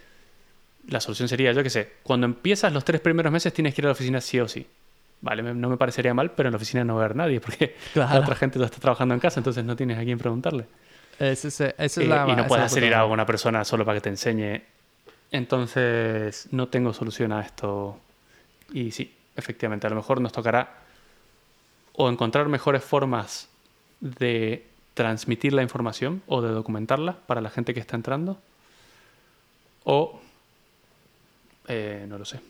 la 0.88 1.00
solución 1.00 1.28
sería, 1.28 1.52
yo 1.52 1.62
qué 1.62 1.70
sé, 1.70 1.92
cuando 2.02 2.24
empiezas 2.26 2.72
los 2.72 2.84
tres 2.84 3.00
primeros 3.00 3.30
meses 3.32 3.52
tienes 3.52 3.74
que 3.74 3.80
ir 3.82 3.86
a 3.86 3.88
la 3.88 3.92
oficina 3.92 4.20
sí 4.20 4.40
o 4.40 4.48
sí. 4.48 4.66
Vale, 5.22 5.42
me- 5.42 5.52
no 5.54 5.68
me 5.68 5.76
parecería 5.76 6.14
mal, 6.14 6.30
pero 6.30 6.48
en 6.48 6.52
la 6.52 6.56
oficina 6.56 6.82
no 6.82 6.94
va 6.96 7.02
a 7.02 7.04
haber 7.04 7.16
nadie, 7.16 7.40
porque 7.40 7.76
Claro. 7.92 8.14
la 8.14 8.20
otra 8.20 8.34
gente 8.34 8.58
lo 8.58 8.64
está 8.64 8.78
trabajando 8.78 9.12
en 9.14 9.20
casa, 9.20 9.38
entonces 9.40 9.62
no 9.64 9.76
tienes 9.76 9.98
a 9.98 10.02
quién 10.02 10.18
preguntarle. 10.18 10.64
Es 11.18 11.44
esa 11.44 11.74
es 11.76 11.98
Eh, 11.98 12.06
la- 12.06 12.26
y 12.26 12.34
no 12.34 12.46
puedes 12.46 12.64
es 12.64 12.72
hacer 12.72 12.84
ir 12.84 12.94
a 12.94 13.04
una 13.04 13.26
persona 13.26 13.62
solo 13.64 13.84
para 13.84 13.98
que 13.98 14.02
te 14.04 14.08
enseñe. 14.08 14.62
Entonces, 15.30 16.48
no 16.50 16.68
tengo 16.68 16.92
solución 16.92 17.32
a 17.32 17.40
esto. 17.42 17.98
Y 18.72 18.90
sí, 18.90 19.14
efectivamente, 19.36 19.86
a 19.86 19.90
lo 19.90 19.96
mejor 19.96 20.20
nos 20.20 20.32
tocará 20.32 20.79
o 21.94 22.09
encontrar 22.09 22.48
mejores 22.48 22.85
formas 22.85 23.48
de 24.00 24.66
transmitir 24.94 25.53
la 25.53 25.62
información 25.62 26.22
o 26.26 26.40
de 26.42 26.50
documentarla 26.50 27.14
para 27.26 27.40
la 27.40 27.50
gente 27.50 27.74
que 27.74 27.81
está 27.81 27.96
entrando. 27.96 28.38
O, 29.85 30.20
eh, 31.68 32.05
no 32.09 32.18
lo 32.18 32.24
sé. 32.24 32.40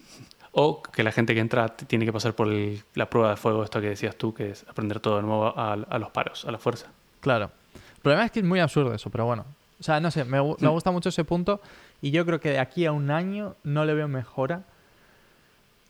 O 0.52 0.82
que 0.82 1.02
la 1.04 1.12
gente 1.12 1.34
que 1.34 1.40
entra 1.40 1.68
tiene 1.68 2.04
que 2.04 2.12
pasar 2.12 2.34
por 2.34 2.48
el- 2.48 2.82
la 2.94 3.08
prueba 3.08 3.30
de 3.30 3.36
fuego, 3.36 3.62
esto 3.62 3.80
que 3.80 3.88
decías 3.88 4.16
tú, 4.16 4.34
que 4.34 4.50
es 4.50 4.64
aprender 4.68 4.98
todo 5.00 5.16
de 5.16 5.22
nuevo 5.22 5.46
a, 5.58 5.72
a 5.74 5.98
los 5.98 6.10
paros, 6.10 6.44
a 6.44 6.50
la 6.50 6.58
fuerza. 6.58 6.86
Claro. 7.20 7.50
El 7.96 8.00
problema 8.02 8.24
es 8.24 8.30
que 8.32 8.40
es 8.40 8.44
muy 8.44 8.58
absurdo 8.60 8.92
eso, 8.94 9.10
pero 9.10 9.26
bueno. 9.26 9.44
O 9.78 9.82
sea, 9.82 10.00
no 10.00 10.10
sé, 10.10 10.24
me, 10.24 10.38
me 10.58 10.68
gusta 10.68 10.90
mucho 10.90 11.08
ese 11.10 11.24
punto 11.24 11.60
y 12.02 12.10
yo 12.10 12.26
creo 12.26 12.40
que 12.40 12.50
de 12.50 12.58
aquí 12.58 12.84
a 12.84 12.92
un 12.92 13.10
año 13.10 13.54
no 13.62 13.84
le 13.84 13.94
veo 13.94 14.08
mejora 14.08 14.64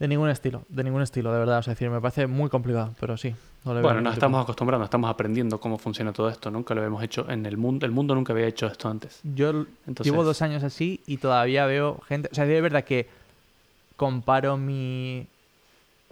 de 0.01 0.09
ningún 0.09 0.29
estilo, 0.31 0.63
de 0.69 0.83
ningún 0.83 1.03
estilo, 1.03 1.33
de 1.33 1.39
verdad. 1.39 1.59
O 1.59 1.63
sea, 1.63 1.73
es 1.75 1.79
decir, 1.79 1.91
me 1.91 2.01
parece 2.01 2.27
muy 2.27 2.51
complicado, 2.51 2.95
pero 2.99 3.17
sí. 3.17 3.35
No 3.65 3.73
le 3.75 3.81
veo 3.81 3.83
Bueno, 3.91 4.01
nos 4.01 4.13
tipo. 4.15 4.19
estamos 4.19 4.43
acostumbrando, 4.43 4.85
estamos 4.85 5.11
aprendiendo 5.11 5.61
cómo 5.61 5.77
funciona 5.79 6.13
todo 6.15 6.29
esto. 6.31 6.51
Nunca 6.51 6.75
lo 6.75 6.81
habíamos 6.81 7.03
hecho 7.05 7.31
en 7.31 7.45
el 7.47 7.57
mundo. 7.59 7.85
El 7.87 7.93
mundo 7.93 8.15
nunca 8.15 8.33
había 8.33 8.47
hecho 8.47 8.67
esto 8.67 8.89
antes. 8.89 9.21
Yo 9.23 9.51
Entonces- 9.87 10.07
llevo 10.11 10.25
dos 10.25 10.41
años 10.43 10.65
así 10.65 11.01
y 11.07 11.19
todavía 11.19 11.67
veo 11.67 12.01
gente. 12.09 12.31
O 12.33 12.35
sea, 12.35 12.47
de 12.47 12.61
verdad 12.63 12.83
que 12.85 13.07
comparo 13.97 14.57
mi, 14.57 15.27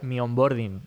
mi 0.03 0.21
onboarding 0.21 0.83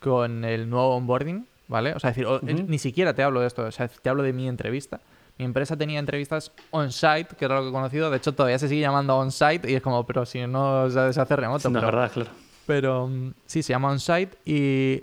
con 0.00 0.44
el 0.44 0.68
nuevo 0.68 0.96
onboarding, 0.96 1.46
¿vale? 1.68 1.92
O 1.94 2.00
sea, 2.00 2.10
es 2.10 2.16
decir, 2.16 2.64
ni 2.68 2.78
siquiera 2.80 3.14
te 3.14 3.22
hablo 3.22 3.40
de 3.40 3.46
esto, 3.46 3.62
o 3.64 3.70
sea, 3.70 3.86
te 3.86 4.08
hablo 4.10 4.24
de 4.24 4.32
mi 4.32 4.48
entrevista. 4.48 5.00
Mi 5.38 5.44
empresa 5.46 5.76
tenía 5.76 5.98
entrevistas 5.98 6.52
on-site, 6.70 7.34
que 7.36 7.44
era 7.46 7.56
lo 7.56 7.62
que 7.62 7.68
he 7.68 7.72
conocido. 7.72 8.10
De 8.10 8.18
hecho, 8.18 8.32
todavía 8.34 8.58
se 8.58 8.68
sigue 8.68 8.80
llamando 8.82 9.16
on-site 9.18 9.70
y 9.70 9.74
es 9.74 9.82
como, 9.82 10.04
pero 10.06 10.24
si 10.26 10.46
no 10.46 10.88
se 10.90 11.12
se 11.12 11.20
hace 11.20 11.36
remoto. 11.36 11.68
no 11.70 11.80
pero- 11.80 11.86
verdad, 11.92 12.12
claro. 12.12 12.30
pero 12.66 13.06
mm, 13.08 13.32
sí, 13.46 13.62
se 13.62 13.72
llama 13.72 13.90
on-site 13.90 14.36
y, 14.44 15.02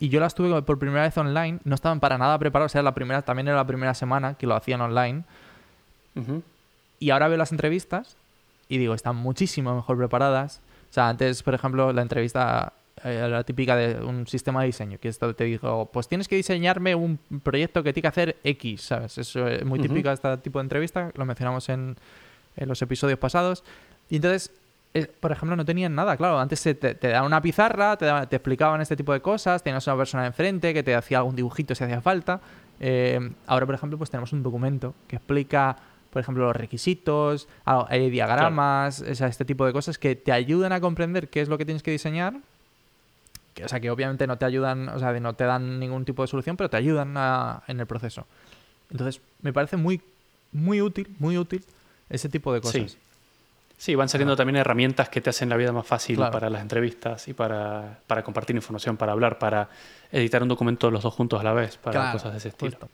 y 0.00 0.08
yo 0.08 0.18
las 0.18 0.34
tuve 0.34 0.62
por 0.62 0.78
primera 0.78 1.02
vez 1.02 1.16
online. 1.18 1.58
No 1.64 1.74
estaban 1.74 2.00
para 2.00 2.16
nada 2.18 2.38
preparados. 2.38 2.72
O 2.72 2.74
sea, 2.74 2.82
la 2.82 2.94
primera, 2.94 3.22
también 3.22 3.48
era 3.48 3.56
la 3.56 3.66
primera 3.66 3.94
semana 3.94 4.34
que 4.34 4.46
lo 4.46 4.54
hacían 4.56 4.80
online. 4.80 5.24
Y 6.98 7.10
ahora 7.10 7.28
veo 7.28 7.36
las 7.36 7.52
entrevistas 7.52 8.16
y 8.68 8.78
digo, 8.78 8.94
están 8.94 9.16
muchísimo 9.16 9.74
mejor 9.76 9.98
preparadas. 9.98 10.60
O 10.90 10.94
sea, 10.94 11.08
antes, 11.10 11.42
por 11.42 11.54
ejemplo, 11.54 11.92
la 11.92 12.00
entrevista 12.02 12.72
eh, 13.04 13.26
la 13.28 13.44
típica 13.44 13.76
de 13.76 14.02
un 14.02 14.26
sistema 14.26 14.60
de 14.60 14.66
diseño, 14.66 14.98
que 14.98 15.08
esto 15.08 15.34
te 15.34 15.44
dijo, 15.44 15.90
pues 15.92 16.08
tienes 16.08 16.28
que 16.28 16.36
diseñarme 16.36 16.94
un 16.94 17.18
proyecto 17.42 17.82
que 17.82 17.92
tiene 17.92 18.02
que 18.02 18.08
hacer 18.08 18.36
X, 18.42 18.82
¿sabes? 18.82 19.18
Eso 19.18 19.46
es 19.46 19.64
muy 19.64 19.78
Ujú. 19.78 19.88
típico 19.88 20.08
de 20.08 20.14
este 20.14 20.36
tipo 20.38 20.58
de 20.58 20.64
entrevista, 20.64 21.10
lo 21.14 21.24
mencionamos 21.26 21.68
en, 21.68 21.96
en 22.56 22.68
los 22.68 22.80
episodios 22.80 23.18
pasados. 23.18 23.64
Y 24.08 24.16
entonces, 24.16 24.50
eh, 24.94 25.06
por 25.20 25.30
ejemplo, 25.30 25.56
no 25.56 25.64
tenían 25.64 25.94
nada, 25.94 26.16
claro. 26.16 26.38
Antes 26.40 26.60
se 26.60 26.74
te, 26.74 26.94
te 26.94 27.08
daban 27.08 27.26
una 27.26 27.42
pizarra, 27.42 27.96
te, 27.98 28.06
te 28.28 28.36
explicaban 28.36 28.80
este 28.80 28.96
tipo 28.96 29.12
de 29.12 29.20
cosas, 29.20 29.62
tenías 29.62 29.86
una 29.86 29.96
persona 29.96 30.26
enfrente 30.26 30.72
que 30.72 30.82
te 30.82 30.94
hacía 30.94 31.18
algún 31.18 31.36
dibujito 31.36 31.74
si 31.74 31.84
hacía 31.84 32.00
falta. 32.00 32.40
Eh, 32.80 33.30
ahora, 33.46 33.66
por 33.66 33.74
ejemplo, 33.74 33.98
pues 33.98 34.10
tenemos 34.10 34.32
un 34.32 34.42
documento 34.42 34.94
que 35.06 35.16
explica, 35.16 35.76
por 36.10 36.20
ejemplo, 36.20 36.44
los 36.44 36.56
requisitos, 36.56 37.46
ah, 37.66 37.86
diagramas, 37.94 39.02
o 39.02 39.14
sea, 39.14 39.26
este 39.28 39.44
tipo 39.44 39.66
de 39.66 39.74
cosas 39.74 39.98
que 39.98 40.16
te 40.16 40.32
ayudan 40.32 40.72
a 40.72 40.80
comprender 40.80 41.28
qué 41.28 41.42
es 41.42 41.48
lo 41.48 41.58
que 41.58 41.66
tienes 41.66 41.82
que 41.82 41.90
diseñar 41.90 42.34
que, 43.56 43.64
o 43.64 43.68
sea, 43.68 43.80
que 43.80 43.90
obviamente 43.90 44.26
no 44.26 44.36
te 44.36 44.44
ayudan, 44.44 44.90
o 44.90 44.98
sea, 44.98 45.12
no 45.18 45.32
te 45.34 45.44
dan 45.44 45.80
ningún 45.80 46.04
tipo 46.04 46.20
de 46.22 46.28
solución, 46.28 46.58
pero 46.58 46.68
te 46.68 46.76
ayudan 46.76 47.14
a- 47.16 47.62
en 47.66 47.80
el 47.80 47.86
proceso. 47.86 48.26
Entonces, 48.90 49.22
me 49.40 49.52
parece 49.52 49.78
muy, 49.78 50.02
muy 50.52 50.82
útil, 50.82 51.08
muy 51.18 51.38
útil 51.38 51.64
ese 52.10 52.28
tipo 52.28 52.52
de 52.52 52.60
cosas. 52.60 52.92
Sí. 52.92 52.98
Sí, 53.78 53.94
van 53.94 54.08
saliendo 54.08 54.36
también 54.36 54.56
herramientas 54.56 55.08
que 55.10 55.20
te 55.20 55.28
hacen 55.30 55.48
la 55.48 55.56
vida 55.56 55.70
más 55.72 55.86
fácil 55.86 56.16
Claro. 56.16 56.32
para 56.32 56.48
las 56.50 56.62
entrevistas 56.62 57.28
y 57.28 57.34
para, 57.34 57.98
para 58.06 58.22
compartir 58.22 58.54
información, 58.56 58.96
para 58.96 59.12
hablar, 59.12 59.38
para 59.38 59.68
editar 60.12 60.42
un 60.42 60.48
documento 60.48 60.90
los 60.90 61.02
dos 61.02 61.12
juntos 61.14 61.40
a 61.40 61.42
la 61.42 61.52
vez, 61.52 61.76
para 61.78 62.00
Claro, 62.00 62.12
cosas 62.12 62.32
de 62.32 62.38
ese 62.38 62.48
estilo. 62.48 62.70
justo. 62.72 62.88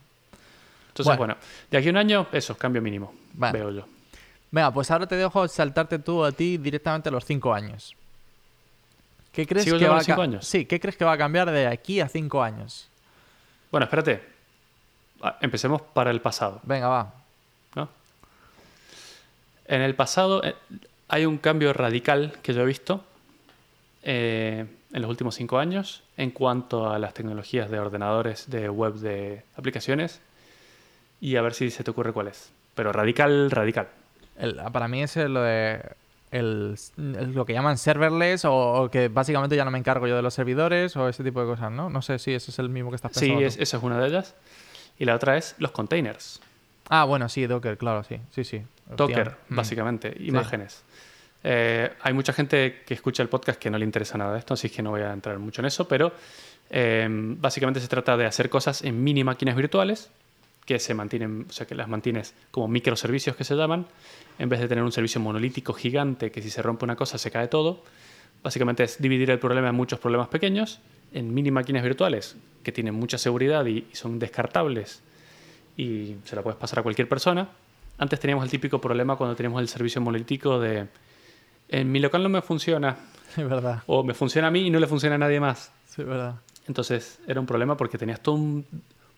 Entonces, 0.89 1.05
Bueno. 1.17 1.17
bueno. 1.19 1.35
de 1.71 1.77
aquí 1.77 1.87
a 1.87 1.91
un 1.91 1.97
año, 1.97 2.27
eso, 2.33 2.57
cambio 2.57 2.81
mínimo, 2.81 3.13
veo 3.33 3.71
yo. 3.71 3.85
Venga, 4.51 4.71
pues 4.71 4.91
ahora 4.91 5.07
te 5.07 5.15
dejo 5.15 5.47
saltarte 5.47 5.99
tú 5.99 6.23
a 6.23 6.31
ti 6.31 6.57
directamente 6.57 7.09
a 7.09 7.11
los 7.11 7.25
cinco 7.25 7.53
años. 7.53 7.95
¿Qué 9.33 9.45
crees 9.47 9.65
¿Sigo 9.65 9.77
que 9.79 9.87
va 9.87 10.01
cinco 10.01 10.21
años? 10.21 10.47
Sí, 10.47 10.65
¿qué 10.65 10.79
crees 10.79 10.95
que 10.95 11.03
va 11.03 11.13
a 11.13 11.17
cambiar 11.17 11.51
de 11.51 11.67
aquí 11.67 11.99
a 11.99 12.07
cinco 12.07 12.41
años? 12.41 12.87
Bueno, 13.71 13.85
espérate. 13.85 14.23
Ah, 15.21 15.37
Empecemos 15.41 15.81
para 15.81 16.11
el 16.11 16.21
pasado, 16.21 16.59
Venga, 16.63 16.87
va. 16.87 17.13
¿no? 17.75 17.89
En 19.67 19.81
el 19.81 19.95
pasado 19.95 20.43
eh, 20.43 20.55
hay 21.07 21.25
un 21.25 21.37
cambio 21.37 21.73
radical 21.73 22.33
que 22.43 22.53
yo 22.53 22.61
he 22.61 22.65
visto 22.65 23.03
eh, 24.03 24.65
en 24.91 25.01
los 25.01 25.09
últimos 25.09 25.35
cinco 25.35 25.57
años 25.57 26.03
en 26.17 26.31
cuanto 26.31 26.89
a 26.91 26.99
las 26.99 27.13
tecnologías 27.13 27.71
de 27.71 27.79
ordenadores, 27.79 28.49
de 28.49 28.69
web, 28.69 28.93
de 28.95 29.43
aplicaciones. 29.57 30.19
Y 31.21 31.37
a 31.37 31.41
ver 31.41 31.53
si 31.53 31.71
se 31.71 31.83
te 31.83 31.91
ocurre 31.91 32.11
cuál 32.11 32.27
es. 32.27 32.51
Pero 32.75 32.91
radical, 32.91 33.49
radical. 33.49 33.87
El- 34.37 34.55
para 34.71 34.87
mí 34.87 35.01
es 35.03 35.15
lo 35.15 35.41
de 35.41 35.81
el- 36.33 36.75
el- 36.97 37.33
lo 37.33 37.45
que 37.45 37.53
llaman 37.53 37.77
serverless 37.77 38.45
o, 38.45 38.53
o 38.83 38.89
que 38.91 39.07
básicamente 39.07 39.55
ya 39.55 39.63
no 39.65 39.71
me 39.71 39.77
encargo 39.79 40.07
yo 40.07 40.15
de 40.15 40.21
los 40.21 40.33
servidores 40.33 40.95
o 40.97 41.07
ese 41.07 41.23
tipo 41.23 41.39
de 41.41 41.47
cosas, 41.47 41.71
¿no? 41.71 41.89
No 41.89 42.01
sé 42.01 42.19
si 42.19 42.33
ese 42.33 42.51
es 42.51 42.59
el 42.59 42.69
mismo 42.69 42.89
que 42.89 42.95
estás 42.97 43.13
Sí, 43.13 43.21
pensando. 43.27 43.45
es- 43.47 43.57
tú. 43.57 43.63
esa 43.63 43.77
es 43.77 43.83
una 43.83 43.99
de 43.99 44.07
ellas. 44.07 44.35
Y 44.99 45.05
la 45.05 45.15
otra 45.15 45.37
es 45.37 45.55
los 45.59 45.71
containers. 45.71 46.41
Ah, 46.89 47.05
bueno, 47.05 47.29
sí, 47.29 47.45
Docker, 47.47 47.77
claro, 47.77 48.03
sí. 48.03 48.17
Sí, 48.31 48.43
sí. 48.43 48.61
Docker. 48.95 49.37
Mm. 49.49 49.55
básicamente, 49.55 50.15
imágenes. 50.19 50.83
Eh, 51.43 51.91
hay 52.01 52.13
mucha 52.13 52.31
gente 52.33 52.83
que 52.85 52.93
escucha 52.93 53.21
el 53.23 53.29
podcast 53.29 53.59
que 53.59 53.69
no 53.69 53.77
le 53.77 53.85
interesa 53.85 54.17
nada 54.17 54.33
de 54.33 54.39
esto, 54.39 54.53
así 54.53 54.69
que 54.69 54.81
no 54.81 54.91
voy 54.91 55.01
a 55.01 55.11
entrar 55.13 55.37
mucho 55.39 55.61
en 55.61 55.65
eso, 55.65 55.87
pero 55.87 56.11
eh, 56.69 57.07
básicamente 57.09 57.79
se 57.79 57.87
trata 57.87 58.15
de 58.17 58.25
hacer 58.25 58.49
cosas 58.49 58.81
en 58.83 59.03
mini 59.03 59.23
máquinas 59.23 59.55
virtuales 59.55 60.09
que 60.65 60.79
se 60.79 60.93
mantienen, 60.93 61.45
o 61.49 61.51
sea, 61.51 61.67
que 61.67 61.75
las 61.75 61.87
mantienes 61.87 62.33
como 62.51 62.67
microservicios 62.67 63.35
que 63.35 63.43
se 63.43 63.55
llaman, 63.55 63.85
en 64.39 64.49
vez 64.49 64.59
de 64.59 64.67
tener 64.67 64.83
un 64.83 64.91
servicio 64.91 65.19
monolítico 65.21 65.73
gigante 65.73 66.31
que 66.31 66.41
si 66.41 66.49
se 66.49 66.61
rompe 66.61 66.85
una 66.85 66.95
cosa 66.95 67.17
se 67.17 67.31
cae 67.31 67.47
todo. 67.47 67.83
Básicamente 68.41 68.83
es 68.83 69.01
dividir 69.01 69.29
el 69.31 69.39
problema 69.39 69.69
en 69.69 69.75
muchos 69.75 69.99
problemas 69.99 70.27
pequeños, 70.27 70.79
en 71.13 71.33
mini 71.33 71.51
máquinas 71.51 71.83
virtuales 71.83 72.35
que 72.63 72.71
tienen 72.71 72.95
mucha 72.95 73.17
seguridad 73.17 73.65
y, 73.65 73.87
y 73.91 73.95
son 73.95 74.19
descartables 74.19 75.01
y 75.77 76.15
se 76.23 76.35
la 76.35 76.41
puedes 76.41 76.59
pasar 76.59 76.79
a 76.79 76.83
cualquier 76.83 77.07
persona. 77.07 77.49
Antes 77.97 78.19
teníamos 78.19 78.43
el 78.43 78.51
típico 78.51 78.81
problema 78.81 79.15
cuando 79.15 79.35
teníamos 79.35 79.61
el 79.61 79.67
servicio 79.67 80.01
monolítico 80.01 80.59
de 80.59 80.87
en 81.69 81.91
mi 81.91 81.99
local 81.99 82.21
no 82.23 82.29
me 82.29 82.41
funciona 82.41 82.97
Es 83.37 83.49
verdad, 83.49 83.83
o 83.87 84.03
me 84.03 84.13
funciona 84.13 84.47
a 84.47 84.51
mí 84.51 84.67
y 84.67 84.69
no 84.69 84.79
le 84.79 84.87
funciona 84.87 85.15
a 85.15 85.17
nadie 85.17 85.39
más. 85.39 85.71
sí, 85.87 86.01
es 86.01 86.07
verdad. 86.07 86.35
Entonces 86.67 87.19
era 87.27 87.39
un 87.39 87.45
problema 87.45 87.75
porque 87.75 87.97
tenías 87.97 88.21
todo 88.21 88.35
un 88.35 88.65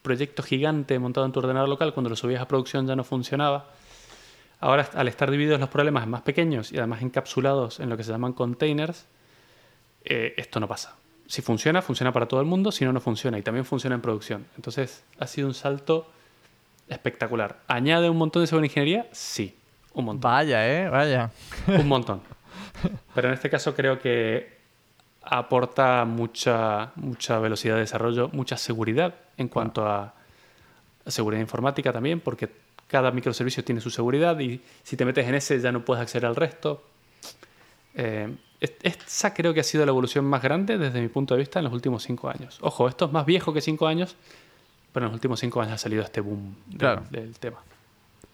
proyecto 0.06 0.44
gigante 0.44 0.98
montado 1.00 1.26
en 1.26 1.32
tu 1.32 1.39
ordenador 1.39 1.68
local, 1.68 1.94
cuando 1.94 2.10
lo 2.12 2.15
subías 2.15 2.41
a 2.41 2.48
producción 2.48 2.86
ya 2.88 2.96
no 2.96 3.04
funcionaba. 3.04 3.72
Ahora, 4.60 4.88
al 4.94 5.08
estar 5.08 5.30
divididos 5.30 5.60
los 5.60 5.70
problemas 5.70 6.04
en 6.04 6.12
más 6.12 6.22
pequeños 6.22 6.72
y 6.72 6.78
además 6.78 7.02
encapsulados 7.02 7.80
en 7.80 7.89
lo 7.89 7.98
que 7.98 8.04
se 8.04 8.12
llaman 8.12 8.34
containers, 8.34 9.08
eh, 10.04 10.34
esto 10.38 10.60
no 10.60 10.68
pasa. 10.68 10.96
Si 11.28 11.41
funciona, 11.41 11.82
funciona 11.82 12.13
para 12.13 12.28
todo 12.28 12.39
el 12.39 12.46
mundo, 12.46 12.72
si 12.72 12.86
no, 12.86 12.94
no 12.94 13.02
funciona. 13.02 13.38
Y 13.39 13.41
también 13.41 13.65
funciona 13.65 13.96
en 13.96 14.02
producción. 14.02 14.46
Entonces, 14.56 15.04
ha 15.20 15.26
sido 15.26 15.48
un 15.48 15.56
salto 15.56 16.08
espectacular. 16.88 17.62
¿Añade 17.68 18.10
un 18.10 18.18
montón 18.18 18.44
de 18.44 18.48
seguridad 18.48 18.70
ingeniería? 18.72 19.08
Sí, 19.12 19.58
un 19.94 20.06
montón. 20.06 20.32
Vaya, 20.32 20.68
¿eh? 20.68 20.88
Vaya. 20.88 21.32
Un 21.68 21.88
montón. 21.88 22.22
Pero 23.15 23.28
en 23.28 23.34
este 23.34 23.50
caso 23.50 23.74
creo 23.74 24.00
que 24.00 24.56
aporta 25.28 26.06
mucha, 26.06 26.92
mucha 26.96 27.40
velocidad 27.40 27.76
de 27.76 27.82
desarrollo, 27.82 28.30
mucha 28.34 28.58
seguridad 28.58 29.14
en 29.38 29.48
cuanto 29.48 29.86
a 29.88 30.14
seguridad 31.08 31.42
informática 31.42 31.92
también, 31.94 32.20
porque 32.20 32.50
cada 32.88 33.12
microservicio 33.12 33.64
tiene 33.64 33.82
su 33.82 33.90
seguridad 33.90 34.40
y 34.40 34.62
si 34.84 34.96
te 34.98 35.06
metes 35.06 35.28
en 35.28 35.36
ese 35.36 35.60
ya 35.60 35.72
no 35.72 35.84
puedes 35.86 36.02
acceder 36.02 36.26
al 36.26 36.36
resto. 36.36 36.84
Eh, 37.96 38.36
es- 38.60 38.74
esa 38.84 39.34
creo 39.34 39.54
que 39.54 39.60
ha 39.60 39.64
sido 39.64 39.86
la 39.86 39.92
evolución 39.92 40.26
más 40.26 40.42
grande 40.42 40.78
desde 40.78 41.02
mi 41.02 41.08
punto 41.08 41.34
de 41.36 41.40
vista 41.40 41.60
en 41.60 41.66
los 41.66 41.74
últimos 41.74 42.04
cinco 42.04 42.30
años. 42.30 42.58
Ojo, 42.62 42.88
esto 42.88 43.06
es 43.06 43.12
más 43.12 43.26
viejo 43.26 43.54
que 43.54 43.62
cinco 43.62 43.88
años, 43.88 44.16
pero 44.94 45.06
en 45.06 45.12
los 45.12 45.16
últimos 45.16 45.40
cinco 45.40 45.62
años 45.62 45.74
ha 45.74 45.78
salido 45.78 46.04
este 46.04 46.22
boom 46.22 46.56
Claro. 46.78 47.04
del 47.12 47.38
tema. 47.40 47.58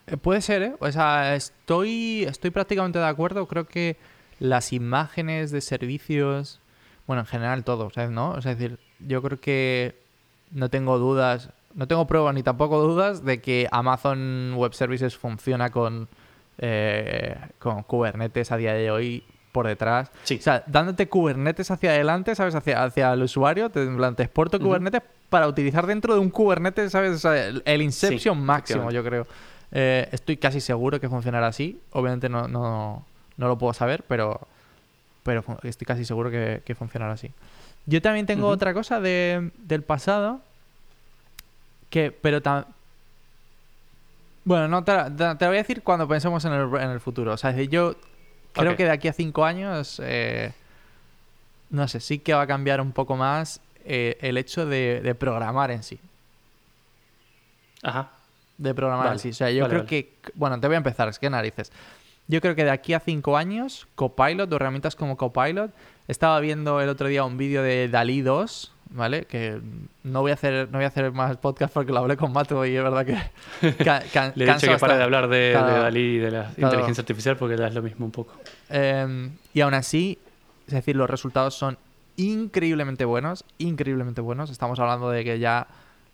Eh, 0.07 0.17
Puede 0.17 0.41
ser, 0.41 0.61
¿eh? 0.63 0.75
O 0.79 0.91
sea, 0.91 1.35
estoy, 1.35 2.23
estoy 2.23 2.51
prácticamente 2.51 2.99
de 2.99 3.05
acuerdo. 3.07 3.47
Creo 3.47 3.65
que 3.67 3.97
las 4.39 4.73
imágenes 4.73 5.51
de 5.51 5.61
servicios, 5.61 6.59
bueno, 7.07 7.21
en 7.21 7.25
general 7.25 7.63
todo, 7.63 7.89
¿sabes? 7.89 8.11
¿No? 8.11 8.31
O 8.31 8.41
sea, 8.41 8.51
es 8.53 8.59
decir, 8.59 8.79
yo 8.99 9.21
creo 9.21 9.39
que 9.39 9.95
no 10.51 10.69
tengo 10.69 10.97
dudas, 10.97 11.49
no 11.73 11.87
tengo 11.87 12.07
pruebas 12.07 12.33
ni 12.35 12.43
tampoco 12.43 12.81
dudas 12.81 13.23
de 13.23 13.41
que 13.41 13.67
Amazon 13.71 14.53
Web 14.55 14.73
Services 14.73 15.17
funciona 15.17 15.71
con, 15.71 16.07
eh, 16.57 17.37
con 17.59 17.83
Kubernetes 17.83 18.51
a 18.51 18.57
día 18.57 18.73
de 18.73 18.91
hoy 18.91 19.23
por 19.51 19.67
detrás. 19.67 20.11
Sí. 20.23 20.37
O 20.39 20.41
sea, 20.41 20.63
dándote 20.67 21.07
Kubernetes 21.07 21.71
hacia 21.71 21.91
adelante, 21.91 22.35
¿sabes? 22.35 22.55
Hacia, 22.55 22.83
hacia 22.83 23.13
el 23.13 23.23
usuario, 23.23 23.69
te, 23.69 23.85
te 23.85 24.23
exporto. 24.23 24.59
Kubernetes 24.59 25.01
para 25.29 25.47
utilizar 25.47 25.87
dentro 25.87 26.13
de 26.13 26.19
un 26.19 26.29
Kubernetes, 26.29 26.91
¿sabes? 26.91 27.13
O 27.13 27.19
sea, 27.19 27.47
el, 27.47 27.61
el 27.65 27.81
Inception 27.81 28.37
Sí, 28.37 28.43
máximo, 28.43 28.91
yo 28.91 29.03
creo. 29.03 29.27
Eh, 29.71 30.09
estoy 30.11 30.37
casi 30.37 30.59
seguro 30.59 30.99
que 30.99 31.07
funcionará 31.07 31.47
así. 31.47 31.79
Obviamente 31.91 32.27
no, 32.27 32.47
no, 32.47 33.05
no 33.37 33.47
lo 33.47 33.57
puedo 33.57 33.73
saber, 33.73 34.03
pero, 34.07 34.41
pero 35.23 35.43
estoy 35.63 35.85
casi 35.85 36.05
seguro 36.05 36.29
que, 36.31 36.61
que 36.65 36.75
funcionará 36.75 37.13
así. 37.13 37.31
Yo 37.85 38.01
también 38.01 38.25
tengo 38.25 38.47
otra 38.47 38.73
cosa 38.73 38.99
de, 38.99 39.51
del 39.57 39.83
pasado. 39.83 40.41
Que, 41.89 42.11
pero 42.11 42.41
tam- 42.41 42.65
Bueno, 44.43 44.67
no 44.67 44.83
te, 44.83 44.93
la- 44.93 45.09
voy 45.39 45.47
a 45.47 45.49
decir 45.61 45.83
cuando 45.83 46.07
pensemos 46.07 46.43
en 46.45 46.53
el, 46.53 46.67
en 46.75 46.89
el 46.89 46.99
futuro. 46.99 47.33
O 47.33 47.37
sea, 47.37 47.49
es 47.51 47.55
decir, 47.57 47.69
yo 47.71 47.95
creo 48.53 48.75
que 48.75 48.85
de 48.85 48.91
aquí 48.91 49.07
a 49.07 49.13
cinco 49.13 49.45
años. 49.45 49.99
eh, 50.03 50.53
no 51.69 51.87
sé, 51.87 51.99
sí 51.99 52.19
que 52.19 52.33
va 52.33 52.41
a 52.43 52.47
cambiar 52.47 52.81
un 52.81 52.91
poco 52.91 53.15
más 53.15 53.61
eh, 53.85 54.17
el 54.21 54.37
hecho 54.37 54.65
de, 54.65 54.99
de 55.01 55.15
programar 55.15 55.71
en 55.71 55.83
sí 55.83 55.99
Ajá. 57.83 58.11
de 58.57 58.73
programar 58.75 59.05
Vale, 59.07 59.15
así. 59.15 59.29
O 59.29 59.33
sea, 59.33 59.49
yo 59.51 59.63
vale, 59.63 59.69
creo 59.69 59.79
vale. 59.83 59.89
que. 59.89 60.13
Bueno, 60.35 60.59
te 60.59 60.67
voy 60.67 60.75
a 60.75 60.77
empezar, 60.77 61.07
es 61.09 61.17
que 61.17 61.29
narices. 61.29 61.71
Yo 62.27 62.39
creo 62.41 62.55
que 62.55 62.63
de 62.63 62.69
aquí 62.71 62.93
a 62.93 62.99
cinco 62.99 63.37
años, 63.37 63.87
Copilot 63.95 64.51
o 64.51 64.55
herramientas 64.55 64.95
como 64.95 65.17
Copilot. 65.17 65.71
Estaba 66.07 66.39
viendo 66.39 66.81
el 66.81 66.89
otro 66.89 67.07
día 67.07 67.23
un 67.23 67.37
vídeo 67.37 67.61
de 67.63 67.87
Dalí 67.87 68.21
2, 68.21 68.71
¿vale? 68.91 69.25
Que 69.25 69.59
no 70.03 70.21
voy 70.21 70.31
a 70.31 70.33
hacer, 70.33 70.67
no 70.71 70.77
voy 70.77 70.85
a 70.85 70.87
hacer 70.87 71.11
más 71.11 71.37
podcast 71.37 71.73
porque 71.73 71.91
lo 71.91 71.99
hablé 71.99 72.17
con 72.17 72.33
Mato 72.33 72.65
y 72.65 72.75
es 72.75 72.83
verdad 72.83 73.05
que. 73.05 73.17
can- 74.11 74.33
Le 74.35 74.45
he 74.45 74.47
dicho 74.47 74.59
que 74.67 74.71
bastante. 74.73 74.97
de 74.97 75.03
hablar 75.03 75.27
de. 75.27 75.51
Dalí 75.81 75.99
y 76.15 76.17
de 76.17 76.31
la 76.31 76.51
inteligencia 76.57 77.01
artificial 77.01 77.37
porque 77.37 77.57
ya 77.57 77.67
es 77.67 77.73
lo 77.75 77.81
mismo 77.81 78.05
un 78.05 78.11
poco. 78.11 78.33
Eh, 78.69 79.29
y 79.53 79.61
aún 79.61 79.73
así, 79.73 80.17
es 80.67 80.73
decir, 80.73 80.95
los 80.95 81.09
resultados 81.09 81.53
son 81.55 81.77
increíblemente 82.17 83.05
buenos, 83.05 83.43
increíblemente 83.57 84.21
buenos. 84.21 84.49
Estamos 84.49 84.79
hablando 84.79 85.09
de 85.09 85.23
que 85.23 85.39
ya, 85.39 85.67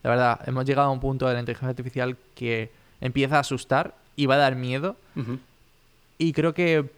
de 0.04 0.10
verdad, 0.10 0.40
hemos 0.48 0.65
llegado 0.65 0.90
a 0.90 0.92
un 0.92 1.00
punto 1.00 1.27
de 1.27 1.34
la 1.34 1.40
inteligencia 1.40 1.69
artificial 1.69 2.17
que 2.36 2.71
empieza 3.02 3.38
a 3.38 3.40
asustar 3.40 3.96
y 4.15 4.25
va 4.25 4.36
a 4.36 4.38
dar 4.40 4.56
miedo. 4.56 4.96
Ujú. 5.15 5.40
Y 6.18 6.34
creo 6.34 6.54
que 6.54 6.90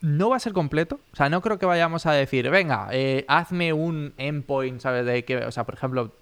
no 0.00 0.30
va 0.30 0.36
a 0.36 0.40
ser 0.40 0.52
completo. 0.52 1.00
O 1.12 1.16
sea, 1.16 1.28
no 1.28 1.40
creo 1.40 1.58
que 1.58 1.66
vayamos 1.66 2.06
a 2.06 2.12
decir, 2.12 2.48
venga, 2.50 2.88
eh, 2.92 3.24
hazme 3.28 3.72
un 3.72 4.14
endpoint, 4.16 4.80
¿sabes? 4.80 5.04
De 5.06 5.24
que, 5.24 5.38
o 5.38 5.50
sea, 5.50 5.64
por 5.64 5.74
ejemplo, 5.74 6.12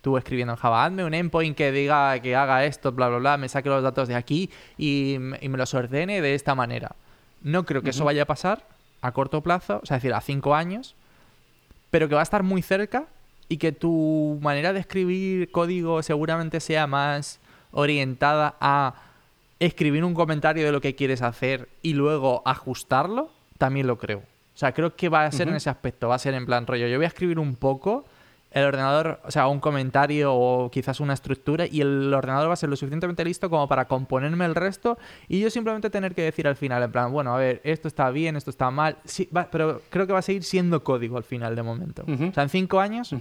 tú 0.00 0.16
escribiendo 0.16 0.52
en 0.52 0.58
Java, 0.58 0.84
hazme 0.84 1.04
un 1.04 1.14
endpoint 1.14 1.56
que 1.56 1.72
diga 1.72 2.18
que 2.20 2.36
haga 2.36 2.64
esto, 2.64 2.92
bla, 2.92 3.08
bla, 3.08 3.18
bla, 3.18 3.36
me 3.36 3.48
saque 3.48 3.68
los 3.68 3.82
datos 3.82 4.08
de 4.08 4.14
aquí 4.14 4.50
y, 4.76 5.14
y 5.14 5.48
me 5.48 5.58
los 5.58 5.74
ordene 5.74 6.20
de 6.20 6.34
esta 6.34 6.54
manera. 6.54 6.94
No 7.42 7.64
creo 7.64 7.82
que 7.82 7.90
eso 7.90 8.04
vaya 8.04 8.22
a 8.22 8.26
pasar 8.26 8.66
a 9.00 9.12
corto 9.12 9.42
plazo, 9.42 9.80
o 9.82 9.86
sea, 9.86 9.98
es 9.98 10.02
decir, 10.02 10.14
a 10.14 10.20
cinco 10.20 10.54
años, 10.54 10.94
pero 11.90 12.08
que 12.08 12.14
va 12.14 12.22
a 12.22 12.24
estar 12.24 12.42
muy 12.42 12.62
cerca 12.62 13.04
y 13.48 13.58
que 13.58 13.72
tu 13.72 14.38
manera 14.42 14.72
de 14.72 14.80
escribir 14.80 15.50
código 15.50 16.02
seguramente 16.02 16.60
sea 16.60 16.86
más 16.86 17.40
orientada 17.70 18.56
a 18.60 18.94
escribir 19.60 20.04
un 20.04 20.14
comentario 20.14 20.64
de 20.64 20.72
lo 20.72 20.80
que 20.80 20.94
quieres 20.94 21.22
hacer 21.22 21.68
y 21.82 21.94
luego 21.94 22.42
ajustarlo, 22.44 23.30
también 23.58 23.86
lo 23.86 23.98
creo. 23.98 24.18
O 24.18 24.56
sea, 24.56 24.72
creo 24.72 24.94
que 24.94 25.08
va 25.08 25.24
a 25.24 25.32
ser 25.32 25.48
en 25.48 25.56
ese 25.56 25.70
aspecto, 25.70 26.08
va 26.08 26.14
a 26.14 26.18
ser 26.18 26.34
en 26.34 26.46
plan 26.46 26.66
rollo, 26.66 26.86
yo 26.86 26.96
voy 26.96 27.04
a 27.04 27.08
escribir 27.08 27.40
un 27.40 27.56
poco, 27.56 28.04
el 28.52 28.64
ordenador, 28.64 29.20
o 29.24 29.30
sea, 29.32 29.48
un 29.48 29.58
comentario 29.58 30.32
o 30.32 30.70
quizás 30.70 31.00
una 31.00 31.12
estructura 31.12 31.66
y 31.66 31.80
el 31.80 32.14
ordenador 32.14 32.48
va 32.48 32.52
a 32.52 32.56
ser 32.56 32.68
lo 32.68 32.76
suficientemente 32.76 33.24
listo 33.24 33.50
como 33.50 33.66
para 33.66 33.86
componerme 33.86 34.44
el 34.44 34.54
resto 34.54 34.96
y 35.26 35.40
yo 35.40 35.50
simplemente 35.50 35.90
tener 35.90 36.14
que 36.14 36.22
decir 36.22 36.46
al 36.46 36.54
final, 36.54 36.80
en 36.84 36.92
plan, 36.92 37.10
bueno, 37.10 37.34
a 37.34 37.38
ver, 37.38 37.60
esto 37.64 37.88
está 37.88 38.10
bien, 38.10 38.36
esto 38.36 38.50
está 38.50 38.70
mal, 38.70 38.96
sí, 39.04 39.28
va, 39.36 39.48
pero 39.50 39.82
creo 39.90 40.06
que 40.06 40.12
va 40.12 40.20
a 40.20 40.22
seguir 40.22 40.44
siendo 40.44 40.84
código 40.84 41.16
al 41.16 41.24
final 41.24 41.56
de 41.56 41.62
momento. 41.64 42.04
O 42.06 42.32
sea, 42.32 42.44
en 42.44 42.48
cinco 42.48 42.78
años 42.78 43.12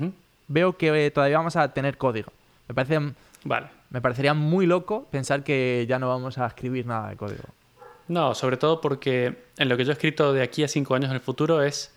veo 0.47 0.77
que 0.77 1.07
eh, 1.07 1.09
todavía 1.09 1.37
vamos 1.37 1.55
a 1.55 1.73
tener 1.73 1.97
código. 1.97 2.31
Me 2.67 2.75
parece, 2.75 2.99
Vale. 3.43 3.67
Me 3.93 4.01
parecería 4.01 4.33
muy 4.33 4.65
loco 4.65 5.07
pensar 5.09 5.43
que 5.43 5.85
ya 5.87 5.99
no 5.99 6.09
vamos 6.09 6.37
a 6.37 6.47
escribir 6.47 6.85
nada 6.85 7.09
de 7.09 7.15
código. 7.15 7.43
No, 8.09 8.35
sobre 8.35 8.57
todo 8.57 8.81
porque 8.81 9.45
en 9.57 9.69
lo 9.69 9.77
que 9.77 9.85
yo 9.85 9.91
he 9.91 9.93
escrito 9.93 10.33
de 10.33 10.41
aquí 10.43 10.63
a 10.63 10.67
cinco 10.67 10.95
años 10.95 11.09
en 11.09 11.15
el 11.15 11.21
futuro 11.21 11.61
es 11.61 11.93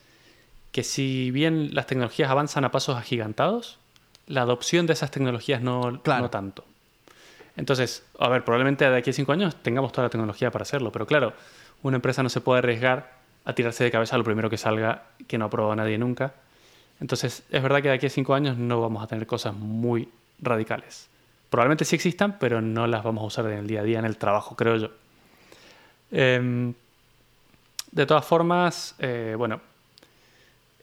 que 0.71 0.85
si 0.85 1.31
bien 1.31 1.75
las 1.75 1.87
tecnologías 1.87 2.31
avanzan 2.31 2.65
a 2.65 2.71
pasos 2.71 2.97
agigantados, 2.97 3.79
la 4.27 4.43
adopción 4.43 4.87
de 4.87 4.93
esas 4.93 5.11
tecnologías 5.11 5.63
no, 5.63 6.01
Claro. 6.03 6.23
no 6.23 6.31
tanto. 6.31 6.65
Entonces, 7.57 8.05
a 8.19 8.29
ver, 8.29 8.45
probablemente 8.45 8.89
de 8.89 8.97
aquí 8.97 9.11
a 9.11 9.13
cinco 9.15 9.33
años 9.33 9.57
tengamos 9.63 9.91
toda 9.93 10.05
la 10.05 10.11
tecnología 10.11 10.51
para 10.51 10.63
hacerlo, 10.63 10.93
pero 10.93 11.07
claro, 11.07 11.33
una 11.83 11.97
empresa 11.97 12.23
no 12.23 12.29
se 12.29 12.41
puede 12.43 12.59
arriesgar 12.59 13.17
a 13.47 13.55
tirarse 13.55 13.85
de 13.85 13.91
cabeza 13.91 14.19
lo 14.19 14.25
primero 14.25 14.51
que 14.51 14.59
salga 14.59 15.05
que 15.27 15.39
no 15.39 15.47
aprueba 15.47 15.75
nadie 15.75 15.97
nunca. 15.97 16.35
Entonces, 17.01 17.43
es 17.51 17.63
verdad 17.63 17.81
que 17.81 17.89
de 17.89 17.95
aquí 17.95 18.07
a 18.07 18.11
cinco 18.11 18.35
años 18.35 18.59
no 18.59 18.81
vamos 18.83 19.03
a 19.03 19.07
tener 19.07 19.27
cosas 19.27 19.55
muy 19.55 20.11
radicales. 20.41 21.09
Probablemente 21.51 21.85
sí 21.85 21.97
existan, 21.97 22.39
pero 22.39 22.61
no 22.61 22.87
las 22.87 23.05
vamos 23.05 23.23
a 23.23 23.27
usar 23.27 23.47
en 23.47 23.59
el 23.59 23.67
día 23.67 23.81
a 23.81 23.85
día, 23.85 23.99
en 23.99 24.05
el 24.05 24.17
trabajo, 24.17 24.57
creo 24.57 24.77
yo. 24.77 24.91
Em, 26.11 26.75
de 27.93 28.07
todas 28.07 28.25
formas, 28.25 28.95
eh, 28.99 29.35
bueno, 29.37 29.61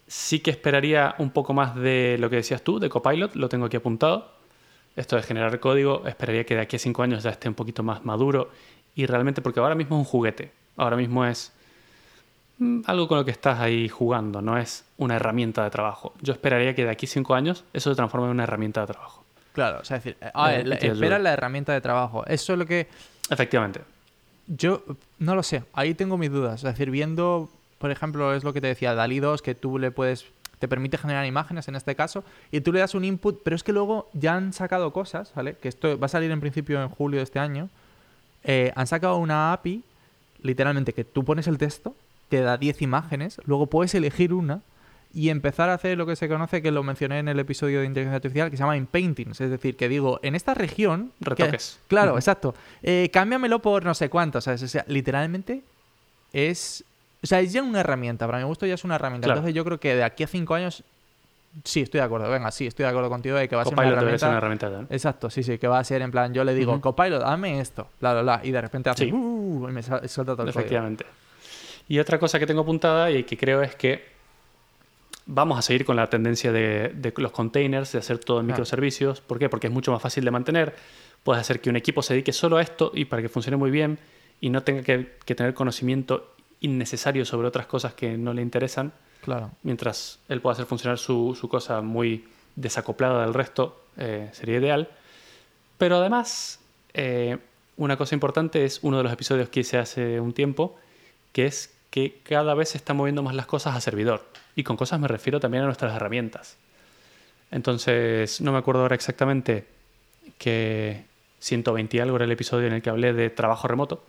sí 0.06 0.40
que 0.40 0.50
esperaría 0.50 1.14
un 1.18 1.30
poco 1.30 1.52
más 1.54 1.74
de 1.74 2.16
lo 2.18 2.30
que 2.30 2.36
decías 2.36 2.62
tú, 2.62 2.78
de 2.78 2.88
Copilot, 2.88 3.34
lo 3.36 3.48
tengo 3.48 3.66
aquí 3.66 3.76
apuntado. 3.76 4.32
Esto 4.96 5.16
de 5.16 5.22
generar 5.22 5.58
código, 5.60 6.06
esperaría 6.06 6.44
que 6.44 6.54
de 6.54 6.60
aquí 6.62 6.76
a 6.76 6.78
cinco 6.78 7.02
años 7.02 7.22
ya 7.24 7.30
esté 7.30 7.48
un 7.48 7.54
poquito 7.54 7.82
más 7.82 8.04
maduro 8.04 8.50
y 8.94 9.06
realmente, 9.06 9.42
porque 9.42 9.60
ahora 9.60 9.74
mismo 9.74 9.96
es 9.96 9.98
un 10.00 10.04
juguete, 10.04 10.52
ahora 10.76 10.96
mismo 10.96 11.24
es 11.24 11.52
mm, 12.58 12.82
algo 12.86 13.08
con 13.08 13.18
lo 13.18 13.24
que 13.24 13.32
estás 13.32 13.58
ahí 13.58 13.88
jugando, 13.88 14.40
no 14.40 14.56
es 14.56 14.84
una 14.96 15.16
herramienta 15.16 15.64
de 15.64 15.70
trabajo. 15.70 16.14
Yo 16.22 16.32
esperaría 16.32 16.74
que 16.74 16.84
de 16.84 16.90
aquí 16.90 17.06
a 17.06 17.08
cinco 17.08 17.34
años 17.34 17.64
eso 17.72 17.90
se 17.90 17.96
transforme 17.96 18.26
en 18.26 18.32
una 18.32 18.44
herramienta 18.44 18.82
de 18.82 18.86
trabajo. 18.88 19.23
Claro, 19.54 19.78
o 19.80 19.84
sea, 19.84 19.96
es 19.96 20.04
decir, 20.04 20.18
eh, 20.20 20.30
a 20.34 20.52
Eh, 20.52 20.56
ver, 20.58 20.66
la- 20.68 20.74
y 20.74 20.78
te 20.78 20.86
espera 20.88 21.18
la 21.18 21.32
herramienta 21.32 21.72
de 21.72 21.80
trabajo. 21.80 22.26
Eso 22.26 22.52
es 22.52 22.58
lo 22.58 22.66
que 22.66 22.88
Efectivamente. 23.30 23.80
yo 24.46 24.82
no 25.18 25.34
lo 25.34 25.42
sé. 25.42 25.62
Ahí 25.72 25.94
tengo 25.94 26.18
mis 26.18 26.30
dudas. 26.30 26.56
Es 26.56 26.62
decir, 26.64 26.90
viendo, 26.90 27.48
por 27.78 27.90
ejemplo, 27.90 28.34
es 28.34 28.44
lo 28.44 28.52
que 28.52 28.60
te 28.60 28.66
decía, 28.66 28.94
Dalí 28.94 29.20
2, 29.20 29.40
que 29.42 29.54
tú 29.54 29.78
le 29.78 29.90
puedes, 29.90 30.26
te 30.58 30.66
permite 30.68 30.98
generar 30.98 31.24
imágenes 31.24 31.68
en 31.68 31.76
este 31.76 31.94
caso, 31.94 32.24
y 32.50 32.60
tú 32.60 32.72
le 32.72 32.80
das 32.80 32.94
un 32.94 33.04
input, 33.04 33.40
pero 33.44 33.54
es 33.56 33.62
que 33.62 33.72
luego 33.72 34.08
ya 34.12 34.34
han 34.34 34.52
sacado 34.52 34.92
cosas, 34.92 35.32
¿vale? 35.34 35.54
Que 35.54 35.68
esto 35.68 35.98
va 35.98 36.06
a 36.06 36.08
salir 36.08 36.30
en 36.30 36.40
principio 36.40 36.82
en 36.82 36.88
julio 36.88 37.18
de 37.20 37.24
este 37.24 37.38
año. 37.38 37.68
Eh, 38.42 38.72
han 38.76 38.86
sacado 38.86 39.16
una 39.16 39.52
API, 39.52 39.82
literalmente, 40.42 40.92
que 40.92 41.04
tú 41.04 41.24
pones 41.24 41.46
el 41.46 41.58
texto, 41.58 41.94
te 42.28 42.40
da 42.40 42.56
10 42.56 42.82
imágenes, 42.82 43.40
luego 43.46 43.66
puedes 43.66 43.94
elegir 43.94 44.32
una 44.34 44.60
y 45.14 45.28
empezar 45.30 45.70
a 45.70 45.74
hacer 45.74 45.96
lo 45.96 46.06
que 46.06 46.16
se 46.16 46.28
conoce, 46.28 46.60
que 46.60 46.72
lo 46.72 46.82
mencioné 46.82 47.20
en 47.20 47.28
el 47.28 47.38
episodio 47.38 47.80
de 47.80 47.86
inteligencia 47.86 48.16
artificial, 48.16 48.50
que 48.50 48.56
se 48.56 48.62
llama 48.62 48.76
inpaintings. 48.76 49.40
Es 49.40 49.48
decir, 49.50 49.76
que 49.76 49.88
digo, 49.88 50.18
en 50.24 50.34
esta 50.34 50.54
región... 50.54 51.12
que- 51.20 51.24
Retoques. 51.30 51.78
claro, 51.86 52.16
exacto. 52.16 52.54
Eh, 52.82 53.10
cámbiamelo 53.12 53.60
por 53.60 53.84
no 53.84 53.94
sé 53.94 54.10
cuánto, 54.10 54.40
¿sabes? 54.40 54.62
O 54.64 54.68
sea, 54.68 54.84
literalmente 54.88 55.62
es... 56.32 56.84
O 57.22 57.26
sea, 57.26 57.40
es 57.40 57.52
ya 57.52 57.62
una 57.62 57.80
herramienta. 57.80 58.26
Para 58.26 58.38
mi 58.38 58.44
gusto 58.44 58.66
ya 58.66 58.74
es 58.74 58.84
una 58.84 58.96
herramienta. 58.96 59.26
Claro. 59.26 59.38
Entonces 59.38 59.54
yo 59.54 59.64
creo 59.64 59.78
que 59.80 59.94
de 59.94 60.02
aquí 60.04 60.24
a 60.24 60.26
cinco 60.26 60.54
años... 60.54 60.82
Sí, 61.62 61.80
estoy 61.82 62.00
de 62.00 62.04
acuerdo. 62.04 62.28
Venga, 62.28 62.50
sí, 62.50 62.66
estoy 62.66 62.82
de 62.82 62.90
acuerdo 62.90 63.08
contigo 63.08 63.36
de 63.36 63.48
que 63.48 63.54
va 63.54 63.62
a 63.62 63.64
ser 63.64 63.72
una 63.74 63.86
herramienta... 63.86 64.18
ser 64.18 64.28
una 64.30 64.38
herramienta. 64.38 64.68
¿no? 64.68 64.86
Exacto, 64.90 65.30
sí, 65.30 65.44
sí, 65.44 65.56
que 65.58 65.68
va 65.68 65.78
a 65.78 65.84
ser 65.84 66.02
en 66.02 66.10
plan, 66.10 66.34
yo 66.34 66.42
le 66.42 66.52
digo. 66.54 66.80
Copilot, 66.80 67.22
dame 67.22 67.60
esto, 67.60 67.86
bla, 68.00 68.12
bla, 68.14 68.22
bla, 68.22 68.40
y 68.42 68.50
de 68.50 68.60
repente 68.60 68.90
hace, 68.90 69.04
Sí. 69.04 69.12
"Uh", 69.12 69.68
y 69.68 69.72
me 69.72 69.80
suelta 69.82 70.02
todo 70.08 70.32
el 70.32 70.36
código. 70.36 70.50
Efectivamente. 70.50 71.06
Y 71.88 71.98
otra 72.00 72.18
cosa 72.18 72.38
que 72.40 72.46
tengo 72.46 72.62
apuntada 72.62 73.10
y 73.12 73.22
que 73.22 73.38
creo 73.38 73.62
es 73.62 73.76
que 73.76 74.13
vamos 75.26 75.58
a 75.58 75.62
seguir 75.62 75.84
con 75.84 75.96
la 75.96 76.08
tendencia 76.08 76.52
de, 76.52 76.90
de 76.94 77.12
los 77.16 77.32
containers, 77.32 77.92
de 77.92 77.98
hacer 77.98 78.18
todo 78.18 78.40
en 78.40 78.46
Claro. 78.46 78.56
microservicios. 78.58 79.20
¿Por 79.20 79.38
qué? 79.38 79.48
Porque 79.48 79.68
es 79.68 79.72
mucho 79.72 79.90
más 79.92 80.02
fácil 80.02 80.24
de 80.24 80.30
mantener. 80.30 80.74
Puedes 81.22 81.40
hacer 81.40 81.60
que 81.60 81.70
un 81.70 81.76
equipo 81.76 82.02
se 82.02 82.14
dedique 82.14 82.32
solo 82.32 82.58
a 82.58 82.62
esto 82.62 82.92
y 82.94 83.06
para 83.06 83.22
que 83.22 83.28
funcione 83.28 83.56
muy 83.56 83.70
bien 83.70 83.98
y 84.40 84.50
no 84.50 84.62
tenga 84.62 84.82
que, 84.82 85.14
que 85.24 85.34
tener 85.34 85.54
conocimiento 85.54 86.34
innecesario 86.60 87.24
sobre 87.24 87.48
otras 87.48 87.66
cosas 87.66 87.94
que 87.94 88.16
no 88.18 88.32
le 88.34 88.42
interesan, 88.42 88.92
Claro. 89.22 89.50
mientras 89.62 90.18
él 90.28 90.40
pueda 90.42 90.52
hacer 90.54 90.66
funcionar 90.66 90.98
su, 90.98 91.36
su 91.38 91.48
cosa 91.48 91.80
muy 91.80 92.24
desacoplada 92.56 93.22
del 93.24 93.32
resto, 93.34 93.82
eh, 93.96 94.28
sería 94.32 94.58
ideal. 94.58 94.88
Pero 95.78 95.96
además, 95.96 96.60
eh, 96.92 97.38
una 97.76 97.96
cosa 97.96 98.14
importante 98.14 98.64
es 98.64 98.78
uno 98.82 98.98
de 98.98 99.02
los 99.04 99.12
episodios 99.12 99.48
que 99.48 99.60
hice 99.60 99.78
hace 99.78 100.20
un 100.20 100.32
tiempo, 100.32 100.76
que 101.32 101.46
es 101.46 101.73
que 101.94 102.18
cada 102.24 102.54
vez 102.54 102.70
se 102.70 102.78
están 102.78 102.96
moviendo 102.96 103.22
más 103.22 103.36
las 103.36 103.46
cosas 103.46 103.76
a 103.76 103.80
servidor. 103.80 104.26
Y 104.56 104.64
con 104.64 104.76
cosas 104.76 104.98
me 104.98 105.06
refiero 105.06 105.38
también 105.38 105.62
a 105.62 105.66
nuestras 105.66 105.94
herramientas. 105.94 106.56
Entonces, 107.52 108.40
no 108.40 108.50
me 108.50 108.58
acuerdo 108.58 108.82
ahora 108.82 108.96
exactamente 108.96 109.64
que 110.36 111.04
120 111.38 111.96
y 111.96 112.00
algo 112.00 112.16
era 112.16 112.24
el 112.24 112.32
episodio 112.32 112.66
en 112.66 112.72
el 112.72 112.82
que 112.82 112.90
hablé 112.90 113.12
de 113.12 113.30
trabajo 113.30 113.68
remoto, 113.68 114.02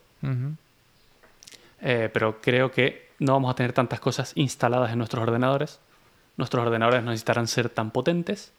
eh, 1.80 2.10
pero 2.12 2.42
creo 2.42 2.72
que 2.72 3.10
no 3.20 3.34
vamos 3.34 3.52
a 3.52 3.56
tener 3.56 3.72
tantas 3.72 4.00
cosas 4.00 4.32
instaladas 4.34 4.92
en 4.92 4.98
nuestros 4.98 5.22
ordenadores. 5.22 5.80
Nuestros 6.38 6.66
ordenadores 6.66 7.04
no 7.04 7.12
necesitarán 7.12 7.48
ser 7.48 7.70
tan 7.70 7.92
potentes 7.92 8.52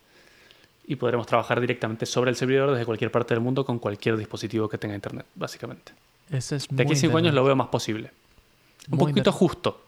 y 0.86 0.94
podremos 0.94 1.26
trabajar 1.26 1.60
directamente 1.60 2.06
sobre 2.06 2.30
el 2.30 2.36
servidor 2.36 2.70
desde 2.70 2.86
cualquier 2.86 3.10
parte 3.10 3.34
del 3.34 3.42
mundo 3.42 3.64
con 3.64 3.80
cualquier 3.80 4.16
dispositivo 4.18 4.68
que 4.68 4.78
tenga 4.78 4.94
internet, 4.94 5.26
básicamente. 5.34 5.90
Es 6.30 6.50
De 6.50 6.56
aquí 6.56 6.82
a 6.82 6.84
muy 6.84 6.94
cinco 6.94 7.18
años 7.18 7.34
lo 7.34 7.42
veo 7.42 7.56
más 7.56 7.68
posible. 7.68 8.12
Un 8.90 8.98
Muy 8.98 9.12
poquito 9.12 9.32
justo 9.32 9.80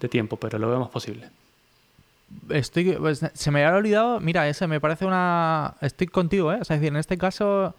de 0.00 0.08
tiempo, 0.08 0.36
pero 0.36 0.58
lo 0.58 0.68
veo 0.68 0.80
más 0.80 0.90
posible. 0.90 1.28
Estoy, 2.50 2.92
pues, 2.92 3.24
se 3.32 3.50
me 3.50 3.64
había 3.64 3.76
olvidado, 3.76 4.20
mira, 4.20 4.48
ese 4.48 4.66
me 4.66 4.80
parece 4.80 5.06
una... 5.06 5.74
Estoy 5.80 6.08
contigo, 6.08 6.52
¿eh? 6.52 6.58
O 6.60 6.64
sea, 6.64 6.76
es 6.76 6.80
decir, 6.80 6.92
en 6.92 6.98
este 6.98 7.16
caso, 7.16 7.74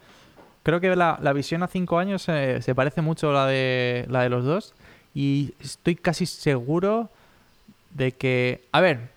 creo 0.62 0.80
que 0.80 0.94
la, 0.96 1.18
la 1.22 1.32
visión 1.32 1.62
a 1.62 1.68
cinco 1.68 1.98
años 1.98 2.28
eh, 2.28 2.60
se 2.60 2.74
parece 2.74 3.00
mucho 3.00 3.30
a 3.30 3.32
la 3.32 3.46
de, 3.46 4.06
la 4.08 4.22
de 4.22 4.28
los 4.28 4.44
dos 4.44 4.74
y 5.14 5.54
estoy 5.60 5.96
casi 5.96 6.26
seguro 6.26 7.10
de 7.90 8.12
que... 8.12 8.62
A 8.72 8.80
ver, 8.80 9.08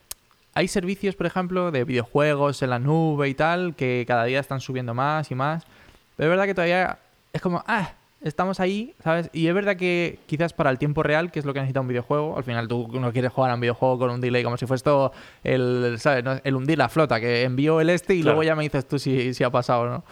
hay 0.54 0.68
servicios, 0.68 1.16
por 1.16 1.26
ejemplo, 1.26 1.72
de 1.72 1.84
videojuegos 1.84 2.62
en 2.62 2.70
la 2.70 2.80
nube 2.80 3.28
y 3.28 3.34
tal, 3.34 3.76
que 3.76 4.06
cada 4.08 4.26
día 4.26 4.40
están 4.40 4.62
subiendo 4.62 4.94
más 4.94 5.32
y 5.32 5.36
más, 5.36 5.64
pero 6.16 6.30
es 6.30 6.30
verdad 6.30 6.46
que 6.46 6.54
todavía 6.54 7.00
es 7.34 7.42
como, 7.42 7.64
ah, 7.68 7.94
estamos 8.24 8.60
ahí, 8.60 8.94
¿sabes? 9.04 9.30
Y 9.34 9.48
es 9.48 9.54
verdad 9.54 9.76
que 9.76 10.20
quizás 10.26 10.54
para 10.54 10.70
el 10.70 10.78
tiempo 10.78 11.04
real, 11.04 11.32
que 11.32 11.40
es 11.40 11.46
lo 11.46 11.54
que 11.54 11.60
necesita 11.60 11.82
un 11.82 11.88
videojuego, 11.88 12.38
al 12.38 12.44
final 12.44 12.68
tú 12.68 12.88
no 13.00 13.12
quieres 13.12 13.32
jugar 13.32 13.52
a 13.52 13.56
un 13.56 13.60
videojuego 13.60 14.00
con 14.00 14.10
un 14.12 14.22
delay 14.22 14.44
como 14.44 14.58
si 14.58 14.66
fuese 14.66 14.80
esto 14.80 15.12
el, 15.44 15.96
¿sabes? 16.00 16.24
No, 16.24 16.34
el 16.44 16.56
hundir 16.56 16.78
la 16.78 16.90
flota, 16.90 17.20
que 17.20 17.44
envío 17.44 17.80
el 17.82 17.90
este 17.90 18.16
y 18.16 18.22
Claro. 18.22 18.36
luego 18.38 18.44
ya 18.48 18.56
me 18.56 18.64
dices 18.64 18.88
tú 18.88 18.98
si, 19.00 19.34
si 19.34 19.44
ha 19.44 19.50
pasado 19.50 19.82
o 19.82 19.86
no. 19.88 20.04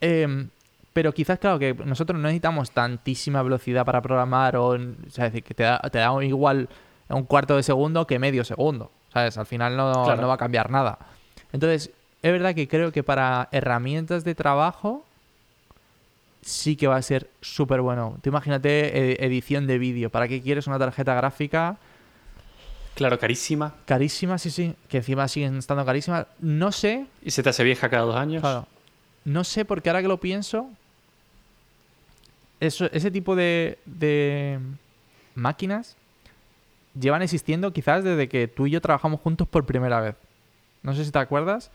Em, 0.00 0.48
pero 0.92 1.12
quizás, 1.12 1.38
claro, 1.38 1.58
que 1.58 1.74
nosotros 1.74 2.16
no 2.18 2.22
necesitamos 2.24 2.70
tantísima 2.72 3.42
velocidad 3.42 3.84
para 3.84 4.02
programar 4.02 4.56
o, 4.56 4.68
o 4.70 4.78
sea, 5.08 5.26
es 5.26 5.32
decir, 5.32 5.44
que 5.44 5.54
te 5.54 5.62
da, 5.62 5.78
te 5.90 5.98
da 5.98 6.12
igual 6.24 6.68
un 7.08 7.24
cuarto 7.24 7.56
de 7.56 7.62
segundo 7.62 8.06
que 8.06 8.18
medio 8.18 8.44
segundo, 8.44 8.90
¿sabes? 9.12 9.36
Al 9.38 9.46
final 9.46 9.76
no, 9.76 9.92
Claro. 10.04 10.20
no 10.22 10.28
va 10.28 10.34
a 10.34 10.38
cambiar 10.38 10.70
nada. 10.70 10.98
Entonces, 11.52 11.90
es 12.22 12.32
verdad 12.32 12.54
que 12.54 12.68
creo 12.68 12.92
que 12.92 13.02
para 13.02 13.48
herramientas 13.52 14.24
de 14.24 14.34
trabajo 14.34 15.04
sí 16.42 16.76
que 16.76 16.86
va 16.86 16.96
a 16.96 17.02
ser 17.02 17.30
súper 17.40 17.80
bueno. 17.80 18.18
Tú 18.22 18.30
imagínate 18.30 19.12
eh, 19.12 19.16
edición 19.20 19.66
de 19.66 19.78
vídeo. 19.78 20.10
¿Para 20.10 20.28
qué 20.28 20.40
quieres 20.40 20.66
una 20.66 20.78
tarjeta 20.78 21.14
gráfica 21.14 21.78
Claro, 22.94 23.18
carísima 23.18 23.74
carísima? 23.86 24.36
Sí, 24.36 24.50
sí, 24.50 24.74
que 24.88 24.98
encima 24.98 25.26
siguen 25.28 25.56
estando 25.56 25.84
carísimas. 25.86 26.26
No 26.40 26.70
sé, 26.72 27.06
y 27.22 27.30
se 27.30 27.42
te 27.42 27.48
hace 27.48 27.64
vieja 27.64 27.88
cada 27.88 28.02
dos 28.02 28.16
años. 28.16 28.40
claro, 28.42 28.66
no 29.24 29.44
sé 29.44 29.64
porque 29.64 29.88
ahora 29.88 30.02
que 30.02 30.08
lo 30.08 30.18
pienso, 30.18 30.68
eso, 32.58 32.86
ese 32.92 33.10
tipo 33.10 33.36
de, 33.36 33.78
de 33.86 34.58
máquinas 35.34 35.96
llevan 36.98 37.22
existiendo 37.22 37.72
quizás 37.72 38.04
desde 38.04 38.28
que 38.28 38.48
tú 38.48 38.66
y 38.66 38.72
yo 38.72 38.80
trabajamos 38.80 39.20
juntos 39.20 39.48
por 39.48 39.64
primera 39.64 40.00
vez. 40.00 40.16
No 40.82 40.94
sé 40.94 41.04
si 41.04 41.10
te 41.10 41.18
acuerdas 41.18 41.70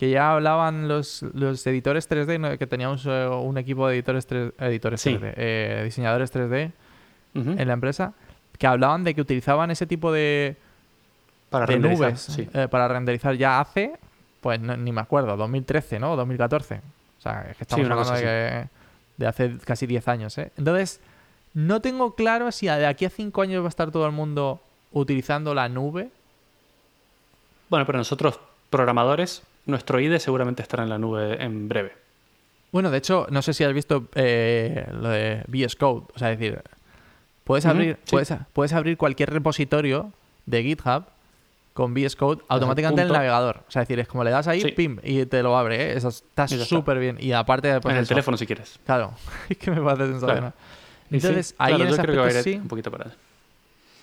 que 0.00 0.08
ya 0.08 0.32
hablaban 0.32 0.88
los, 0.88 1.20
los 1.34 1.66
editores 1.66 2.08
3D, 2.08 2.40
¿no? 2.40 2.56
que 2.56 2.66
teníamos 2.66 3.04
eh, 3.04 3.26
un 3.28 3.58
equipo 3.58 3.86
de 3.86 3.96
editores, 3.96 4.26
3, 4.26 4.54
editores 4.58 4.98
Sí. 4.98 5.10
3D, 5.14 5.34
eh, 5.36 5.82
diseñadores 5.84 6.32
3D 6.34 6.72
Ujú. 7.34 7.50
en 7.50 7.68
la 7.68 7.74
empresa, 7.74 8.14
que 8.56 8.66
hablaban 8.66 9.04
de 9.04 9.14
que 9.14 9.20
utilizaban 9.20 9.70
ese 9.70 9.86
tipo 9.86 10.10
de, 10.10 10.56
Para 11.50 11.66
de 11.66 11.72
renderizar, 11.74 12.06
nubes 12.12 12.20
sí. 12.22 12.48
eh, 12.54 12.66
para 12.70 12.88
renderizar 12.88 13.34
ya 13.36 13.60
hace, 13.60 13.92
pues 14.40 14.58
no- 14.58 14.74
ni 14.74 14.90
me 14.90 15.02
acuerdo, 15.02 15.36
2013, 15.36 15.98
¿no? 15.98 16.16
2014. 16.16 16.76
O 17.18 17.20
sea, 17.20 17.46
es 17.50 17.58
que 17.58 17.64
estamos 17.64 17.84
una 17.84 17.94
hablando 17.96 18.14
de, 18.14 18.22
que- 18.22 18.68
de 19.18 19.26
hace 19.26 19.58
casi 19.66 19.86
10 19.86 20.08
años, 20.08 20.38
¿eh? 20.38 20.50
Entonces, 20.56 20.98
no 21.52 21.82
tengo 21.82 22.14
claro 22.14 22.50
si 22.52 22.68
de 22.68 22.86
aquí 22.86 23.04
a 23.04 23.10
5 23.10 23.42
años 23.42 23.60
va 23.62 23.66
a 23.66 23.68
estar 23.68 23.90
todo 23.90 24.06
el 24.06 24.12
mundo 24.12 24.62
utilizando 24.92 25.52
la 25.52 25.68
nube. 25.68 26.08
Bueno, 27.68 27.84
pero 27.84 27.98
nosotros 27.98 28.40
programadores, 28.70 29.42
nuestro 29.70 30.00
IDE 30.00 30.18
seguramente 30.18 30.62
estará 30.62 30.82
en 30.82 30.88
la 30.90 30.98
nube 30.98 31.42
en 31.42 31.68
breve. 31.68 31.92
Bueno, 32.72 32.90
de 32.90 32.98
hecho, 32.98 33.26
no 33.30 33.42
sé 33.42 33.52
si 33.54 33.64
has 33.64 33.72
visto 33.72 34.06
eh, 34.14 34.86
lo 34.92 35.08
de 35.08 35.42
VS 35.48 35.76
Code. 35.76 36.06
O 36.14 36.18
sea, 36.18 36.30
es 36.32 36.38
decir, 36.38 36.62
puedes 37.44 37.66
abrir, 37.66 37.96
sí. 38.04 38.12
puedes, 38.12 38.32
puedes 38.52 38.72
abrir 38.72 38.96
cualquier 38.96 39.30
repositorio 39.30 40.12
de 40.46 40.62
GitHub 40.62 41.04
con 41.72 41.94
VS 41.94 42.14
Code 42.16 42.42
automáticamente 42.48 43.02
en 43.02 43.08
el 43.08 43.12
navegador. 43.12 43.62
O 43.66 43.70
sea, 43.70 43.82
es 43.82 43.88
decir, 43.88 44.00
es 44.00 44.08
como 44.08 44.22
le 44.24 44.30
das 44.30 44.46
ahí, 44.46 44.60
Sí. 44.60 44.72
pim, 44.72 44.98
y 45.02 45.24
te 45.26 45.42
lo 45.42 45.56
abre, 45.56 45.82
¿eh? 45.92 45.96
Eso 45.96 46.08
está 46.08 46.46
súper 46.46 46.98
bien. 46.98 47.16
Y 47.20 47.32
aparte, 47.32 47.80
pues 47.80 47.92
en 47.92 47.98
el 47.98 48.02
eso, 48.04 48.10
teléfono 48.10 48.36
si 48.36 48.46
quieres. 48.46 48.78
Claro, 48.84 49.12
es 49.48 49.56
que 49.56 49.70
me 49.70 49.80
parece 49.80 50.06
sensacional. 50.08 50.52
Sí, 51.08 51.16
Entonces, 51.16 51.54
ahí 51.58 51.70
claro, 51.70 51.84
en 51.84 51.88
yo 51.88 51.94
ese 51.94 52.02
creo 52.02 52.14
que 52.14 52.20
va 52.20 52.26
a 52.26 52.30
ir 52.30 52.36
aspecto 52.36 52.56
sí. 52.58 52.62
un 52.62 52.68
poquito 52.68 52.90
para 52.90 53.04
allá. 53.04 53.14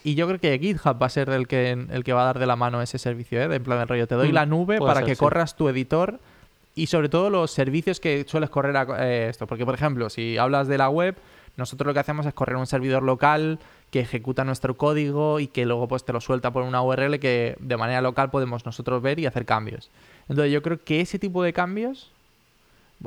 Y 0.07 0.15
yo 0.15 0.25
creo 0.25 0.39
que 0.39 0.57
GitHub 0.57 1.01
va 1.01 1.07
a 1.07 1.09
ser 1.09 1.29
el 1.31 1.49
que, 1.49 1.71
el 1.71 2.03
que 2.05 2.13
va 2.13 2.21
a 2.21 2.25
dar 2.27 2.39
de 2.39 2.45
la 2.45 2.55
mano 2.55 2.81
ese 2.81 2.97
servicio, 2.97 3.41
¿eh? 3.41 3.49
De 3.49 3.57
en 3.57 3.63
plan 3.65 3.77
del 3.77 3.89
rollo. 3.89 4.07
Te 4.07 4.15
doy 4.15 4.29
Mm, 4.29 4.33
la 4.33 4.45
nube 4.45 4.77
puede 4.77 4.87
para 4.87 5.01
ser, 5.01 5.05
que 5.09 5.15
sí. 5.15 5.19
corras 5.19 5.57
tu 5.57 5.67
editor 5.67 6.21
y 6.75 6.87
sobre 6.87 7.09
todo 7.09 7.29
los 7.29 7.51
servicios 7.51 7.99
que 7.99 8.23
sueles 8.25 8.49
correr 8.49 8.77
a 8.77 8.87
eh, 9.05 9.27
esto. 9.27 9.47
Porque, 9.47 9.65
por 9.65 9.73
ejemplo, 9.75 10.09
si 10.09 10.37
hablas 10.37 10.69
de 10.69 10.77
la 10.77 10.89
web, 10.89 11.17
nosotros 11.57 11.87
lo 11.87 11.93
que 11.93 11.99
hacemos 11.99 12.25
es 12.25 12.33
correr 12.33 12.55
un 12.55 12.67
servidor 12.67 13.03
local 13.03 13.59
que 13.91 13.99
ejecuta 13.99 14.45
nuestro 14.45 14.77
código 14.77 15.41
y 15.41 15.47
que 15.47 15.65
luego 15.65 15.89
pues 15.89 16.05
te 16.05 16.13
lo 16.13 16.21
suelta 16.21 16.51
por 16.51 16.63
una 16.63 16.81
URL 16.81 17.19
que 17.19 17.57
de 17.59 17.75
manera 17.75 17.99
local 17.99 18.29
podemos 18.29 18.65
nosotros 18.65 19.01
ver 19.01 19.19
y 19.19 19.25
hacer 19.25 19.43
cambios. 19.43 19.91
Entonces 20.29 20.53
yo 20.53 20.61
creo 20.61 20.81
que 20.81 21.01
ese 21.01 21.19
tipo 21.19 21.43
de 21.43 21.51
cambios, 21.51 22.13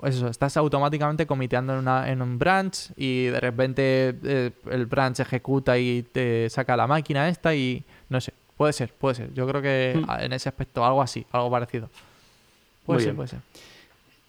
eso, 0.05 0.29
estás 0.29 0.57
automáticamente 0.57 1.27
comiteando 1.27 1.73
en, 1.75 1.81
una- 1.81 2.11
en 2.11 2.23
un 2.23 2.39
branch 2.39 2.91
y 2.97 3.25
de 3.27 3.41
repente 3.41 4.15
eh, 4.25 4.51
el 4.71 4.87
branch 4.87 5.21
ejecuta 5.21 5.77
y 5.79 6.03
te 6.03 6.49
saca 6.51 6.77
la 6.77 6.87
máquina 6.87 7.29
esta 7.29 7.55
y 7.55 7.83
no 8.09 8.21
sé, 8.21 8.33
puede 8.57 8.73
ser, 8.73 8.93
puede 8.93 9.15
ser. 9.17 9.35
Yo 9.35 9.47
creo 9.49 9.61
que 9.63 10.01
Mm. 10.07 10.11
en 10.25 10.33
ese 10.33 10.49
aspecto 10.49 10.85
algo 10.85 11.03
así, 11.03 11.27
algo 11.33 11.51
parecido. 11.51 11.89
Puede 12.87 12.99
Muy 12.99 13.03
ser, 13.03 13.11
bien. 13.13 13.17
puede 13.17 13.29
ser. 13.29 13.41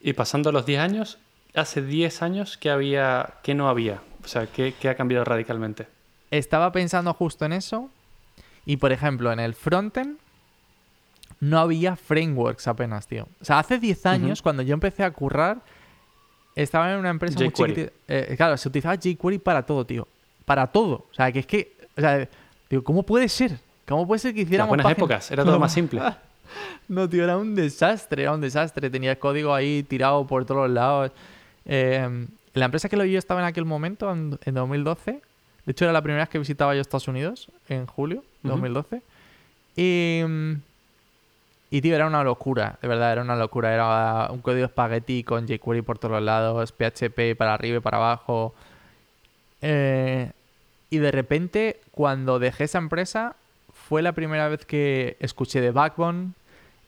Y 0.01 0.13
pasando 0.13 0.51
los 0.51 0.65
10 0.65 0.79
años, 0.79 1.17
hace 1.53 1.81
10 1.81 2.21
años 2.21 2.57
que 2.57 2.69
había, 2.71 3.35
que 3.43 3.53
no 3.53 3.69
había. 3.69 4.01
O 4.23 4.27
sea, 4.27 4.47
que, 4.47 4.73
que 4.73 4.89
ha 4.89 4.95
cambiado 4.95 5.23
radicalmente. 5.25 5.87
Estaba 6.31 6.71
pensando 6.71 7.13
justo 7.13 7.45
en 7.45 7.53
eso 7.53 7.89
y 8.65 8.77
por 8.77 8.91
ejemplo 8.91 9.31
en 9.31 9.39
el 9.39 9.53
frontend 9.53 10.17
no 11.41 11.59
había 11.59 11.95
frameworks 11.97 12.67
apenas, 12.67 13.05
tío. 13.07 13.27
O 13.41 13.45
sea, 13.45 13.59
hace 13.59 13.77
10 13.77 14.05
años 14.05 14.39
Ujú. 14.39 14.43
cuando 14.43 14.61
yo 14.63 14.73
empecé 14.73 15.03
a 15.03 15.11
currar 15.11 15.57
estaba 16.55 16.91
en 16.93 16.99
una 16.99 17.09
empresa 17.09 17.37
muy 17.39 17.51
chiquitita. 17.51 17.91
Eh, 18.07 18.33
claro, 18.37 18.55
se 18.57 18.67
utilizaba 18.69 18.95
jQuery 18.95 19.39
para 19.39 19.63
todo, 19.65 19.85
tío. 19.85 20.07
Para 20.45 20.67
todo. 20.67 21.05
O 21.11 21.13
sea, 21.13 21.31
que 21.31 21.39
es 21.39 21.45
que, 21.45 21.73
o 21.97 22.01
sea, 22.01 22.27
digo, 22.69 22.83
¿cómo 22.83 23.03
puede 23.03 23.27
ser? 23.29 23.57
¿Cómo 23.87 24.07
puede 24.07 24.19
ser 24.19 24.33
que 24.33 24.41
hiciéramos 24.41 24.69
buenas 24.69 24.85
páginas- 24.85 24.97
épocas, 24.97 25.31
era 25.31 25.43
todo 25.43 25.59
más 25.59 25.73
simple. 25.73 26.01
No, 26.89 27.07
tío, 27.07 27.23
era 27.23 27.37
un 27.37 27.55
desastre, 27.55 28.23
era 28.23 28.33
un 28.33 28.41
desastre. 28.41 28.89
Tenía 28.89 29.11
el 29.11 29.17
código 29.19 29.53
ahí 29.55 29.83
tirado 29.83 30.27
por 30.27 30.43
todos 30.43 30.69
lados. 30.69 31.11
Eh, 31.63 32.27
la 32.53 32.65
empresa 32.65 32.89
que 32.89 32.97
lo 32.97 33.05
yo 33.05 33.17
estaba 33.17 33.39
en 33.39 33.45
aquel 33.45 33.63
momento, 33.63 34.11
en, 34.11 34.37
en 34.43 34.53
2012. 34.55 35.11
De 35.65 35.71
hecho, 35.71 35.85
era 35.85 35.93
la 35.93 36.01
primera 36.01 36.23
vez 36.23 36.29
que 36.29 36.39
visitaba 36.39 36.75
yo 36.75 36.81
Estados 36.81 37.07
Unidos, 37.07 37.47
en 37.69 37.85
julio 37.85 38.25
de 38.43 38.49
Ujú. 38.49 38.59
2012. 38.59 39.01
Y, 39.77 40.23
y, 41.71 41.81
tío, 41.81 41.95
era 41.95 42.05
una 42.05 42.23
locura, 42.23 42.77
de 42.81 42.87
verdad, 42.87 43.11
era 43.13 43.21
una 43.21 43.35
locura. 43.37 43.73
Era 43.73 44.27
un 44.31 44.41
código 44.41 44.65
espagueti 44.65 45.23
con 45.23 45.47
jQuery 45.47 45.81
por 45.81 45.97
todos 45.97 46.21
lados, 46.21 46.71
PHP 46.73 47.35
para 47.37 47.53
arriba 47.55 47.77
y 47.77 47.79
para 47.79 47.97
abajo. 47.97 48.53
Eh, 49.61 50.31
y 50.89 50.97
de 50.97 51.11
repente, 51.11 51.79
cuando 51.91 52.39
dejé 52.39 52.65
esa 52.65 52.77
empresa, 52.77 53.35
fue 53.73 54.01
la 54.01 54.11
primera 54.11 54.47
vez 54.49 54.65
que 54.65 55.15
escuché 55.19 55.61
de 55.61 55.71
Backbone. 55.71 56.31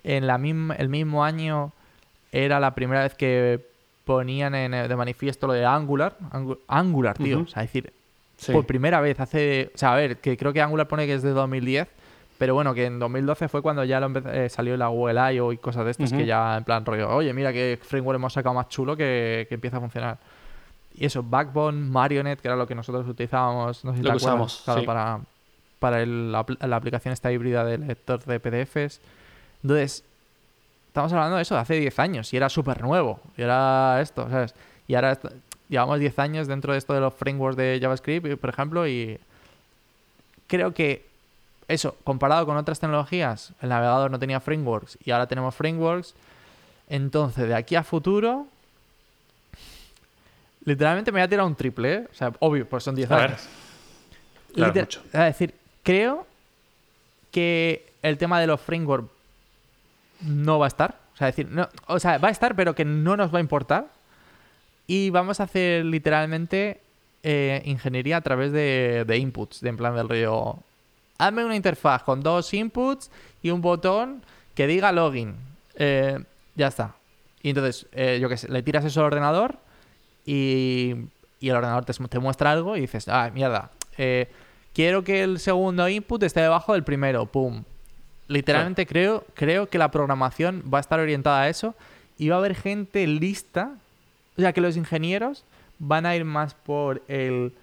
En 0.04 0.28
la 0.28 0.38
misma, 0.38 0.76
el 0.76 0.90
mismo 0.90 1.24
año 1.24 1.72
era 2.34 2.60
la 2.60 2.76
primera 2.76 3.04
vez 3.04 3.14
que 3.16 3.62
ponían 4.04 4.54
en, 4.56 4.72
de 4.72 4.96
manifiesto 4.98 5.48
lo 5.48 5.54
de 5.54 5.66
Angular. 5.66 6.18
Angu- 6.32 6.60
Angular, 6.68 7.18
tío. 7.18 7.42
O 7.42 7.48
sea, 7.48 7.64
es 7.64 7.70
decir, 7.72 7.94
Sí. 8.36 8.52
por 8.52 8.66
primera 8.66 9.00
vez 9.00 9.18
hace... 9.22 9.72
O 9.74 9.78
sea, 9.78 9.94
a 9.94 9.96
ver, 9.96 10.18
que 10.18 10.36
creo 10.36 10.52
que 10.52 10.62
Angular 10.62 10.88
pone 10.90 11.06
que 11.06 11.14
es 11.14 11.22
de 11.24 11.30
2010, 11.30 11.88
pero 12.44 12.56
bueno, 12.56 12.74
que 12.74 12.86
en 12.88 13.00
2012 13.00 13.48
fue 13.48 13.62
cuando 13.62 13.86
ya 13.86 14.02
lo 14.02 14.12
eh, 14.34 14.50
salió 14.50 14.76
la 14.76 14.88
Google 14.88 15.34
I.O. 15.36 15.54
y 15.54 15.58
cosas 15.58 15.86
de 15.86 15.92
estas 15.92 16.12
que 16.12 16.26
ya 16.26 16.58
en 16.58 16.66
plan 16.66 16.86
rollo, 16.86 17.10
oye, 17.16 17.32
mira 17.34 17.54
qué 17.54 17.80
framework 17.82 18.18
hemos 18.18 18.34
sacado 18.34 18.54
más 18.54 18.68
chulo 18.68 18.98
que, 18.98 19.46
que 19.48 19.56
empieza 19.56 19.78
a 19.78 19.80
funcionar. 19.80 20.18
Y 20.96 21.06
eso, 21.06 21.24
Backbone, 21.24 21.80
Marionette, 21.90 22.42
que 22.42 22.50
era 22.50 22.58
lo 22.58 22.68
que 22.68 22.76
nosotros 22.76 23.08
utilizábamos, 23.08 23.86
no 23.86 23.92
sé 23.94 24.00
si 24.00 24.04
Lo 24.04 24.10
te 24.10 24.16
usamos, 24.18 24.62
claro, 24.66 24.82
sí. 24.82 24.86
para, 24.86 25.20
para 25.80 26.02
el- 26.02 26.34
la, 26.34 26.46
apl- 26.46 26.58
la 26.68 26.76
aplicación 26.76 27.14
esta 27.14 27.32
híbrida 27.32 27.64
de 27.64 27.78
lector 27.78 28.22
de 28.26 28.40
PDFs. 28.42 29.00
Entonces, 29.64 30.04
estamos 30.88 31.14
hablando 31.14 31.38
de 31.38 31.44
eso 31.44 31.56
de 31.56 31.62
hace 31.62 31.76
10 31.76 31.98
años 32.00 32.34
y 32.34 32.36
era 32.38 32.50
súper 32.50 32.82
nuevo. 32.82 33.22
Y 33.38 33.44
era 33.44 34.02
esto, 34.02 34.30
¿sabes? 34.30 34.54
Y 34.90 34.96
ahora 34.96 35.18
llevamos 35.70 35.98
10 36.00 36.20
años 36.20 36.48
dentro 36.48 36.74
de 36.74 36.80
esto 36.80 36.94
de 36.94 37.00
los 37.00 37.14
frameworks 37.14 37.56
de 37.56 37.80
JavaScript, 37.82 38.38
por 38.38 38.50
ejemplo, 38.50 38.86
y 38.86 39.18
creo 40.48 40.74
que 40.74 41.13
eso, 41.68 41.96
comparado 42.04 42.46
con 42.46 42.58
otras 42.58 42.80
tecnologías, 42.80 43.54
el 43.62 43.70
navegador 43.70 44.12
no 44.12 44.20
tenía 44.20 44.40
frameworks 44.40 44.98
y 45.04 45.12
ahora 45.12 45.28
tenemos 45.28 45.56
frameworks. 45.56 46.14
Entonces, 46.90 47.48
de 47.48 47.56
aquí 47.56 47.76
a 47.76 47.84
futuro, 47.84 48.48
literalmente 50.66 51.12
me 51.12 51.20
voy 51.20 51.26
a 51.26 51.30
tirar 51.30 51.46
un 51.46 51.56
triple, 51.56 51.94
¿eh? 51.94 52.08
O 52.12 52.16
sea, 52.16 52.32
obvio, 52.40 52.68
pues 52.68 52.84
son 52.84 52.96
10 52.96 53.10
A 53.12 53.16
ver. 53.16 53.26
años. 53.30 53.48
Claro, 54.54 54.72
Liter- 54.74 54.84
mucho. 54.86 55.02
Es 55.06 55.12
decir, 55.12 55.54
creo 55.84 56.26
que 57.32 57.92
el 58.02 58.18
tema 58.18 58.40
de 58.40 58.48
los 58.48 58.62
frameworks 58.62 59.10
no 60.22 60.60
va 60.60 60.66
a 60.66 60.68
estar. 60.68 61.00
O 61.14 61.18
sea, 61.18 61.28
decir, 61.28 61.48
no, 61.50 61.68
o 61.88 62.00
sea, 62.00 62.18
va 62.18 62.28
a 62.30 62.32
estar, 62.32 62.56
pero 62.56 62.76
que 62.76 62.86
no 62.86 63.18
nos 63.18 63.34
va 63.34 63.38
a 63.38 63.42
importar. 63.42 63.88
Y 64.88 65.10
vamos 65.10 65.40
a 65.40 65.44
hacer 65.44 65.86
literalmente 65.86 66.82
eh, 67.24 67.62
ingeniería 67.66 68.18
a 68.18 68.22
través 68.22 68.52
de, 68.52 69.06
de 69.08 69.18
inputs, 69.18 69.62
de 69.62 69.70
en 69.70 69.78
plan 69.78 69.96
del 69.96 70.10
río. 70.10 70.58
Hazme 71.18 71.46
una 71.46 71.56
interfaz 71.56 72.04
con 72.04 72.22
dos 72.22 72.54
inputs 72.54 73.12
y 73.42 73.50
un 73.50 73.62
botón 73.62 74.24
que 74.56 74.68
diga 74.68 74.92
login. 74.92 75.36
Eh, 75.76 76.24
ya 76.56 76.68
está. 76.68 76.96
Y 77.42 77.50
entonces, 77.50 77.88
eh, 77.92 78.20
yo 78.22 78.30
qué 78.30 78.38
sé, 78.38 78.48
le 78.50 78.64
tiras 78.64 78.86
eso 78.86 79.02
al 79.02 79.08
ordenador 79.08 79.58
y, 80.26 80.96
y 81.40 81.50
el 81.50 81.56
ordenador 81.56 81.86
te, 81.86 81.94
te 81.94 82.20
muestra 82.20 82.52
algo 82.52 82.78
y 82.78 82.82
dices, 82.82 83.08
ah, 83.08 83.30
mierda, 83.34 83.72
eh, 83.98 84.30
quiero 84.74 85.04
que 85.04 85.24
el 85.24 85.40
segundo 85.40 85.88
input 85.90 86.24
esté 86.24 86.42
debajo 86.42 86.74
del 86.74 86.84
primero, 86.84 87.26
pum. 87.26 87.64
Literalmente 88.28 88.86
creo, 88.88 89.26
creo 89.34 89.68
que 89.68 89.78
la 89.78 89.92
programación 89.92 90.64
va 90.74 90.78
a 90.78 90.82
estar 90.82 91.00
orientada 91.00 91.42
a 91.42 91.50
eso 91.50 91.76
y 92.18 92.30
va 92.30 92.36
a 92.36 92.40
haber 92.40 92.56
gente 92.56 93.06
lista, 93.06 93.76
o 94.38 94.42
sea, 94.42 94.54
que 94.54 94.62
los 94.62 94.78
ingenieros 94.78 95.44
van 95.80 96.06
a 96.06 96.16
ir 96.16 96.24
más 96.24 96.54
por 96.54 97.02
el 97.10 97.54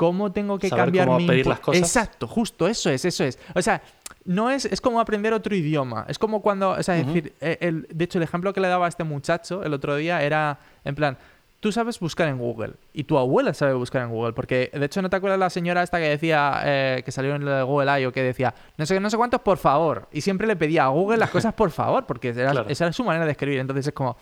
cómo 0.00 0.32
tengo 0.32 0.58
que 0.58 0.70
Saber 0.70 0.86
cambiar 0.86 1.06
cómo 1.08 1.18
mi 1.18 1.26
pedir 1.26 1.46
las 1.46 1.60
cosas. 1.60 1.82
Exacto, 1.82 2.26
justo, 2.26 2.66
eso 2.66 2.88
es, 2.88 3.04
eso 3.04 3.22
es. 3.22 3.38
O 3.54 3.60
sea, 3.60 3.82
no 4.24 4.50
es, 4.50 4.64
es 4.64 4.80
como 4.80 4.98
aprender 4.98 5.34
otro 5.34 5.54
idioma. 5.54 6.06
Es 6.08 6.18
como 6.18 6.40
cuando, 6.40 6.70
o 6.70 6.82
sea, 6.82 6.96
es 6.98 7.06
decir, 7.06 7.34
eh, 7.42 7.58
el, 7.60 7.86
de 7.92 8.04
hecho, 8.06 8.16
el 8.18 8.22
ejemplo 8.24 8.54
que 8.54 8.60
le 8.62 8.68
daba 8.68 8.86
a 8.86 8.88
este 8.88 9.04
muchacho 9.04 9.62
el 9.62 9.74
otro 9.74 9.96
día 9.96 10.22
era, 10.22 10.58
en 10.86 10.94
plan, 10.94 11.18
tú 11.60 11.70
sabes 11.70 12.00
buscar 12.00 12.28
en 12.28 12.38
Google 12.38 12.72
y 12.94 13.04
tu 13.04 13.18
abuela 13.18 13.52
sabe 13.52 13.74
buscar 13.74 14.00
en 14.00 14.08
Google, 14.08 14.32
porque 14.32 14.70
de 14.72 14.86
hecho, 14.86 15.02
¿no 15.02 15.10
te 15.10 15.16
acuerdas 15.16 15.38
la 15.38 15.50
señora 15.50 15.82
esta 15.82 15.98
que 15.98 16.08
decía, 16.08 16.62
eh, 16.64 17.02
que 17.04 17.12
salió 17.12 17.34
en 17.34 17.44
lo 17.44 17.50
de 17.50 17.62
Google 17.62 18.00
I.O. 18.00 18.10
que 18.12 18.22
decía, 18.22 18.54
no 18.78 18.86
sé, 18.86 18.98
no 19.00 19.10
sé 19.10 19.18
cuántos, 19.18 19.42
por 19.42 19.58
favor? 19.58 20.08
Y 20.12 20.22
siempre 20.22 20.46
le 20.46 20.56
pedía 20.56 20.84
a 20.84 20.88
Google 20.88 21.18
las 21.18 21.28
cosas 21.28 21.52
por 21.52 21.70
favor, 21.70 22.06
porque 22.06 22.28
era- 22.30 22.52
Claro. 22.52 22.70
esa 22.70 22.84
era 22.86 22.92
su 22.94 23.04
manera 23.04 23.26
de 23.26 23.32
escribir. 23.32 23.58
Entonces 23.58 23.86
es 23.88 23.92
como, 23.92 24.16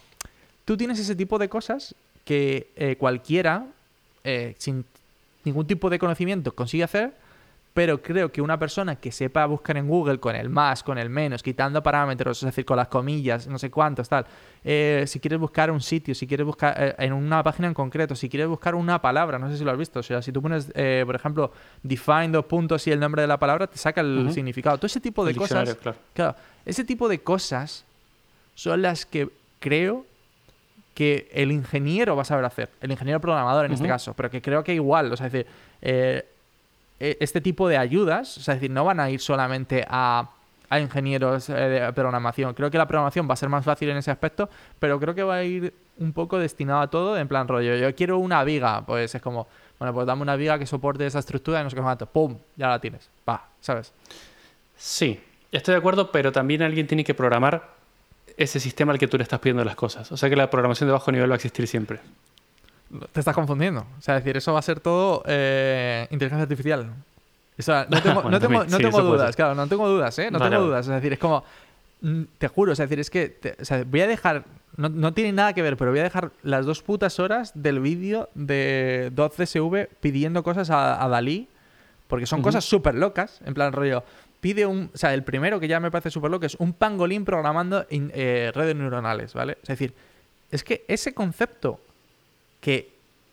tú 0.65 0.77
tienes 0.77 0.99
ese 0.99 1.15
tipo 1.15 1.39
de 1.39 1.49
cosas 1.49 1.95
que 2.25 2.73
eh, 2.75 2.97
cualquiera, 2.99 3.67
eh, 4.25 4.55
sin 4.59 4.85
ningún 5.49 5.67
tipo 5.67 5.91
de 5.91 5.99
conocimiento, 5.99 6.55
consigue 6.55 6.85
hacer, 6.85 7.13
pero 7.75 8.03
creo 8.03 8.33
que 8.33 8.43
una 8.43 8.59
persona 8.59 8.97
que 8.97 9.13
sepa 9.13 9.47
buscar 9.47 9.77
en 9.77 9.87
Google 9.87 10.19
con 10.19 10.35
el 10.35 10.49
más, 10.49 10.83
con 10.83 10.99
el 10.99 11.09
menos, 11.09 11.45
quitando 11.45 11.81
parámetros, 11.81 12.39
es 12.43 12.47
decir, 12.47 12.65
con 12.65 12.77
las 12.77 12.89
comillas, 12.89 13.47
no 13.47 13.57
sé 13.57 13.71
cuántos, 13.71 14.09
tal, 14.09 14.27
eh, 14.65 15.05
si 15.07 15.21
quieres 15.21 15.39
buscar 15.39 15.71
un 15.71 15.81
sitio, 15.81 16.13
si 16.15 16.27
quieres 16.27 16.45
buscar 16.45 16.75
eh, 16.77 16.95
en 16.99 17.13
una 17.13 17.41
página 17.43 17.69
en 17.69 17.75
concreto, 17.75 18.17
si 18.17 18.29
quieres 18.29 18.49
buscar 18.49 18.75
una 18.75 19.01
palabra, 19.01 19.39
no 19.39 19.49
sé 19.49 19.59
si 19.59 19.65
lo 19.65 19.71
has 19.71 19.79
visto, 19.79 20.01
o 20.01 20.03
sea, 20.03 20.21
si 20.23 20.33
tú 20.33 20.43
pones, 20.43 20.73
eh, 20.75 21.05
por 21.07 21.15
ejemplo, 21.15 21.53
define 21.83 22.31
dos 22.31 22.47
puntos 22.47 22.85
y 22.89 22.91
el 22.91 22.99
nombre 22.99 23.23
de 23.23 23.29
la 23.29 23.39
palabra, 23.39 23.69
te 23.69 23.79
saca 23.79 24.01
el 24.01 24.33
significado. 24.33 24.77
Todo 24.77 24.87
ese 24.87 25.01
tipo 25.01 25.25
de 25.25 25.31
El 25.31 25.37
cosas 25.37 25.75
claro. 25.77 25.99
Claro, 26.15 26.37
ese 26.67 26.85
tipo 26.85 27.09
de 27.09 27.21
cosas 27.21 27.85
son 28.57 28.83
las 28.83 29.07
que 29.07 29.29
creo 29.61 30.05
que 30.99 31.29
el 31.33 31.53
ingeniero 31.53 32.17
va 32.17 32.23
a 32.23 32.25
saber 32.25 32.45
hacer. 32.45 32.71
El 32.81 32.91
ingeniero 32.91 33.21
programador 33.21 33.67
en 33.67 33.71
este 33.71 33.87
caso. 33.87 34.15
Pero 34.15 34.29
que 34.29 34.43
creo 34.43 34.65
que 34.65 34.75
igual, 34.75 35.13
o 35.13 35.17
sea, 35.17 35.29
es 35.29 35.33
decir, 35.33 35.47
eh, 35.81 36.27
eh, 36.99 37.17
este 37.21 37.41
tipo 37.41 37.69
de 37.69 37.77
ayudas, 37.77 38.37
o 38.37 38.41
sea, 38.41 38.55
es 38.55 38.61
decir, 38.61 38.75
no 38.75 38.85
van 38.85 38.99
a 38.99 39.09
ir 39.09 39.21
solamente 39.21 39.87
a, 39.89 40.29
a 40.69 40.81
ingenieros 40.81 41.51
eh, 41.51 41.55
de 41.55 41.93
programación. 41.93 42.53
Creo 42.53 42.69
que 42.69 42.79
la 42.79 42.89
programación 42.89 43.29
va 43.31 43.35
a 43.35 43.37
ser 43.37 43.49
más 43.49 43.65
fácil 43.65 43.91
en 43.91 43.99
ese 43.99 44.11
aspecto, 44.11 44.51
pero 44.81 44.99
creo 44.99 45.15
que 45.15 45.23
va 45.23 45.37
a 45.37 45.45
ir 45.45 45.73
un 45.99 46.13
poco 46.13 46.37
destinado 46.37 46.81
a 46.81 46.91
todo, 46.91 47.17
en 47.17 47.29
plan 47.29 47.47
rollo, 47.47 47.77
yo 47.77 47.95
quiero 47.95 48.19
una 48.19 48.43
viga, 48.43 48.85
pues 48.85 49.15
es 49.15 49.23
como, 49.23 49.47
bueno, 49.79 49.95
pues 49.95 50.05
dame 50.05 50.23
una 50.23 50.35
viga 50.35 50.59
que 50.59 50.67
soporte 50.67 51.07
esa 51.07 51.21
estructura 51.21 51.61
y 51.61 51.63
no 51.63 51.71
sé 51.71 51.77
qué 51.77 51.83
cuánto, 51.83 52.07
¡pum! 52.07 52.37
Ya 52.57 52.69
la 52.69 52.81
tienes, 52.81 53.09
va, 53.29 53.45
¿sabes? 53.61 53.93
Sí, 54.77 55.21
Estoy 55.51 55.73
de 55.73 55.79
acuerdo, 55.79 56.13
pero 56.13 56.31
también 56.31 56.63
alguien 56.63 56.87
tiene 56.87 57.05
que 57.05 57.15
programar 57.15 57.78
ese 58.39 58.59
sistema 58.61 58.93
al 58.93 58.99
que 58.99 59.07
tú 59.09 59.17
le 59.19 59.25
estás 59.25 59.41
pidiendo 59.41 59.65
las 59.65 59.77
cosas. 59.77 60.11
O 60.13 60.17
sea 60.17 60.31
que 60.31 60.37
la 60.37 60.49
programación 60.49 60.89
de 60.89 60.93
bajo 60.93 61.13
nivel 61.13 61.29
va 61.31 61.35
a 61.35 61.37
existir 61.37 61.67
siempre. 61.67 62.01
Te 63.13 63.21
estás 63.21 63.35
confundiendo. 63.35 63.81
O 63.99 64.01
sea, 64.01 64.17
es 64.17 64.25
decir, 64.25 64.37
eso 64.39 64.55
va 64.55 64.61
a 64.61 64.63
ser 64.63 64.81
todo 64.81 65.23
eh, 65.27 66.07
inteligencia 66.11 66.45
artificial. 66.45 66.91
O 67.59 67.63
sea, 67.63 67.87
no 67.91 68.01
tengo, 68.03 68.23
Bueno, 68.23 68.31
no 68.31 68.41
tengo, 68.41 68.65
no 68.65 68.77
sí, 68.79 68.83
dudas, 68.85 69.37
claro, 69.37 69.55
no 69.55 69.67
tengo 69.67 69.87
dudas, 69.89 70.19
¿eh? 70.19 70.31
No 70.31 70.39
Vale, 70.39 70.53
tengo 70.57 70.67
dudas. 70.69 70.87
Es 70.87 70.95
decir, 70.95 71.13
es 71.13 71.19
como. 71.19 71.45
mm, 72.01 72.23
Te 72.39 72.49
juro, 72.49 72.73
es 72.73 72.79
decir, 72.79 72.99
es 73.01 73.11
que. 73.11 73.29
te- 73.29 73.57
o 73.61 73.65
sea, 73.65 73.85
voy 73.85 74.01
a 74.01 74.07
dejar. 74.07 74.45
No, 74.77 74.89
no 74.89 75.13
tiene 75.13 75.33
nada 75.33 75.53
que 75.53 75.61
ver, 75.63 75.77
pero 75.77 75.91
voy 75.91 75.99
a 76.01 76.05
dejar 76.05 76.31
las 76.45 76.65
dos 76.65 76.83
putas 76.83 77.19
horas 77.19 77.51
del 77.55 77.81
vídeo 77.81 78.29
de 78.35 79.11
12SV 79.15 79.89
pidiendo 80.01 80.43
cosas 80.45 80.71
a, 80.71 81.03
a 81.05 81.09
Dalí. 81.09 81.49
Porque 82.07 82.25
son 82.25 82.41
cosas 82.41 82.65
súper 82.65 82.95
locas. 82.95 83.41
En 83.45 83.53
plan, 83.53 83.73
rollo. 83.73 84.03
Pide 84.41 84.67
un. 84.67 84.91
O 84.95 84.97
sea, 84.99 85.15
el 85.15 85.23
primero 85.25 85.59
que 85.61 85.69
ya 85.69 85.81
me 85.81 85.91
parece 85.91 86.11
súper 86.11 86.31
loco 86.31 86.47
es 86.47 86.55
un 86.57 86.73
pangolín 86.73 87.25
programando 87.25 87.87
in- 87.91 88.13
eh, 88.15 88.53
redes 88.55 88.77
neuronales, 88.77 89.35
¿vale? 89.35 89.59
Es 89.63 89.69
decir, 89.69 89.95
es 90.51 90.63
que 90.65 90.85
ese 90.89 91.13
concepto 91.15 91.81
que 92.61 92.91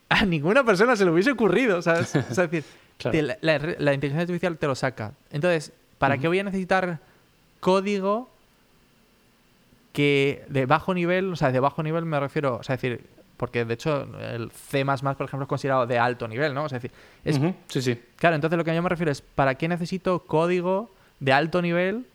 a 0.09 0.25
ninguna 0.25 0.63
persona 0.63 0.95
se 0.95 1.05
le 1.05 1.11
hubiese 1.11 1.31
ocurrido, 1.31 1.81
¿sabes? 1.81 2.15
Es 2.29 2.35
decir, 2.35 2.63
Claro. 2.97 3.11
te- 3.17 3.21
la, 3.23 3.37
la- 3.41 3.75
la 3.77 3.93
inteligencia 3.93 4.21
artificial 4.21 4.57
te 4.57 4.67
lo 4.67 4.75
saca. 4.75 5.13
Entonces, 5.31 5.71
¿para 5.97 6.17
qué 6.17 6.27
voy 6.27 6.39
a 6.39 6.43
necesitar 6.43 6.99
código 7.59 8.29
que 9.93 10.43
de 10.49 10.65
bajo 10.65 10.93
nivel, 10.93 11.33
o 11.33 11.35
sea, 11.35 11.51
de 11.51 11.59
bajo 11.59 11.81
nivel 11.83 12.05
me 12.05 12.19
refiero, 12.19 12.57
o 12.57 12.63
sea, 12.63 12.75
es 12.75 12.81
decir, 12.81 13.05
porque 13.37 13.65
de 13.65 13.73
hecho 13.73 14.07
el 14.19 14.51
C++, 14.51 14.83
por 14.85 14.95
ejemplo, 15.25 15.43
es 15.43 15.47
considerado 15.47 15.85
de 15.85 15.97
alto 15.99 16.27
nivel, 16.27 16.53
¿no? 16.53 16.63
O 16.63 16.69
sea, 16.69 16.77
es 16.77 16.83
decir, 16.83 16.97
es, 17.23 17.39
Sí, 17.67 17.81
sí. 17.81 17.99
claro, 18.15 18.35
entonces 18.35 18.57
lo 18.57 18.63
que 18.63 18.73
yo 18.73 18.81
me 18.81 18.89
refiero 18.89 19.11
es, 19.11 19.21
¿para 19.21 19.55
qué 19.55 19.67
necesito 19.67 20.19
código 20.19 20.91
de 21.19 21.33
alto 21.33 21.61
nivel 21.61 22.05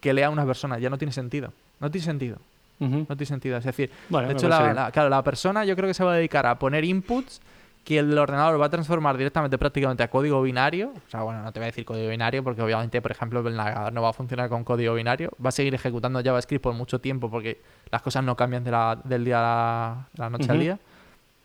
que 0.00 0.12
lea 0.12 0.30
una 0.30 0.44
persona? 0.46 0.78
Ya 0.78 0.90
no 0.90 0.98
tiene 0.98 1.12
sentido. 1.12 1.52
No 1.80 1.90
tiene 1.90 2.04
sentido. 2.04 2.38
No 2.80 3.06
tiene 3.06 3.26
sentido. 3.26 3.56
Es 3.56 3.64
decir, 3.64 3.90
Bueno, 4.08 4.28
de 4.28 4.34
hecho, 4.34 4.48
la- 4.48 4.90
claro, 4.92 5.08
la 5.08 5.22
persona 5.22 5.64
yo 5.64 5.74
creo 5.76 5.86
que 5.88 5.94
se 5.94 6.04
va 6.04 6.12
a 6.12 6.16
dedicar 6.16 6.44
a 6.46 6.58
poner 6.58 6.84
inputs 6.84 7.40
que 7.84 7.98
el 7.98 8.16
ordenador 8.18 8.58
va 8.60 8.66
a 8.66 8.70
transformar 8.70 9.16
directamente 9.18 9.58
prácticamente 9.58 10.02
a 10.02 10.08
código 10.08 10.40
binario. 10.40 10.88
O 11.06 11.10
sea, 11.10 11.22
bueno, 11.22 11.42
no 11.42 11.52
te 11.52 11.60
voy 11.60 11.64
a 11.64 11.66
decir 11.66 11.84
código 11.84 12.08
binario 12.08 12.42
porque 12.42 12.62
obviamente, 12.62 13.02
por 13.02 13.10
ejemplo, 13.10 13.46
el 13.46 13.54
navegador 13.54 13.92
no 13.92 14.00
va 14.00 14.08
a 14.08 14.12
funcionar 14.14 14.48
con 14.48 14.64
código 14.64 14.94
binario. 14.94 15.30
Va 15.44 15.50
a 15.50 15.52
seguir 15.52 15.74
ejecutando 15.74 16.22
JavaScript 16.22 16.62
por 16.62 16.72
mucho 16.72 16.98
tiempo 17.00 17.30
porque 17.30 17.60
las 17.90 18.00
cosas 18.00 18.24
no 18.24 18.36
cambian 18.36 18.64
de 18.64 18.70
la- 18.70 18.98
del 19.04 19.24
día 19.24 19.38
a 19.38 19.42
la, 19.42 20.06
la 20.24 20.30
noche 20.30 20.50
al 20.50 20.58
día. 20.60 20.78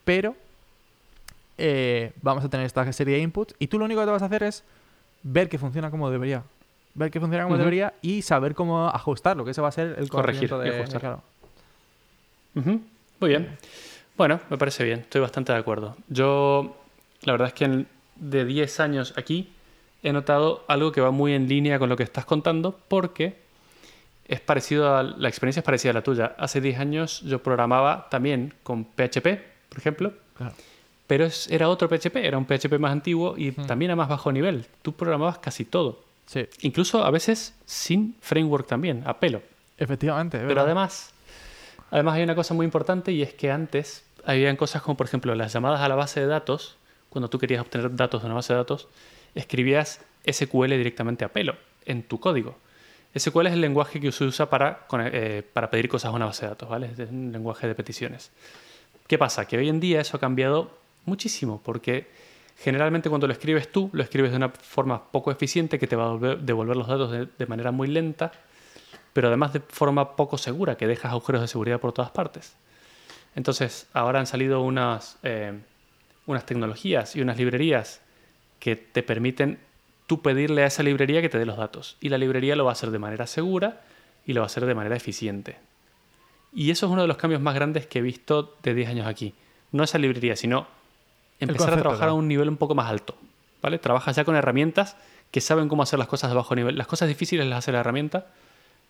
Pero 0.05 0.35
eh, 1.57 2.13
vamos 2.21 2.43
a 2.45 2.49
tener 2.49 2.65
esta 2.65 2.89
serie 2.93 3.15
de 3.17 3.21
inputs 3.21 3.53
y 3.59 3.67
tú 3.67 3.77
lo 3.77 3.83
único 3.85 3.99
que 3.99 4.05
te 4.05 4.11
vas 4.11 4.21
a 4.21 4.25
hacer 4.27 4.43
es 4.43 4.63
ver 5.23 5.49
que 5.49 5.57
funciona 5.57 5.91
como 5.91 6.09
debería. 6.09 6.43
Ver 6.93 7.11
que 7.11 7.19
funciona 7.19 7.43
como 7.43 7.57
debería 7.57 7.93
y 8.01 8.21
saber 8.21 8.55
cómo 8.55 8.87
ajustarlo, 8.87 9.43
que 9.45 9.51
ese 9.51 9.61
va 9.61 9.67
a 9.67 9.71
ser 9.73 9.95
el 9.99 10.09
Corregir 10.09 10.49
y 10.51 10.57
de... 10.69 10.77
ajustar. 10.79 11.01
claro. 11.01 11.21
Muy 12.55 13.29
bien. 13.29 13.57
Bueno, 14.19 14.41
me 14.49 14.57
parece 14.57 14.83
bien, 14.83 14.99
estoy 14.99 15.21
bastante 15.21 15.53
de 15.53 15.59
acuerdo. 15.59 15.95
Yo, 16.09 16.75
la 17.21 17.31
verdad 17.31 17.47
es 17.47 17.53
que 17.53 17.63
en- 17.63 17.87
de 18.17 18.43
10 18.43 18.81
años 18.81 19.13
aquí 19.15 19.49
he 20.03 20.11
notado 20.11 20.65
algo 20.67 20.91
que 20.91 20.99
va 20.99 21.09
muy 21.09 21.31
en 21.33 21.47
línea 21.47 21.79
con 21.79 21.87
lo 21.87 21.95
que 21.95 22.03
estás 22.03 22.25
contando 22.25 22.77
porque 22.89 23.37
es 24.27 24.41
parecido 24.41 24.93
a, 24.93 25.03
la 25.03 25.29
experiencia 25.29 25.61
es 25.61 25.65
parecida 25.65 25.91
a 25.91 25.93
la 25.93 26.01
tuya. 26.01 26.35
Hace 26.37 26.59
10 26.59 26.79
años 26.79 27.21
yo 27.21 27.41
programaba 27.41 28.09
también 28.11 28.53
con 28.61 28.83
PHP, 28.83 29.39
por 29.69 29.77
ejemplo, 29.77 30.11
Claro. 30.35 30.53
pero 31.07 31.23
es- 31.23 31.49
era 31.49 31.69
otro 31.69 31.87
PHP, 31.87 32.17
era 32.27 32.37
un 32.37 32.43
PHP 32.45 32.77
más 32.77 32.91
antiguo 32.91 33.35
y 33.37 33.53
también 33.53 33.91
a 33.91 33.95
más 33.95 34.09
bajo 34.09 34.33
nivel. 34.33 34.65
Tú 34.81 34.91
programabas 34.91 35.37
casi 35.37 35.63
todo, 35.63 36.03
Sí, 36.25 36.45
incluso 36.59 37.05
a 37.05 37.09
veces 37.09 37.55
sin 37.65 38.17
framework 38.19 38.67
también, 38.67 39.01
a 39.05 39.17
pelo. 39.17 39.41
efectivamente. 39.77 40.37
Pero 40.45 40.59
además, 40.59 41.13
además 41.89 42.15
hay 42.15 42.23
una 42.23 42.35
cosa 42.35 42.53
muy 42.53 42.65
importante 42.65 43.13
y 43.13 43.21
es 43.21 43.33
que 43.33 43.49
antes 43.49 44.03
habían 44.25 44.55
cosas 44.55 44.81
como, 44.81 44.97
por 44.97 45.07
ejemplo, 45.07 45.33
las 45.35 45.53
llamadas 45.53 45.81
a 45.81 45.89
la 45.89 45.95
base 45.95 46.19
de 46.19 46.27
datos. 46.27 46.77
Cuando 47.09 47.29
tú 47.29 47.39
querías 47.39 47.61
obtener 47.61 47.95
datos 47.95 48.21
de 48.21 48.25
una 48.27 48.35
base 48.35 48.53
de 48.53 48.57
datos, 48.57 48.87
escribías 49.35 50.01
SQL 50.29 50.69
directamente 50.69 51.25
a 51.25 51.29
pelo 51.29 51.55
en 51.85 52.03
tu 52.03 52.19
código. 52.19 52.57
SQL 53.17 53.47
es 53.47 53.53
el 53.53 53.61
lenguaje 53.61 53.99
que 53.99 54.11
se 54.11 54.23
usa 54.23 54.49
para, 54.49 54.85
eh, 55.11 55.43
para 55.53 55.69
pedir 55.71 55.89
cosas 55.89 56.11
a 56.11 56.15
una 56.15 56.25
base 56.25 56.43
de 56.45 56.49
datos, 56.49 56.69
¿vale? 56.69 56.91
Es 56.95 57.09
un 57.09 57.31
lenguaje 57.31 57.67
de 57.67 57.73
peticiones. 57.73 58.31
¿Qué 59.07 59.17
pasa? 59.17 59.45
Que 59.47 59.57
hoy 59.57 59.69
en 59.69 59.79
día 59.79 60.01
eso 60.01 60.17
ha 60.17 60.19
cambiado 60.19 60.69
muchísimo 61.05 61.59
porque 61.65 62.07
generalmente 62.59 63.09
cuando 63.09 63.25
lo 63.25 63.33
escribes 63.33 63.71
tú, 63.71 63.89
lo 63.93 64.03
escribes 64.03 64.29
de 64.31 64.37
una 64.37 64.49
forma 64.49 65.03
poco 65.11 65.31
eficiente 65.31 65.79
que 65.79 65.87
te 65.87 65.95
va 65.95 66.11
a 66.11 66.35
devolver 66.35 66.75
los 66.77 66.87
datos 66.87 67.11
de- 67.11 67.27
de 67.37 67.45
manera 67.47 67.71
muy 67.71 67.87
lenta 67.87 68.31
pero 69.13 69.27
además 69.27 69.53
de 69.53 69.59
forma 69.59 70.15
poco 70.15 70.37
segura, 70.37 70.77
que 70.77 70.85
dejas 70.85 71.11
agujeros 71.11 71.41
de 71.41 71.47
seguridad 71.47 71.79
por 71.79 71.91
todas 71.91 72.11
partes. 72.11 72.53
Entonces, 73.35 73.87
ahora 73.93 74.19
han 74.19 74.27
salido 74.27 74.61
unas, 74.61 75.17
eh, 75.23 75.57
unas 76.25 76.45
tecnologías 76.45 77.15
y 77.15 77.21
unas 77.21 77.37
librerías 77.37 78.01
que 78.59 78.75
te 78.75 79.03
permiten 79.03 79.59
tú 80.07 80.21
pedirle 80.21 80.63
a 80.63 80.67
esa 80.67 80.83
librería 80.83 81.21
que 81.21 81.29
te 81.29 81.37
dé 81.37 81.45
los 81.45 81.57
datos. 81.57 81.97
Y 82.01 82.09
la 82.09 82.17
librería 82.17 82.55
lo 82.55 82.65
va 82.65 82.71
a 82.71 82.73
hacer 82.73 82.91
de 82.91 82.99
manera 82.99 83.27
segura 83.27 83.81
y 84.25 84.33
lo 84.33 84.41
va 84.41 84.45
a 84.45 84.47
hacer 84.47 84.65
de 84.65 84.75
manera 84.75 84.95
eficiente. 84.95 85.57
Y 86.53 86.71
eso 86.71 86.87
es 86.87 86.91
uno 86.91 87.03
de 87.03 87.07
los 87.07 87.17
cambios 87.17 87.41
más 87.41 87.53
grandes 87.53 87.85
que 87.87 87.99
he 87.99 88.01
visto 88.01 88.55
de 88.63 88.73
10 88.73 88.89
años 88.89 89.07
aquí. 89.07 89.33
No 89.71 89.83
esa 89.83 89.99
librería, 89.99 90.35
sino 90.35 90.67
empezar 91.39 91.67
concepto, 91.67 91.79
a 91.79 91.81
trabajar 91.81 92.09
a 92.09 92.13
un 92.13 92.27
nivel 92.27 92.49
un 92.49 92.57
poco 92.57 92.75
más 92.75 92.89
alto. 92.89 93.15
¿Vale? 93.61 93.77
Trabajas 93.77 94.15
ya 94.15 94.25
con 94.25 94.35
herramientas 94.35 94.97
que 95.31 95.41
saben 95.41 95.69
cómo 95.69 95.83
hacer 95.83 95.99
las 95.99 96.07
cosas 96.07 96.31
de 96.31 96.35
bajo 96.35 96.55
nivel. 96.55 96.77
Las 96.77 96.87
cosas 96.87 97.07
difíciles 97.07 97.45
las 97.45 97.59
hace 97.59 97.71
la 97.71 97.81
herramienta 97.81 98.27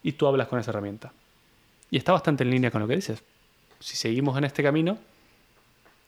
y 0.03 0.13
tú 0.13 0.27
hablas 0.27 0.47
con 0.47 0.59
esa 0.59 0.71
herramienta. 0.71 1.11
Y 1.91 1.97
está 1.97 2.13
bastante 2.13 2.43
en 2.43 2.51
línea 2.51 2.71
con 2.71 2.81
lo 2.81 2.87
que 2.87 2.95
dices. 2.95 3.23
Si 3.79 3.95
seguimos 3.97 4.37
en 4.37 4.43
este 4.43 4.61
camino, 4.63 4.97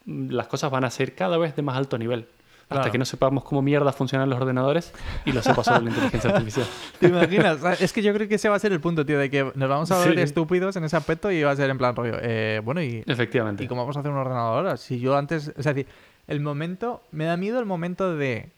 las 0.06 0.48
cosas 0.48 0.72
van 0.72 0.84
a 0.84 0.90
ser 0.92 1.16
cada 1.16 1.38
vez 1.38 1.56
de 1.56 1.62
más 1.62 1.78
alto 1.78 1.98
nivel. 1.98 2.28
Hasta 2.64 2.76
Claro. 2.84 2.92
que 2.94 2.98
no 3.00 3.06
sepamos 3.06 3.44
cómo 3.44 3.62
mierda 3.62 3.92
funcionan 3.92 4.30
los 4.30 4.40
ordenadores 4.40 4.94
y 5.26 5.34
lo 5.34 5.42
sepa 5.44 5.62
solo 5.62 5.82
la 5.82 5.90
inteligencia 5.90 6.30
artificial. 6.30 6.66
¿Te 7.02 7.08
imaginas? 7.08 7.60
Sea, 7.60 7.74
Es 7.74 7.92
que 7.92 8.02
yo 8.02 8.14
creo 8.14 8.30
que 8.30 8.36
ese 8.36 8.48
va 8.48 8.56
a 8.56 8.60
ser 8.60 8.72
el 8.72 8.80
punto, 8.80 9.06
tío, 9.06 9.20
de 9.20 9.30
que 9.30 9.52
nos 9.56 9.70
vamos 9.70 9.92
a 9.92 9.98
volver 9.98 10.16
Sí. 10.16 10.22
estúpidos 10.24 10.76
en 10.78 10.86
ese 10.86 10.96
aspecto 10.96 11.30
y 11.32 11.44
va 11.44 11.52
a 11.52 11.56
ser 11.58 11.70
en 11.70 11.78
plan 11.78 11.94
rollo. 11.96 12.18
eh, 12.22 12.62
bueno, 12.64 12.82
y, 12.82 13.04
Efectivamente. 13.06 13.64
¿y 13.66 13.68
cómo 13.68 13.82
vamos 13.82 13.98
a 13.98 14.00
hacer 14.00 14.12
un 14.12 14.18
ordenador 14.20 14.58
ahora? 14.60 14.78
Si 14.78 15.00
yo 15.02 15.18
antes. 15.18 15.50
Es 15.58 15.66
decir, 15.66 15.86
el 16.28 16.40
momento. 16.40 17.02
Me 17.12 17.26
da 17.26 17.36
miedo 17.36 17.60
el 17.60 17.66
momento 17.66 18.16
de 18.16 18.50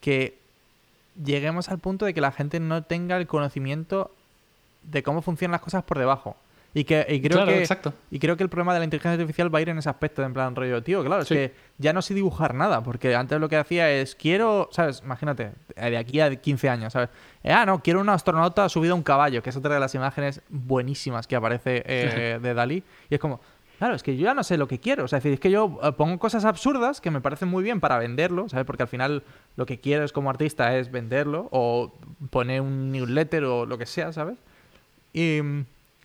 que 0.00 0.38
lleguemos 1.24 1.68
al 1.70 1.78
punto 1.78 2.04
de 2.06 2.14
que 2.14 2.20
la 2.20 2.30
gente 2.32 2.60
no 2.60 2.82
tenga 2.84 3.16
el 3.16 3.26
conocimiento 3.26 4.12
de 4.84 5.02
cómo 5.02 5.22
funcionan 5.22 5.52
las 5.52 5.60
cosas 5.60 5.82
por 5.84 5.98
debajo. 5.98 6.36
Y 6.74 6.84
que 6.84 7.06
y 7.08 7.20
creo 7.20 7.36
Claro, 7.36 7.52
que 7.52 7.58
exacto. 7.58 7.92
y 8.10 8.18
creo 8.18 8.36
que 8.36 8.42
el 8.42 8.48
problema 8.48 8.72
de 8.72 8.78
la 8.80 8.84
inteligencia 8.84 9.12
artificial 9.12 9.54
va 9.54 9.58
a 9.58 9.62
ir 9.62 9.68
en 9.68 9.78
ese 9.78 9.90
aspecto, 9.90 10.22
en 10.22 10.32
plan 10.32 10.56
rollo, 10.56 10.82
tío, 10.82 11.04
claro, 11.04 11.22
es 11.22 11.28
que 11.28 11.52
ya 11.76 11.92
no 11.92 12.00
sé 12.00 12.14
dibujar 12.14 12.54
nada, 12.54 12.82
porque 12.82 13.14
antes 13.14 13.38
lo 13.38 13.48
que 13.48 13.56
hacía 13.56 13.90
es, 13.90 14.14
quiero, 14.14 14.68
¿sabes? 14.72 15.02
Imagínate, 15.04 15.52
eh, 15.76 15.90
de 15.90 15.98
aquí 15.98 16.20
a 16.20 16.34
15 16.34 16.68
años, 16.70 16.94
¿sabes? 16.94 17.10
Eh, 17.44 17.52
ah, 17.52 17.66
no, 17.66 17.82
quiero 17.82 18.00
un 18.00 18.08
astronauta 18.08 18.68
subido 18.70 18.94
a 18.94 18.96
un 18.96 19.02
caballo, 19.02 19.42
que 19.42 19.50
es 19.50 19.56
otra 19.56 19.74
de 19.74 19.80
las 19.80 19.94
imágenes 19.94 20.40
buenísimas 20.48 21.26
que 21.26 21.36
aparece 21.36 21.82
eh, 21.84 22.38
de 22.40 22.54
Dalí. 22.54 22.82
Y 23.10 23.14
es 23.14 23.20
como, 23.20 23.40
claro, 23.78 23.94
es 23.94 24.02
que 24.02 24.16
yo 24.16 24.24
ya 24.24 24.32
no 24.32 24.42
sé 24.42 24.56
lo 24.56 24.66
que 24.66 24.78
quiero, 24.78 25.04
o 25.04 25.08
sea, 25.08 25.18
es 25.18 25.24
decir, 25.24 25.34
es 25.34 25.40
que 25.40 25.50
yo 25.50 25.78
eh, 25.82 25.92
pongo 25.92 26.18
cosas 26.18 26.46
absurdas 26.46 27.02
que 27.02 27.10
me 27.10 27.20
parecen 27.20 27.48
muy 27.48 27.62
bien 27.62 27.80
para 27.80 27.98
venderlo, 27.98 28.48
¿sabes? 28.48 28.64
Porque 28.64 28.84
al 28.84 28.88
final 28.88 29.24
lo 29.56 29.66
que 29.66 29.78
quiero 29.78 30.04
es 30.04 30.12
como 30.12 30.30
artista 30.30 30.74
es 30.78 30.90
venderlo 30.90 31.48
o 31.50 31.92
poner 32.30 32.62
un 32.62 32.90
newsletter 32.92 33.44
o 33.44 33.66
lo 33.66 33.76
que 33.76 33.84
sea, 33.84 34.12
¿sabes? 34.14 34.38
Y, 35.12 35.40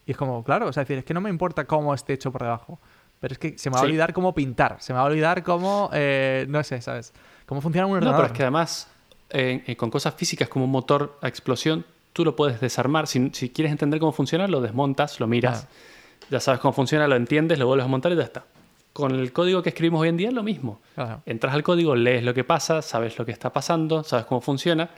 y 0.08 0.12
es 0.12 0.18
como, 0.18 0.44
claro, 0.44 0.68
o 0.68 0.74
sea, 0.74 0.82
es 0.84 0.88
decir, 0.88 1.00
es 1.00 1.06
que 1.06 1.14
no 1.14 1.22
me 1.22 1.30
importa 1.30 1.66
cómo 1.66 1.94
esté 1.94 2.14
hecho 2.14 2.32
por 2.32 2.42
debajo. 2.42 2.80
Pero 3.20 3.34
es 3.34 3.38
que 3.40 3.58
se 3.58 3.70
me 3.70 3.76
va 3.76 3.80
a 3.80 3.84
Sí. 3.84 3.88
olvidar 3.88 4.14
cómo 4.14 4.34
pintar, 4.34 4.78
se 4.80 4.94
me 4.94 4.98
va 4.98 5.04
a 5.04 5.08
olvidar 5.10 5.44
cómo, 5.44 5.90
eh, 5.94 6.46
no 6.50 6.64
sé, 6.64 6.82
¿sabes? 6.82 7.14
Cómo 7.46 7.62
funciona 7.62 7.86
un 7.88 7.92
No, 7.94 7.98
ordenador. 7.98 8.22
pero 8.22 8.34
es 8.34 8.38
que 8.38 8.44
además, 8.44 8.88
eh, 9.32 9.76
con 9.78 9.90
cosas 9.90 10.14
físicas 10.16 10.48
como 10.50 10.66
un 10.66 10.72
motor 10.72 11.18
a 11.22 11.28
explosión, 11.28 11.84
tú 12.14 12.24
lo 12.24 12.36
puedes 12.36 12.62
desarmar. 12.62 13.08
Si, 13.08 13.30
si 13.34 13.50
quieres 13.50 13.72
entender 13.72 14.00
cómo 14.00 14.12
funciona, 14.12 14.48
lo 14.48 14.62
desmontas, 14.62 15.20
lo 15.20 15.28
miras, 15.28 15.62
Claro. 15.66 16.28
ya 16.30 16.40
sabes 16.40 16.60
cómo 16.62 16.74
funciona, 16.74 17.08
lo 17.08 17.16
entiendes, 17.16 17.58
lo 17.60 17.66
vuelves 17.68 17.86
a 17.86 17.90
montar 17.90 18.12
y 18.12 18.16
ya 18.16 18.24
está. 18.24 18.44
Con 18.94 19.12
el 19.14 19.32
código 19.34 19.62
que 19.64 19.70
escribimos 19.70 20.02
hoy 20.02 20.10
en 20.10 20.18
día 20.18 20.28
es 20.30 20.34
lo 20.34 20.44
mismo. 20.44 20.80
Entras 21.26 21.54
al 21.54 21.64
código, 21.64 21.96
lees 21.96 22.24
lo 22.24 22.34
que 22.34 22.44
pasa, 22.44 22.82
sabes 22.82 23.18
lo 23.18 23.26
que 23.26 23.32
está 23.32 23.52
pasando, 23.52 24.04
sabes 24.04 24.26
cómo 24.26 24.42
funciona, 24.42 24.90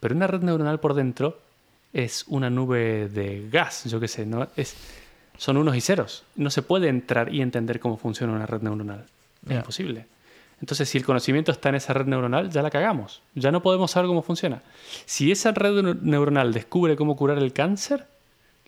pero 0.00 0.14
una 0.14 0.26
red 0.26 0.40
neuronal 0.42 0.78
por 0.80 0.94
dentro 0.94 1.38
es 1.92 2.24
una 2.28 2.50
nube 2.50 3.08
de 3.08 3.48
gas, 3.50 3.84
yo 3.84 4.00
qué 4.00 4.08
sé, 4.08 4.24
¿no? 4.26 4.48
Es, 4.56 4.74
son 5.36 5.56
unos 5.56 5.76
y 5.76 5.80
ceros. 5.80 6.24
No 6.36 6.50
se 6.50 6.62
puede 6.62 6.88
entrar 6.88 7.32
y 7.34 7.42
entender 7.42 7.80
cómo 7.80 7.96
funciona 7.96 8.32
una 8.32 8.46
red 8.46 8.62
neuronal. 8.62 9.04
Es 9.48 9.56
imposible. 9.56 10.06
Entonces, 10.60 10.88
si 10.88 10.96
el 10.98 11.04
conocimiento 11.04 11.50
está 11.50 11.70
en 11.70 11.74
esa 11.74 11.92
red 11.92 12.06
neuronal, 12.06 12.48
ya 12.50 12.62
la 12.62 12.70
cagamos. 12.70 13.20
Ya 13.34 13.50
no 13.50 13.62
podemos 13.62 13.90
saber 13.90 14.06
cómo 14.06 14.22
funciona. 14.22 14.62
Si 15.06 15.32
esa 15.32 15.50
red 15.50 15.72
neu- 15.82 16.00
neuronal 16.02 16.52
descubre 16.52 16.94
cómo 16.94 17.16
curar 17.16 17.38
el 17.38 17.52
cáncer, 17.52 18.06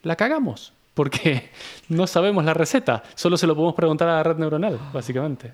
la 0.03 0.17
cagamos. 0.17 0.73
Porque 0.95 1.51
no 1.89 2.07
sabemos 2.09 2.45
la 2.45 2.53
receta. 2.55 3.05
Solo 3.15 3.37
se 3.37 3.47
lo 3.47 3.55
podemos 3.55 3.75
preguntar 3.77 4.09
a 4.09 4.15
la 4.17 4.23
red 4.25 4.37
neuronal, 4.37 4.79
básicamente. 4.93 5.53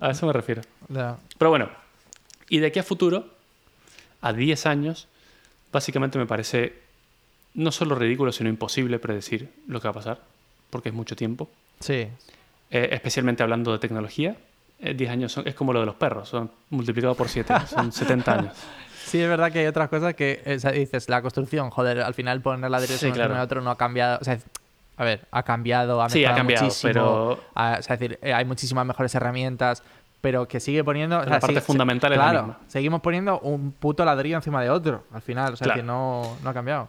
A 0.00 0.10
eso 0.10 0.26
me 0.26 0.32
refiero. 0.32 0.62
Pero 1.36 1.50
bueno, 1.50 1.68
y 2.48 2.58
de 2.60 2.68
aquí 2.68 2.78
a 2.78 2.84
futuro, 2.84 3.26
a 4.20 4.32
10 4.32 4.66
años, 4.66 5.08
básicamente 5.72 6.16
me 6.18 6.26
parece 6.26 6.85
no 7.56 7.72
solo 7.72 7.94
ridículo, 7.96 8.30
sino 8.32 8.48
imposible 8.48 8.98
predecir 9.00 9.52
lo 9.66 9.80
que 9.80 9.88
va 9.88 9.90
a 9.90 9.94
pasar, 9.94 10.20
porque 10.70 10.90
es 10.90 10.94
mucho 10.94 11.16
tiempo. 11.16 11.50
Sí. 11.80 12.08
Eh, 12.70 12.88
especialmente 12.92 13.42
hablando 13.42 13.72
de 13.72 13.78
tecnología. 13.78 14.36
10 14.78 15.00
eh, 15.00 15.08
años 15.08 15.32
son- 15.32 15.48
es 15.48 15.54
como 15.54 15.72
lo 15.72 15.80
de 15.80 15.86
los 15.86 15.94
perros, 15.94 16.28
son 16.28 16.50
multiplicado 16.70 17.14
por 17.14 17.28
7, 17.28 17.52
son 17.68 17.90
70 17.92 18.32
años. 18.38 18.54
Sí, 19.06 19.20
es 19.20 19.28
verdad 19.28 19.52
que 19.52 19.60
hay 19.60 19.66
otras 19.66 19.88
cosas 19.88 20.14
que 20.14 20.42
eh, 20.44 20.56
o 20.56 20.58
sea, 20.58 20.72
dices, 20.72 21.08
la 21.08 21.22
construcción, 21.22 21.70
joder, 21.70 22.00
al 22.00 22.12
final 22.12 22.40
poner 22.40 22.68
la 22.68 22.80
dirección 22.80 23.12
Sí, 23.12 23.14
claro. 23.16 23.34
en 23.36 23.40
otro 23.40 23.60
no 23.60 23.70
ha 23.70 23.76
cambiado. 23.78 24.18
O 24.20 24.24
sea, 24.24 24.36
a 24.96 25.04
ver, 25.04 25.28
ha 25.30 25.44
cambiado, 25.44 26.02
ha 26.02 26.08
Sí, 26.10 26.24
ha 26.24 26.34
cambiado, 26.34 26.64
muchísimo. 26.64 26.92
pero- 26.92 27.40
ha- 27.54 27.76
o 27.78 27.82
sea, 27.84 27.94
es 27.94 28.00
decir, 28.00 28.18
eh, 28.20 28.34
hay 28.34 28.44
muchísimas 28.44 28.84
mejores 28.84 29.14
herramientas, 29.14 29.84
pero 30.20 30.48
que 30.48 30.58
sigue 30.58 30.82
poniendo. 30.82 31.18
o 31.18 31.20
Pero 31.20 31.28
sea, 31.30 31.36
la 31.36 31.40
parte 31.40 31.54
sigue- 31.54 31.66
fundamental 31.66 32.10
es 32.14 32.18
la 32.18 32.24
claro, 32.24 32.46
misma. 32.48 32.58
seguimos 32.66 33.00
poniendo 33.00 33.38
un 33.38 33.70
puto 33.70 34.04
ladrillo 34.04 34.38
encima 34.38 34.60
de 34.60 34.70
otro 34.70 35.04
al 35.12 35.22
final. 35.22 35.52
O 35.52 35.56
sea, 35.56 35.66
Claro. 35.66 35.80
que 35.80 35.86
no, 35.86 36.36
no 36.42 36.50
ha 36.50 36.54
cambiado. 36.54 36.88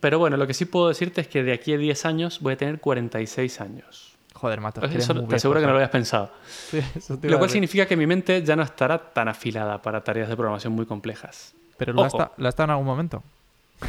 Pero 0.00 0.18
bueno, 0.18 0.36
lo 0.36 0.46
que 0.46 0.54
sí 0.54 0.64
puedo 0.64 0.88
decirte 0.88 1.22
es 1.22 1.28
que 1.28 1.42
de 1.42 1.52
aquí 1.52 1.72
a 1.72 1.78
10 1.78 2.04
años 2.06 2.40
voy 2.40 2.54
a 2.54 2.56
tener 2.56 2.80
46 2.80 3.60
años. 3.60 4.14
Joder, 4.34 4.60
mato. 4.60 4.80
es 4.82 4.88
que 4.88 4.94
eres 4.96 5.08
Eso 5.08 5.24
te 5.24 5.36
aseguro 5.36 5.60
que 5.60 5.66
no 5.66 5.72
lo 5.72 5.78
habías 5.78 5.90
pensado. 5.90 6.30
Sí, 6.46 6.80
eso 6.94 7.18
te 7.18 7.30
Lo 7.30 7.38
cual 7.38 7.50
significa 7.50 7.86
que 7.86 7.96
mi 7.96 8.06
mente 8.06 8.42
ya 8.42 8.56
no 8.56 8.62
estará 8.62 8.98
tan 8.98 9.28
afilada 9.28 9.80
para 9.80 10.02
tareas 10.02 10.28
de 10.28 10.36
programación 10.36 10.72
muy 10.72 10.86
complejas. 10.86 11.54
Pero 11.78 11.92
lo 11.92 12.04
ha, 12.04 12.08
Ojo. 12.08 12.30
lo 12.36 12.46
ha 12.46 12.48
estado 12.48 12.64
en 12.64 12.70
algún 12.72 12.86
momento. 12.86 13.22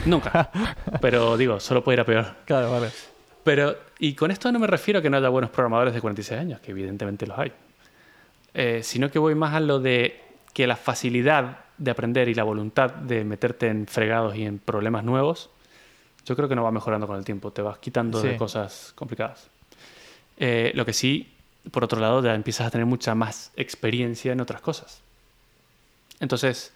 Nunca. 0.05 0.49
Pero 1.01 1.36
digo, 1.38 1.59
solo 1.59 1.84
puede 1.84 1.97
ir 1.97 1.99
a 2.01 2.05
peor. 2.05 2.26
Claro, 2.45 2.71
vale. 2.71 2.89
Pero, 3.43 3.76
y 3.99 4.13
con 4.13 4.32
esto 4.32 4.51
no 4.51 4.59
me 4.59 4.67
refiero 4.67 4.99
a 4.99 5.01
que 5.01 5.09
no 5.09 5.17
haya 5.17 5.30
buenos 5.30 5.51
programadores 5.51 5.93
de 5.93 6.01
46 6.01 6.39
años, 6.39 6.59
que 6.61 6.71
evidentemente 6.71 7.28
los 7.28 7.38
hay. 7.38 7.51
Eh, 8.53 8.82
sino 8.84 9.11
que 9.11 9.19
voy 9.19 9.36
más 9.36 9.53
a 9.53 9.59
lo 9.59 9.80
de 9.80 10.21
que 10.53 10.65
la 10.65 10.78
facilidad 10.78 11.59
de 11.78 11.91
aprender 11.91 12.30
y 12.30 12.34
la 12.34 12.43
voluntad 12.43 12.89
de 12.89 13.23
meterte 13.26 13.67
en 13.67 13.88
fregados 13.88 14.36
y 14.36 14.45
en 14.45 14.59
problemas 14.59 15.03
nuevos, 15.03 15.49
yo 16.26 16.36
creo 16.36 16.49
que 16.49 16.55
no 16.55 16.63
va 16.63 16.71
mejorando 16.71 17.07
con 17.07 17.17
el 17.17 17.23
tiempo. 17.26 17.51
Te 17.51 17.61
vas 17.61 17.78
quitando 17.78 18.21
de 18.21 18.32
Sí. 18.34 18.38
cosas 18.38 18.91
complicadas. 18.95 19.47
Eh, 20.38 20.71
lo 20.76 20.86
que 20.86 20.93
sí, 20.93 21.32
por 21.71 21.84
otro 21.84 21.99
lado, 21.99 22.21
ya 22.23 22.34
empiezas 22.36 22.67
a 22.67 22.71
tener 22.71 22.86
mucha 22.86 23.15
más 23.15 23.51
experiencia 23.55 24.34
en 24.34 24.41
otras 24.41 24.61
cosas. 24.61 25.01
Entonces, 26.19 26.71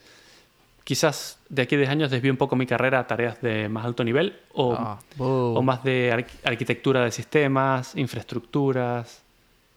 quizás 0.84 1.38
de 1.50 1.62
aquí 1.64 1.76
a 1.76 1.78
10 1.80 1.90
años 1.90 2.12
desvío 2.12 2.32
un 2.32 2.38
poco 2.38 2.56
mi 2.56 2.66
carrera 2.66 3.00
a 3.00 3.08
tareas 3.08 3.42
de 3.42 3.70
más 3.70 3.86
alto 3.86 4.04
nivel 4.04 4.40
o 4.54 4.74
Ah, 4.78 5.00
o 5.20 5.62
más 5.62 5.84
de 5.84 6.12
arqu- 6.14 6.40
arquitectura 6.46 7.04
de 7.04 7.12
sistemas, 7.12 7.96
infraestructuras 7.96 9.22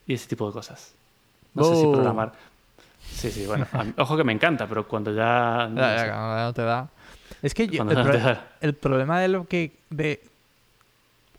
y 0.07 0.15
ese 0.15 0.29
tipo 0.29 0.47
de 0.47 0.53
cosas. 0.53 0.95
No 1.55 1.65
sé 1.65 1.77
si 1.77 1.87
programar. 1.87 2.33
Sí, 3.11 3.31
sí, 3.31 3.47
bueno. 3.47 3.67
mí- 3.85 3.93
ojo 3.99 4.17
que 4.17 4.25
me 4.25 4.33
encanta, 4.33 4.67
pero 4.67 4.87
cuando 4.89 5.13
ya. 5.13 5.69
no 5.71 5.81
Ya, 5.81 5.95
ya, 5.97 5.99
sé, 6.05 6.09
cuando 6.09 6.37
no 6.37 6.53
te 6.55 6.63
da. 6.63 6.89
Es 7.41 7.55
que 7.55 7.67
yo- 7.69 7.83
el, 7.93 7.97
pro- 8.71 8.75
problema 8.75 9.21
de 9.21 9.29
lo 9.29 9.47
que. 9.47 9.73
de 9.91 10.21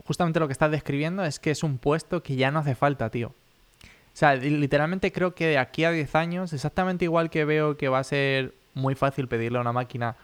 Justamente 0.05 0.39
lo 0.39 0.47
que 0.47 0.53
estás 0.53 0.69
describiendo 0.71 1.23
es 1.23 1.39
que 1.39 1.51
es 1.51 1.63
un 1.63 1.77
puesto 1.77 2.21
que 2.23 2.35
ya 2.35 2.51
no 2.51 2.59
hace 2.59 2.75
falta, 2.75 3.09
tío. 3.09 3.27
O 3.29 4.15
sea, 4.15 4.35
li- 4.35 4.49
literalmente 4.57 5.11
creo 5.11 5.33
que 5.33 5.47
de 5.47 5.57
aquí 5.57 5.85
a 5.85 5.91
10 5.91 6.13
años, 6.15 6.51
exactamente 6.53 7.05
igual 7.05 7.29
que 7.29 7.45
veo 7.45 7.77
que 7.77 7.87
va 7.87 7.99
a 7.99 8.03
ser 8.03 8.53
muy 8.73 8.95
fácil 8.95 9.27
pedirle 9.27 9.59
a 9.59 9.61
una 9.61 9.71
máquina. 9.71 10.15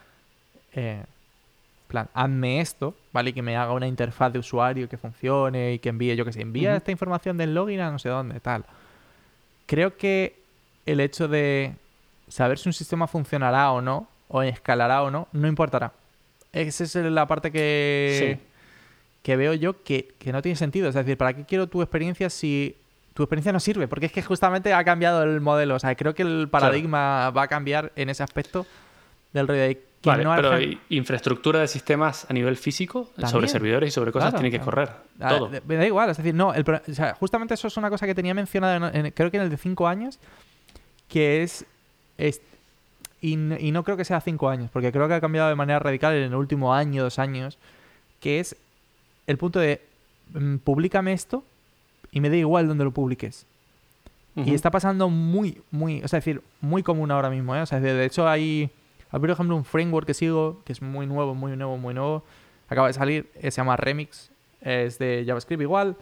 Eh, 0.73 1.01
plan, 1.87 2.07
hazme 2.13 2.59
esto, 2.59 2.93
¿vale? 3.13 3.29
Y 3.31 3.33
que 3.33 3.41
me 3.41 3.55
haga 3.57 3.71
una 3.73 3.87
interfaz 3.87 4.31
de 4.33 4.39
usuario 4.39 4.87
que 4.89 4.97
funcione 4.97 5.73
y 5.73 5.79
que 5.79 5.89
envíe, 5.89 6.15
yo 6.15 6.25
que 6.25 6.33
sé, 6.33 6.41
envía 6.41 6.75
esta 6.75 6.91
información 6.91 7.37
del 7.37 7.55
login 7.55 7.79
a 7.79 7.89
no 7.89 7.97
sé 7.99 8.09
dónde, 8.09 8.39
tal. 8.41 8.65
Creo 9.65 9.97
que 9.97 10.35
el 10.85 10.99
hecho 10.99 11.27
de 11.27 11.73
saber 12.27 12.59
si 12.59 12.69
un 12.69 12.73
sistema 12.73 13.07
funcionará 13.07 13.71
o 13.71 13.81
no, 13.81 14.07
o 14.29 14.41
escalará 14.43 15.03
o 15.03 15.11
no, 15.11 15.27
no 15.33 15.47
importará. 15.47 15.91
Esa 16.53 16.83
es 16.85 16.95
la 16.95 17.27
parte 17.27 17.51
que, 17.51 18.37
Sí. 18.39 18.47
que 19.21 19.35
veo 19.35 19.53
yo 19.53 19.83
que, 19.83 20.13
que 20.17 20.31
no 20.31 20.41
tiene 20.41 20.55
sentido. 20.55 20.87
Es 20.87 20.95
decir, 20.95 21.17
¿para 21.17 21.33
qué 21.33 21.43
quiero 21.45 21.67
tu 21.67 21.81
experiencia 21.81 22.29
si 22.29 22.75
tu 23.13 23.23
experiencia 23.23 23.51
no 23.51 23.59
sirve? 23.59 23.87
Porque 23.87 24.05
es 24.07 24.11
que 24.11 24.21
justamente 24.23 24.73
ha 24.73 24.83
cambiado 24.83 25.23
el 25.23 25.41
modelo. 25.41 25.75
O 25.75 25.79
sea, 25.79 25.93
creo 25.95 26.15
que 26.15 26.21
el 26.23 26.47
paradigma 26.49 27.29
va 27.31 27.43
a 27.43 27.47
cambiar 27.47 27.91
en 27.95 28.09
ese 28.09 28.23
aspecto 28.23 28.65
del 29.33 29.45
que 30.01 30.09
Vale, 30.09 30.23
no 30.23 30.33
pero 30.33 30.57
infraestructura 30.87 31.59
de 31.59 31.67
sistemas 31.67 32.25
a 32.29 32.33
nivel 32.33 32.55
físico, 32.55 33.09
sobre 33.27 33.49
servidores 33.49 33.89
y 33.89 33.91
sobre 33.91 34.13
cosas, 34.13 34.29
Claro, 34.29 34.41
tiene 34.41 34.57
que 34.57 34.63
correr. 34.63 34.89
Ah, 35.19 35.29
Todo. 35.37 35.51
Me 35.67 35.75
da 35.75 35.85
igual, 35.85 36.09
es 36.09 36.15
decir, 36.17 36.33
no, 36.33 36.53
el 36.53 36.63
o 36.69 36.93
sea, 36.93 37.15
justamente 37.15 37.53
eso 37.55 37.67
es 37.67 37.75
una 37.75 37.89
cosa 37.89 38.05
que 38.07 38.15
tenía 38.15 38.33
mencionado, 38.33 38.87
en- 38.87 39.05
en- 39.07 39.11
creo 39.11 39.29
que 39.29 39.35
en 39.35 39.43
el 39.43 39.49
de 39.49 39.57
5 39.57 39.87
años, 39.89 40.17
que 41.09 41.43
es, 41.43 41.65
es- 42.17 42.39
y, 43.21 43.33
y 43.33 43.71
no 43.71 43.83
creo 43.83 43.97
que 43.97 44.05
sea 44.05 44.21
5 44.21 44.49
años, 44.49 44.69
porque 44.71 44.91
creo 44.91 45.07
que 45.07 45.13
ha 45.15 45.21
cambiado 45.21 45.49
de 45.49 45.55
manera 45.55 45.79
radical 45.79 46.13
en 46.15 46.23
el 46.23 46.35
último 46.35 46.73
año, 46.73 47.03
dos 47.03 47.19
años, 47.19 47.57
que 48.19 48.39
es 48.39 48.55
el 49.27 49.37
punto 49.37 49.59
de, 49.59 49.81
mm, 50.33 50.57
públicame 50.57 51.13
esto 51.13 51.43
y 52.11 52.19
me 52.19 52.29
da 52.29 52.35
igual 52.35 52.67
donde 52.67 52.83
lo 52.83 52.91
publiques. 52.91 53.45
Y 54.35 54.53
está 54.53 54.71
pasando 54.71 55.09
muy, 55.09 55.61
muy, 55.69 56.01
o 56.01 56.07
sea, 56.07 56.19
es 56.19 56.25
decir, 56.25 56.41
muy 56.61 56.81
común 56.81 57.11
ahora 57.11 57.29
mismo, 57.29 57.53
¿eh? 57.57 57.61
O 57.61 57.65
sea, 57.65 57.81
de, 57.81 58.05
hecho 58.05 58.25
hay, 58.25 58.69
hay, 59.11 59.19
por 59.19 59.29
ejemplo, 59.29 59.53
un 59.53 59.65
framework 59.65 60.07
que 60.07 60.13
sigo, 60.13 60.61
que 60.63 60.71
es 60.71 60.81
muy 60.81 61.05
nuevo, 61.07 61.35
muy 61.35 61.57
nuevo, 61.57 61.77
muy 61.77 61.93
nuevo. 61.93 62.23
Acaba 62.69 62.87
de 62.87 62.93
salir, 62.93 63.29
eh, 63.35 63.51
se 63.51 63.57
llama 63.57 63.75
Remix, 63.75 64.31
es 64.61 64.97
de 64.97 65.25
JavaScript 65.27 65.61
igual, 65.61 65.97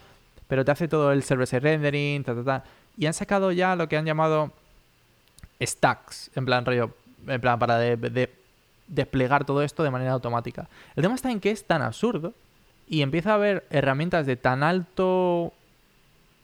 pero 0.48 0.64
te 0.64 0.72
hace 0.72 0.88
todo 0.88 1.12
el 1.14 1.24
server-side 1.24 1.62
rendering, 1.62 2.24
ta, 2.24 2.36
ta, 2.36 2.44
ta. 2.44 2.64
Y 2.96 3.08
han 3.08 3.14
sacado 3.14 3.52
ya 3.52 3.76
lo 3.76 3.90
que 3.90 3.98
han 3.98 4.06
llamado 4.06 4.52
stacks, 5.60 6.30
en 6.36 6.46
plan 6.46 6.64
rollo, 6.64 6.92
en 7.28 7.42
plan 7.42 7.60
para 7.60 7.78
de- 7.78 7.98
de- 7.98 8.30
desplegar 8.88 9.44
todo 9.46 9.64
esto 9.64 9.84
de 9.84 9.92
manera 9.92 10.14
automática. 10.14 10.68
El 10.96 11.04
tema 11.04 11.16
está 11.16 11.30
en 11.32 11.40
que 11.40 11.52
es 11.52 11.66
tan 11.66 11.82
absurdo 11.82 12.34
y 12.88 13.02
empieza 13.02 13.32
a 13.32 13.36
haber 13.36 13.66
herramientas 13.70 14.26
de 14.26 14.36
tan 14.38 14.64
alto 14.64 15.54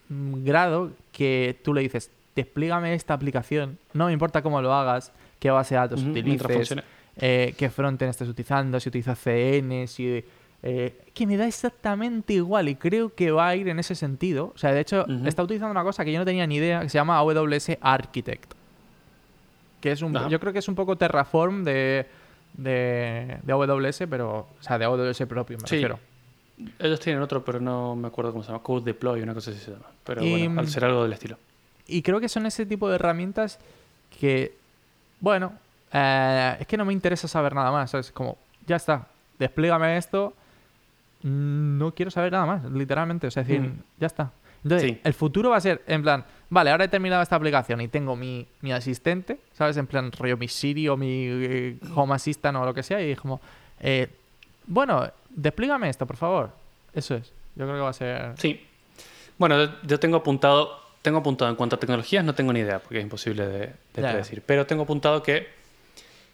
grado 0.10 0.92
que 1.12 1.58
tú 1.64 1.74
le 1.74 1.82
dices, 1.82 2.12
desplígame 2.36 2.94
esta 2.94 3.14
aplicación, 3.14 3.78
no 3.94 4.08
me 4.08 4.14
importa 4.14 4.42
cómo 4.42 4.62
lo 4.62 4.74
hagas, 4.74 5.12
qué 5.40 5.50
base 5.52 5.76
de 5.76 5.80
datos 5.82 6.02
mientras 6.04 6.52
utilices, 6.52 6.70
eh, 7.18 7.54
qué 7.58 7.70
frontend 7.70 8.10
estás 8.10 8.28
utilizando, 8.28 8.80
si 8.80 8.90
utilizas 8.90 9.18
CN, 9.20 9.88
si... 9.88 10.24
eh, 10.64 11.00
que 11.14 11.28
me 11.28 11.38
da 11.38 11.48
exactamente 11.48 12.34
igual 12.34 12.70
y 12.70 12.76
creo 12.76 13.14
que 13.14 13.32
va 13.32 13.48
a 13.50 13.56
ir 13.56 13.68
en 13.70 13.80
ese 13.80 13.96
sentido. 13.96 14.52
O 14.56 14.58
sea, 14.58 14.72
de 14.74 14.82
hecho, 14.82 15.06
está 15.28 15.44
utilizando 15.44 15.72
una 15.72 15.84
cosa 15.84 16.04
que 16.04 16.12
yo 16.12 16.20
no 16.20 16.26
tenía 16.26 16.48
ni 16.48 16.56
idea, 16.56 16.82
que 16.82 16.90
se 16.90 16.98
llama 16.98 17.18
AWS 17.20 17.78
Architect. 17.82 18.54
Que 19.84 19.92
es 19.92 20.02
un... 20.02 20.14
Yo 20.30 20.40
creo 20.40 20.54
que 20.54 20.60
es 20.60 20.68
un 20.70 20.76
poco 20.76 20.96
Terraform 20.96 21.66
de, 21.66 22.06
de, 22.54 23.38
de 23.44 23.52
AWS, 23.52 24.04
pero... 24.10 24.48
O 24.58 24.64
sea, 24.64 24.78
de 24.80 24.86
AWS 24.86 25.26
propio, 25.28 25.58
me 25.58 25.68
Sí. 25.68 25.76
refiero. 25.76 26.00
Ellos 26.80 27.02
tienen 27.02 27.22
otro, 27.22 27.44
pero 27.44 27.60
no 27.60 27.94
me 27.94 28.08
acuerdo 28.08 28.32
cómo 28.32 28.44
se 28.44 28.52
llama. 28.54 28.64
Code 28.64 28.86
Deploy, 28.86 29.22
una 29.22 29.34
cosa 29.34 29.52
así 29.52 29.60
se 29.60 29.72
llama. 29.72 29.88
Pero 30.06 30.24
Y, 30.24 30.30
bueno, 30.48 30.62
al 30.62 30.68
mm, 30.68 30.70
ser 30.70 30.86
algo 30.86 31.04
del 31.04 31.12
estilo. 31.12 31.38
Y 31.86 32.02
creo 32.02 32.22
que 32.22 32.30
son 32.30 32.46
ese 32.46 32.66
tipo 32.66 32.88
de 32.88 32.96
herramientas 32.96 33.60
que, 34.22 34.56
bueno, 35.20 35.52
eh, 35.92 36.56
es 36.62 36.66
que 36.68 36.78
no 36.78 36.86
me 36.86 36.94
interesa 36.94 37.28
saber 37.28 37.54
nada 37.54 37.70
más. 37.72 37.94
Es 37.94 38.10
como, 38.12 38.38
ya 38.66 38.78
está, 38.78 39.06
desplígame 39.38 39.98
esto. 39.98 40.34
mm, 41.24 41.78
No 41.78 41.94
quiero 41.94 42.10
saber 42.10 42.32
nada 42.32 42.46
más, 42.46 42.64
literalmente. 42.72 43.28
O 43.28 43.32
sea, 43.32 43.42
es 43.42 43.48
decir, 43.50 43.68
Mm. 43.68 43.80
ya 44.00 44.08
está. 44.08 44.32
Entonces, 44.64 44.92
Sí. 44.92 45.02
el 45.04 45.14
futuro 45.14 45.50
va 45.50 45.58
a 45.58 45.62
ser, 45.62 45.82
en 45.88 46.02
plan, 46.04 46.24
vale, 46.54 46.72
ahora 46.72 46.86
he 46.86 46.88
terminado 46.88 47.22
esta 47.22 47.36
aplicación 47.36 47.82
y 47.82 47.88
tengo 47.88 48.16
mi, 48.16 48.46
mi 48.62 48.72
asistente, 48.72 49.40
¿sabes? 49.58 49.76
En 49.78 49.88
plan, 49.88 50.12
rollo 50.12 50.38
mi 50.38 50.48
Siri 50.48 50.88
o 50.88 50.96
mi 50.98 51.26
eh, 51.28 51.78
Home 51.96 52.14
Assistant 52.16 52.58
o 52.58 52.66
lo 52.66 52.74
que 52.74 52.84
sea. 52.84 53.02
Y 53.06 53.16
como, 53.16 53.42
eh, 53.80 54.08
bueno, 54.68 55.10
desplígame 55.30 55.90
esto, 55.90 56.06
por 56.06 56.18
favor. 56.18 56.52
Eso 56.94 57.16
es. 57.16 57.32
Yo 57.56 57.66
creo 57.66 57.76
que 57.76 57.82
va 57.82 57.90
a 57.90 57.94
ser. 57.94 58.34
Sí. 58.38 58.66
Bueno, 59.38 59.70
yo- 59.84 60.00
tengo 60.00 60.18
apuntado, 60.18 60.80
tengo 61.02 61.18
apuntado 61.20 61.50
en 61.50 61.56
cuanto 61.58 61.76
a 61.76 61.80
tecnologías, 61.80 62.24
no 62.24 62.34
tengo 62.36 62.54
ni 62.54 62.60
idea, 62.62 62.80
porque 62.80 62.98
es 63.00 63.04
imposible 63.04 63.48
de, 63.48 63.60
de 63.60 63.74
predecir. 63.94 64.42
Pero 64.46 64.66
tengo 64.66 64.84
apuntado 64.84 65.22
que 65.24 65.48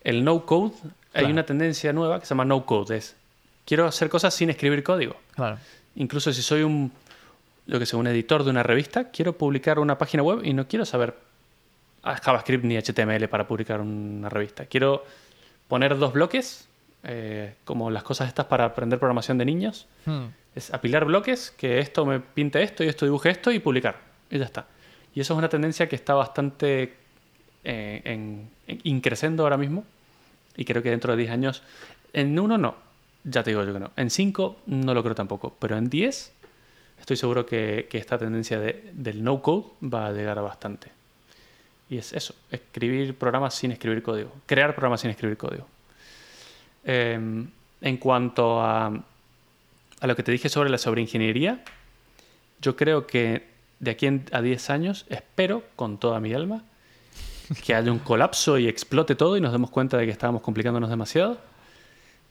el 0.03 0.24
no 0.24 0.45
code, 0.45 0.74
hay 1.13 1.26
una 1.26 1.45
tendencia 1.45 1.91
nueva 1.93 2.20
que 2.20 2.26
se 2.26 2.30
llama 2.30 2.45
no 2.45 2.65
code. 2.65 2.97
Es 2.97 3.15
quiero 3.65 3.86
hacer 3.86 4.09
cosas 4.09 4.34
sin 4.34 4.49
escribir 4.49 4.84
código. 4.84 5.15
Claro. 5.36 5.57
Incluso 5.95 6.32
si 6.34 6.41
soy 6.41 6.63
un, 6.63 6.91
lo 7.70 7.80
que 7.80 7.86
sé, 7.86 7.95
un 7.95 8.07
editor 8.07 8.43
de 8.43 8.49
una 8.49 8.63
revista, 8.63 9.11
quiero 9.11 9.38
publicar 9.38 9.80
una 9.80 9.97
página 9.97 10.24
web 10.24 10.41
y 10.43 10.53
no 10.53 10.67
quiero 10.67 10.86
saber 10.86 11.15
JavaScript 12.03 12.63
ni 12.63 12.78
HTML 12.78 13.28
para 13.28 13.47
publicar 13.47 13.82
una 13.82 14.30
revista. 14.30 14.65
Quiero 14.65 15.03
poner 15.67 15.97
dos 15.97 16.13
bloques, 16.13 16.67
eh, 17.03 17.53
como 17.65 17.91
las 17.91 18.03
cosas 18.03 18.28
estas 18.28 18.45
para 18.47 18.65
aprender 18.65 18.97
programación 18.99 19.38
de 19.38 19.45
niños. 19.45 19.88
Hmm. 20.05 20.26
Es 20.55 20.74
apilar 20.74 21.05
bloques, 21.05 21.51
que 21.51 21.80
esto 21.80 22.05
me 22.05 22.20
pinte 22.20 22.61
esto 22.63 22.84
y 22.84 22.88
esto 22.88 23.05
dibuje 23.05 23.30
esto 23.30 23.51
y 23.51 23.59
publicar. 23.59 23.97
Y 24.32 24.39
ya 24.39 24.45
está. 24.45 24.65
Y 25.13 25.20
eso 25.22 25.34
es 25.34 25.38
una 25.38 25.49
tendencia 25.49 25.88
que 25.88 25.95
está 25.95 26.13
bastante 26.15 26.93
eh, 27.63 28.01
en, 28.05 28.49
en- 28.67 28.80
increciendo 28.84 29.43
ahora 29.43 29.57
mismo. 29.57 29.84
Y 30.55 30.65
creo 30.65 30.82
que 30.82 30.89
dentro 30.89 31.11
de 31.15 31.20
10 31.20 31.32
años, 31.32 31.63
en 32.13 32.38
uno 32.39 32.57
no, 32.57 32.76
ya 33.24 33.43
te 33.43 33.51
digo 33.51 33.63
yo 33.63 33.74
que 33.74 33.80
no. 33.80 33.91
En 33.95 34.09
5 34.09 34.57
no 34.65 34.93
lo 34.93 35.03
creo 35.03 35.15
tampoco. 35.15 35.55
Pero 35.59 35.78
en 35.78 35.89
10 35.89 36.34
estoy 36.99 37.17
seguro 37.17 37.45
que, 37.45 37.87
esta 37.91 38.17
tendencia 38.17 38.59
de- 38.59 38.89
del 38.93 39.23
no 39.23 39.41
code 39.41 39.65
va 39.83 40.07
a 40.07 40.11
llegar 40.11 40.37
a 40.37 40.41
bastante. 40.41 40.91
Y 41.89 41.97
es 41.97 42.13
eso, 42.13 42.35
escribir 42.51 43.15
programas 43.15 43.55
sin 43.55 43.71
escribir 43.71 44.03
código. 44.03 44.31
Crear 44.45 44.73
programas 44.75 45.01
sin 45.01 45.09
escribir 45.09 45.37
código. 45.37 45.65
Eh, 46.85 47.45
En 47.81 47.95
cuanto 47.97 48.59
a, 48.61 48.87
a 48.87 50.07
lo 50.07 50.15
que 50.17 50.21
te 50.23 50.33
dije 50.33 50.49
sobre 50.49 50.69
la 50.69 50.77
sobreingeniería, 50.77 51.63
yo 52.61 52.75
creo 52.75 53.07
que 53.07 53.47
de 53.79 53.91
aquí 53.91 54.05
a 54.33 54.41
10 54.41 54.69
años, 54.69 55.05
espero 55.09 55.63
con 55.77 55.97
toda 55.97 56.19
mi 56.19 56.33
alma, 56.33 56.61
que 57.65 57.73
haya 57.73 57.89
un 57.89 57.99
colapso 57.99 58.57
y 58.57 58.67
explote 58.67 59.15
todo 59.15 59.37
y 59.37 59.41
nos 59.41 59.53
demos 59.53 59.69
cuenta 59.71 59.97
de 59.97 60.05
que 60.05 60.11
estábamos 60.11 60.41
complicándonos 60.41 60.89
demasiado. 60.89 61.39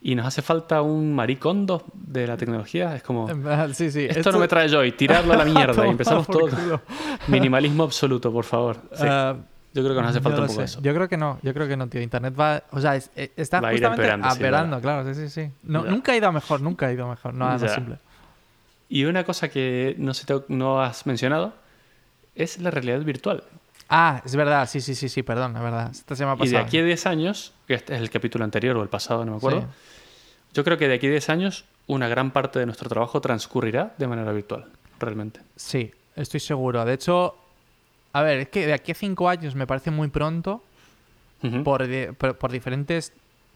Y 0.00 0.14
nos 0.14 0.26
hace 0.26 0.42
falta 0.42 0.80
un 0.82 1.12
maricondo 1.12 1.84
de 1.92 2.26
la 2.26 2.36
tecnología. 2.36 2.94
Es 2.94 3.02
como, 3.02 3.26
Sí, 3.74 3.90
sí. 3.90 4.06
esto, 4.08 4.30
no 4.30 4.38
me 4.38 4.46
trae 4.46 4.68
joy, 4.68 4.92
tirarlo 4.92 5.32
a 5.32 5.36
la 5.36 5.44
mierda. 5.74 5.86
Y 5.86 5.90
empezamos 5.90 6.26
todo. 6.26 6.48
Minimalismo 7.28 7.82
absoluto, 7.84 8.32
por 8.32 8.44
favor. 8.44 8.76
Sí, 8.92 9.04
Ah, 9.08 9.34
yo 9.74 9.82
creo 9.82 9.94
que 9.96 10.00
nos 10.00 10.10
hace 10.10 10.20
falta 10.20 10.38
no 10.38 10.42
un 10.44 10.48
poco 10.48 10.60
sé. 10.60 10.64
eso. 10.64 10.80
Yo 10.82 10.94
creo 10.94 11.08
que 11.08 11.16
no, 11.16 11.38
yo 11.42 11.52
creo 11.52 11.66
que 11.68 11.76
no, 11.76 11.88
tío. 11.88 12.00
Internet 12.00 12.34
va, 12.38 12.62
o 12.70 12.80
sea, 12.80 12.96
es- 12.96 13.10
eh, 13.16 13.32
está 13.36 13.60
Va 13.60 13.70
justamente 13.70 14.08
empeorando, 14.28 14.80
claro, 14.80 15.12
sí, 15.14 15.20
sí, 15.20 15.28
sí. 15.30 15.50
No, 15.64 15.84
nunca 15.84 16.12
ha 16.12 16.16
ido 16.16 16.30
mejor, 16.32 16.60
nunca 16.60 16.86
ha 16.86 16.92
ido 16.92 17.08
mejor, 17.08 17.34
nada 17.34 17.52
más 17.52 17.62
Ya. 17.62 17.68
simple. 17.74 17.96
Y 18.88 19.04
una 19.04 19.24
cosa 19.24 19.48
que 19.48 19.94
no, 19.98 20.14
se 20.14 20.24
te- 20.26 20.44
no 20.48 20.80
has 20.80 21.06
mencionado 21.06 21.52
es 22.34 22.58
la 22.60 22.70
realidad 22.70 23.00
virtual. 23.00 23.42
Ah, 23.88 24.20
es 24.24 24.36
verdad, 24.36 24.68
sí, 24.68 24.80
sí, 24.80 24.94
sí, 24.94 25.08
sí, 25.08 25.22
perdón, 25.22 25.56
es 25.56 25.62
verdad. 25.62 25.90
Esta 25.90 26.14
se 26.14 26.24
me 26.26 26.32
ha 26.32 26.36
Y 26.44 26.48
de 26.48 26.58
aquí 26.58 26.78
a 26.78 26.84
10 26.84 27.06
años, 27.06 27.54
que 27.66 27.74
este 27.74 27.94
es 27.94 28.00
el 28.00 28.10
capítulo 28.10 28.44
anterior 28.44 28.76
o 28.76 28.82
el 28.82 28.88
pasado, 28.88 29.24
no 29.24 29.32
me 29.32 29.36
acuerdo, 29.38 29.62
Sí. 29.62 29.66
yo 30.54 30.64
creo 30.64 30.76
que 30.76 30.88
de 30.88 30.94
aquí 30.94 31.06
a 31.06 31.10
10 31.10 31.28
años 31.30 31.64
una 31.86 32.06
gran 32.08 32.30
parte 32.32 32.58
de 32.58 32.66
nuestro 32.66 32.88
trabajo 32.90 33.20
transcurrirá 33.20 33.94
de 33.96 34.06
manera 34.06 34.30
virtual, 34.32 34.66
realmente. 35.00 35.40
Sí, 35.56 35.90
estoy 36.16 36.40
seguro. 36.40 36.84
De 36.84 36.92
hecho, 36.94 37.34
a 38.12 38.20
ver, 38.22 38.40
es 38.40 38.48
que 38.48 38.66
de 38.66 38.74
aquí 38.74 38.92
a 38.92 38.94
cinco 38.94 39.28
años 39.28 39.54
me 39.54 39.66
parece 39.66 39.90
muy 39.90 40.08
pronto 40.08 40.62
por, 41.64 41.86
di- 41.86 42.08
por, 42.18 42.36
por 42.36 42.52
diferentes 42.52 43.12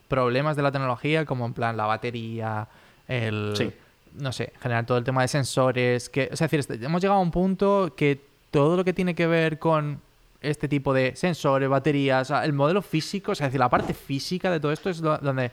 problemas 0.09 0.57
de 0.57 0.63
la 0.63 0.73
tecnología, 0.73 1.27
como 1.27 1.45
en 1.45 1.53
plan 1.53 1.77
la 1.77 1.85
batería, 1.87 2.69
el... 3.09 3.53
Sí. 3.57 3.71
No 4.19 4.31
sé, 4.31 4.53
en 4.55 4.61
general 4.61 4.85
todo 4.87 4.99
el 4.99 5.05
tema 5.05 5.23
de 5.23 5.29
sensores, 5.29 6.09
que... 6.11 6.29
O 6.33 6.37
sea, 6.37 6.47
es 6.47 6.51
decir, 6.51 6.85
hemos 6.85 7.01
llegado 7.03 7.19
a 7.19 7.23
un 7.23 7.31
punto 7.31 7.95
que 7.97 8.21
todo 8.51 8.77
lo 8.77 8.85
que 8.85 8.93
tiene 8.93 9.15
que 9.15 9.27
ver 9.27 9.59
con 9.59 10.01
este 10.43 10.69
tipo 10.69 10.93
de 10.93 11.15
sensores, 11.17 11.69
baterías, 11.69 12.31
el 12.31 12.53
modelo 12.53 12.83
físico, 12.83 13.33
o 13.33 13.35
sea, 13.35 13.47
es 13.47 13.53
decir, 13.53 13.61
la 13.61 13.69
parte 13.71 13.95
física 13.95 14.51
de 14.51 14.61
todo 14.61 14.73
esto 14.73 14.91
es 14.91 15.01
donde, 15.01 15.51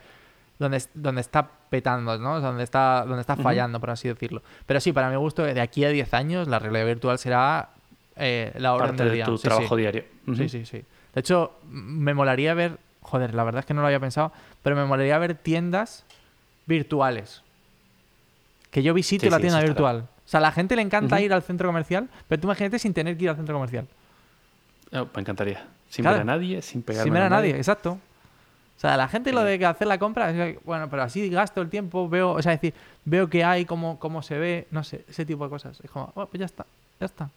donde, 0.59 0.83
donde 0.93 1.21
está 1.21 1.47
petando, 1.69 2.17
¿no? 2.17 2.33
O 2.35 2.39
sea, 2.39 2.49
donde 2.49 2.63
está, 2.63 3.05
donde 3.07 3.21
está 3.21 3.35
fallando, 3.35 3.79
por 3.79 3.91
así 3.91 4.07
decirlo. 4.07 4.41
Pero 4.65 4.79
sí, 4.79 4.91
para 4.91 5.09
mi 5.09 5.15
gusto, 5.15 5.43
de 5.43 5.61
aquí 5.61 5.85
a 5.85 5.89
10 5.89 6.13
años 6.13 6.47
la 6.47 6.59
realidad 6.59 6.85
virtual 6.85 7.17
será 7.19 7.69
eh, 8.15 8.51
la 8.57 8.73
orden 8.73 8.87
parte 8.89 9.03
del 9.03 9.09
de 9.11 9.15
día. 9.15 9.25
tu 9.25 9.37
Sí, 9.37 9.43
sí. 9.43 9.47
trabajo 9.47 9.75
diario. 9.75 10.03
Sí, 10.35 10.49
sí, 10.49 10.65
sí. 10.65 10.77
De 11.13 11.19
hecho, 11.21 11.53
me 11.69 12.13
molaría 12.13 12.53
ver, 12.53 12.77
joder, 13.01 13.33
la 13.33 13.43
verdad 13.43 13.59
es 13.59 13.65
que 13.65 13.73
no 13.73 13.81
lo 13.81 13.87
había 13.87 13.99
pensado, 13.99 14.31
pero 14.63 14.75
me 14.75 14.85
molaría 14.85 15.17
ver 15.17 15.35
tiendas 15.35 16.05
virtuales. 16.65 17.43
Que 18.71 18.83
yo 18.83 18.93
visite 18.93 19.25
Sí, 19.25 19.29
la 19.31 19.37
tienda 19.39 19.57
estará. 19.59 19.67
virtual. 19.73 19.97
O 20.25 20.27
sea, 20.29 20.39
a 20.39 20.41
la 20.41 20.51
gente 20.51 20.75
le 20.75 20.83
encanta 20.83 21.19
ir 21.21 21.33
al 21.33 21.41
centro 21.41 21.67
comercial, 21.69 22.07
pero 22.27 22.39
tú 22.41 22.47
imagínate 22.47 22.77
sin 22.77 22.93
tener 22.93 23.17
que 23.17 23.23
ir 23.23 23.29
al 23.31 23.35
centro 23.35 23.55
comercial. 23.55 23.87
Oh, 24.93 25.07
me 25.13 25.21
encantaría. 25.21 25.65
Sin 25.89 26.03
Claro. 26.03 26.17
ver 26.17 26.21
a 26.21 26.25
nadie, 26.25 26.61
sin 26.61 26.81
pegarme 26.83 27.03
Sin 27.05 27.13
ver 27.13 27.23
a 27.23 27.29
nadie, 27.29 27.55
exacto. 27.55 27.91
O 28.77 28.79
sea, 28.81 28.95
la 28.95 29.07
gente 29.07 29.33
lo 29.33 29.41
Sí. 29.41 29.47
de 29.47 29.59
que 29.59 29.65
hacer 29.65 29.87
la 29.87 29.97
compra, 29.97 30.29
es 30.31 30.63
bueno, 30.63 30.89
pero 30.89 31.03
así 31.03 31.29
gasto 31.29 31.61
el 31.61 31.69
tiempo, 31.69 32.07
veo, 32.07 32.31
o 32.31 32.41
sea, 32.41 32.53
es 32.53 32.61
decir, 32.61 32.73
veo 33.05 33.29
que 33.29 33.43
hay, 33.43 33.65
cómo, 33.65 33.99
cómo 33.99 34.21
se 34.21 34.37
ve, 34.37 34.67
no 34.71 34.83
sé, 34.83 35.03
ese 35.09 35.25
tipo 35.25 35.43
de 35.43 35.49
cosas. 35.49 35.79
Es 35.83 35.91
como, 35.91 36.11
oh, 36.15 36.25
pues 36.27 36.39
ya 36.39 36.45
está, 36.45 36.65
ya 36.99 37.05
está. 37.05 37.29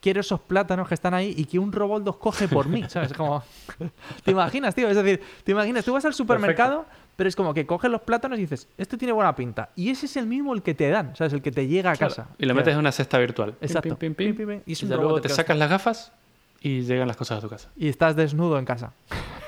Quiero 0.00 0.20
esos 0.20 0.40
plátanos 0.40 0.88
que 0.88 0.94
están 0.94 1.12
ahí 1.12 1.34
y 1.36 1.44
que 1.44 1.58
un 1.58 1.70
robot 1.72 2.04
los 2.04 2.16
coge 2.16 2.48
por 2.48 2.66
mí, 2.68 2.84
¿sabes? 2.88 3.12
Como, 3.12 3.44
¿te 4.24 4.30
imaginas, 4.30 4.74
tío? 4.74 4.88
Es 4.88 4.96
decir, 4.96 5.20
te 5.44 5.52
imaginas, 5.52 5.84
tú 5.84 5.92
vas 5.92 6.04
al 6.06 6.14
supermercado, 6.14 6.86
pero 7.16 7.28
es 7.28 7.36
como 7.36 7.52
que 7.54 7.66
coges 7.66 7.90
los 7.90 8.00
plátanos 8.00 8.38
y 8.38 8.42
dices, 8.42 8.66
esto 8.78 8.96
tiene 8.98 9.12
buena 9.12 9.36
pinta. 9.36 9.68
Y 9.76 9.90
ese 9.90 10.06
es 10.06 10.16
el 10.16 10.26
mismo 10.26 10.54
el 10.54 10.62
que 10.62 10.74
te 10.74 10.88
dan, 10.88 11.14
¿sabes? 11.14 11.34
El 11.34 11.42
que 11.42 11.52
te 11.52 11.66
llega 11.68 11.90
a 11.92 11.96
Claro. 11.96 12.14
casa. 12.14 12.28
Y 12.38 12.46
lo 12.46 12.54
metes 12.54 12.72
en 12.72 12.78
una 12.80 12.90
cesta 12.92 13.18
virtual. 13.18 13.54
Exacto. 13.60 13.96
pim, 13.96 14.14
pim, 14.14 14.34
pim. 14.34 14.36
Pim, 14.36 14.46
pim, 14.48 14.56
pim. 14.56 14.62
Y 14.66 14.72
es 14.72 14.82
Y 14.82 14.86
un 14.86 14.90
robot 14.92 15.02
luego 15.04 15.20
te 15.20 15.28
sacas 15.28 15.56
las 15.58 15.68
gafas 15.70 16.12
y 16.60 16.82
llegan 16.82 17.08
las 17.08 17.16
cosas 17.16 17.38
a 17.38 17.40
tu 17.40 17.48
casa. 17.48 17.72
Y 17.76 17.88
estás 17.88 18.14
desnudo 18.16 18.58
en 18.58 18.66
casa. 18.66 18.92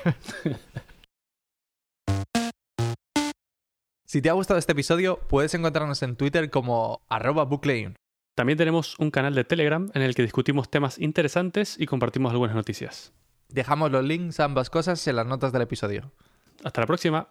si 4.05 4.21
te 4.21 4.29
ha 4.29 4.33
gustado 4.33 4.57
este 4.57 4.73
episodio, 4.73 5.19
puedes 5.29 5.53
encontrarnos 5.53 6.01
en 6.03 6.15
Twitter 6.15 6.49
como 6.49 7.01
arroba. 7.07 7.47
También 8.35 8.57
tenemos 8.57 8.97
un 8.99 9.11
canal 9.11 9.35
de 9.35 9.43
Telegram 9.43 9.91
en 9.93 10.01
el 10.01 10.15
que 10.15 10.23
discutimos 10.23 10.71
temas 10.71 10.97
interesantes 10.97 11.75
y 11.79 11.85
compartimos 11.85 12.31
algunas 12.31 12.55
noticias. 12.55 13.13
Dejamos 13.49 13.91
los 13.91 14.03
links 14.03 14.39
a 14.39 14.45
ambas 14.45 14.71
cosas 14.71 15.07
en 15.07 15.15
las 15.15 15.27
notas 15.27 15.53
del 15.53 15.61
episodio. 15.61 16.11
Hasta 16.63 16.81
la 16.81 16.87
próxima. 16.87 17.27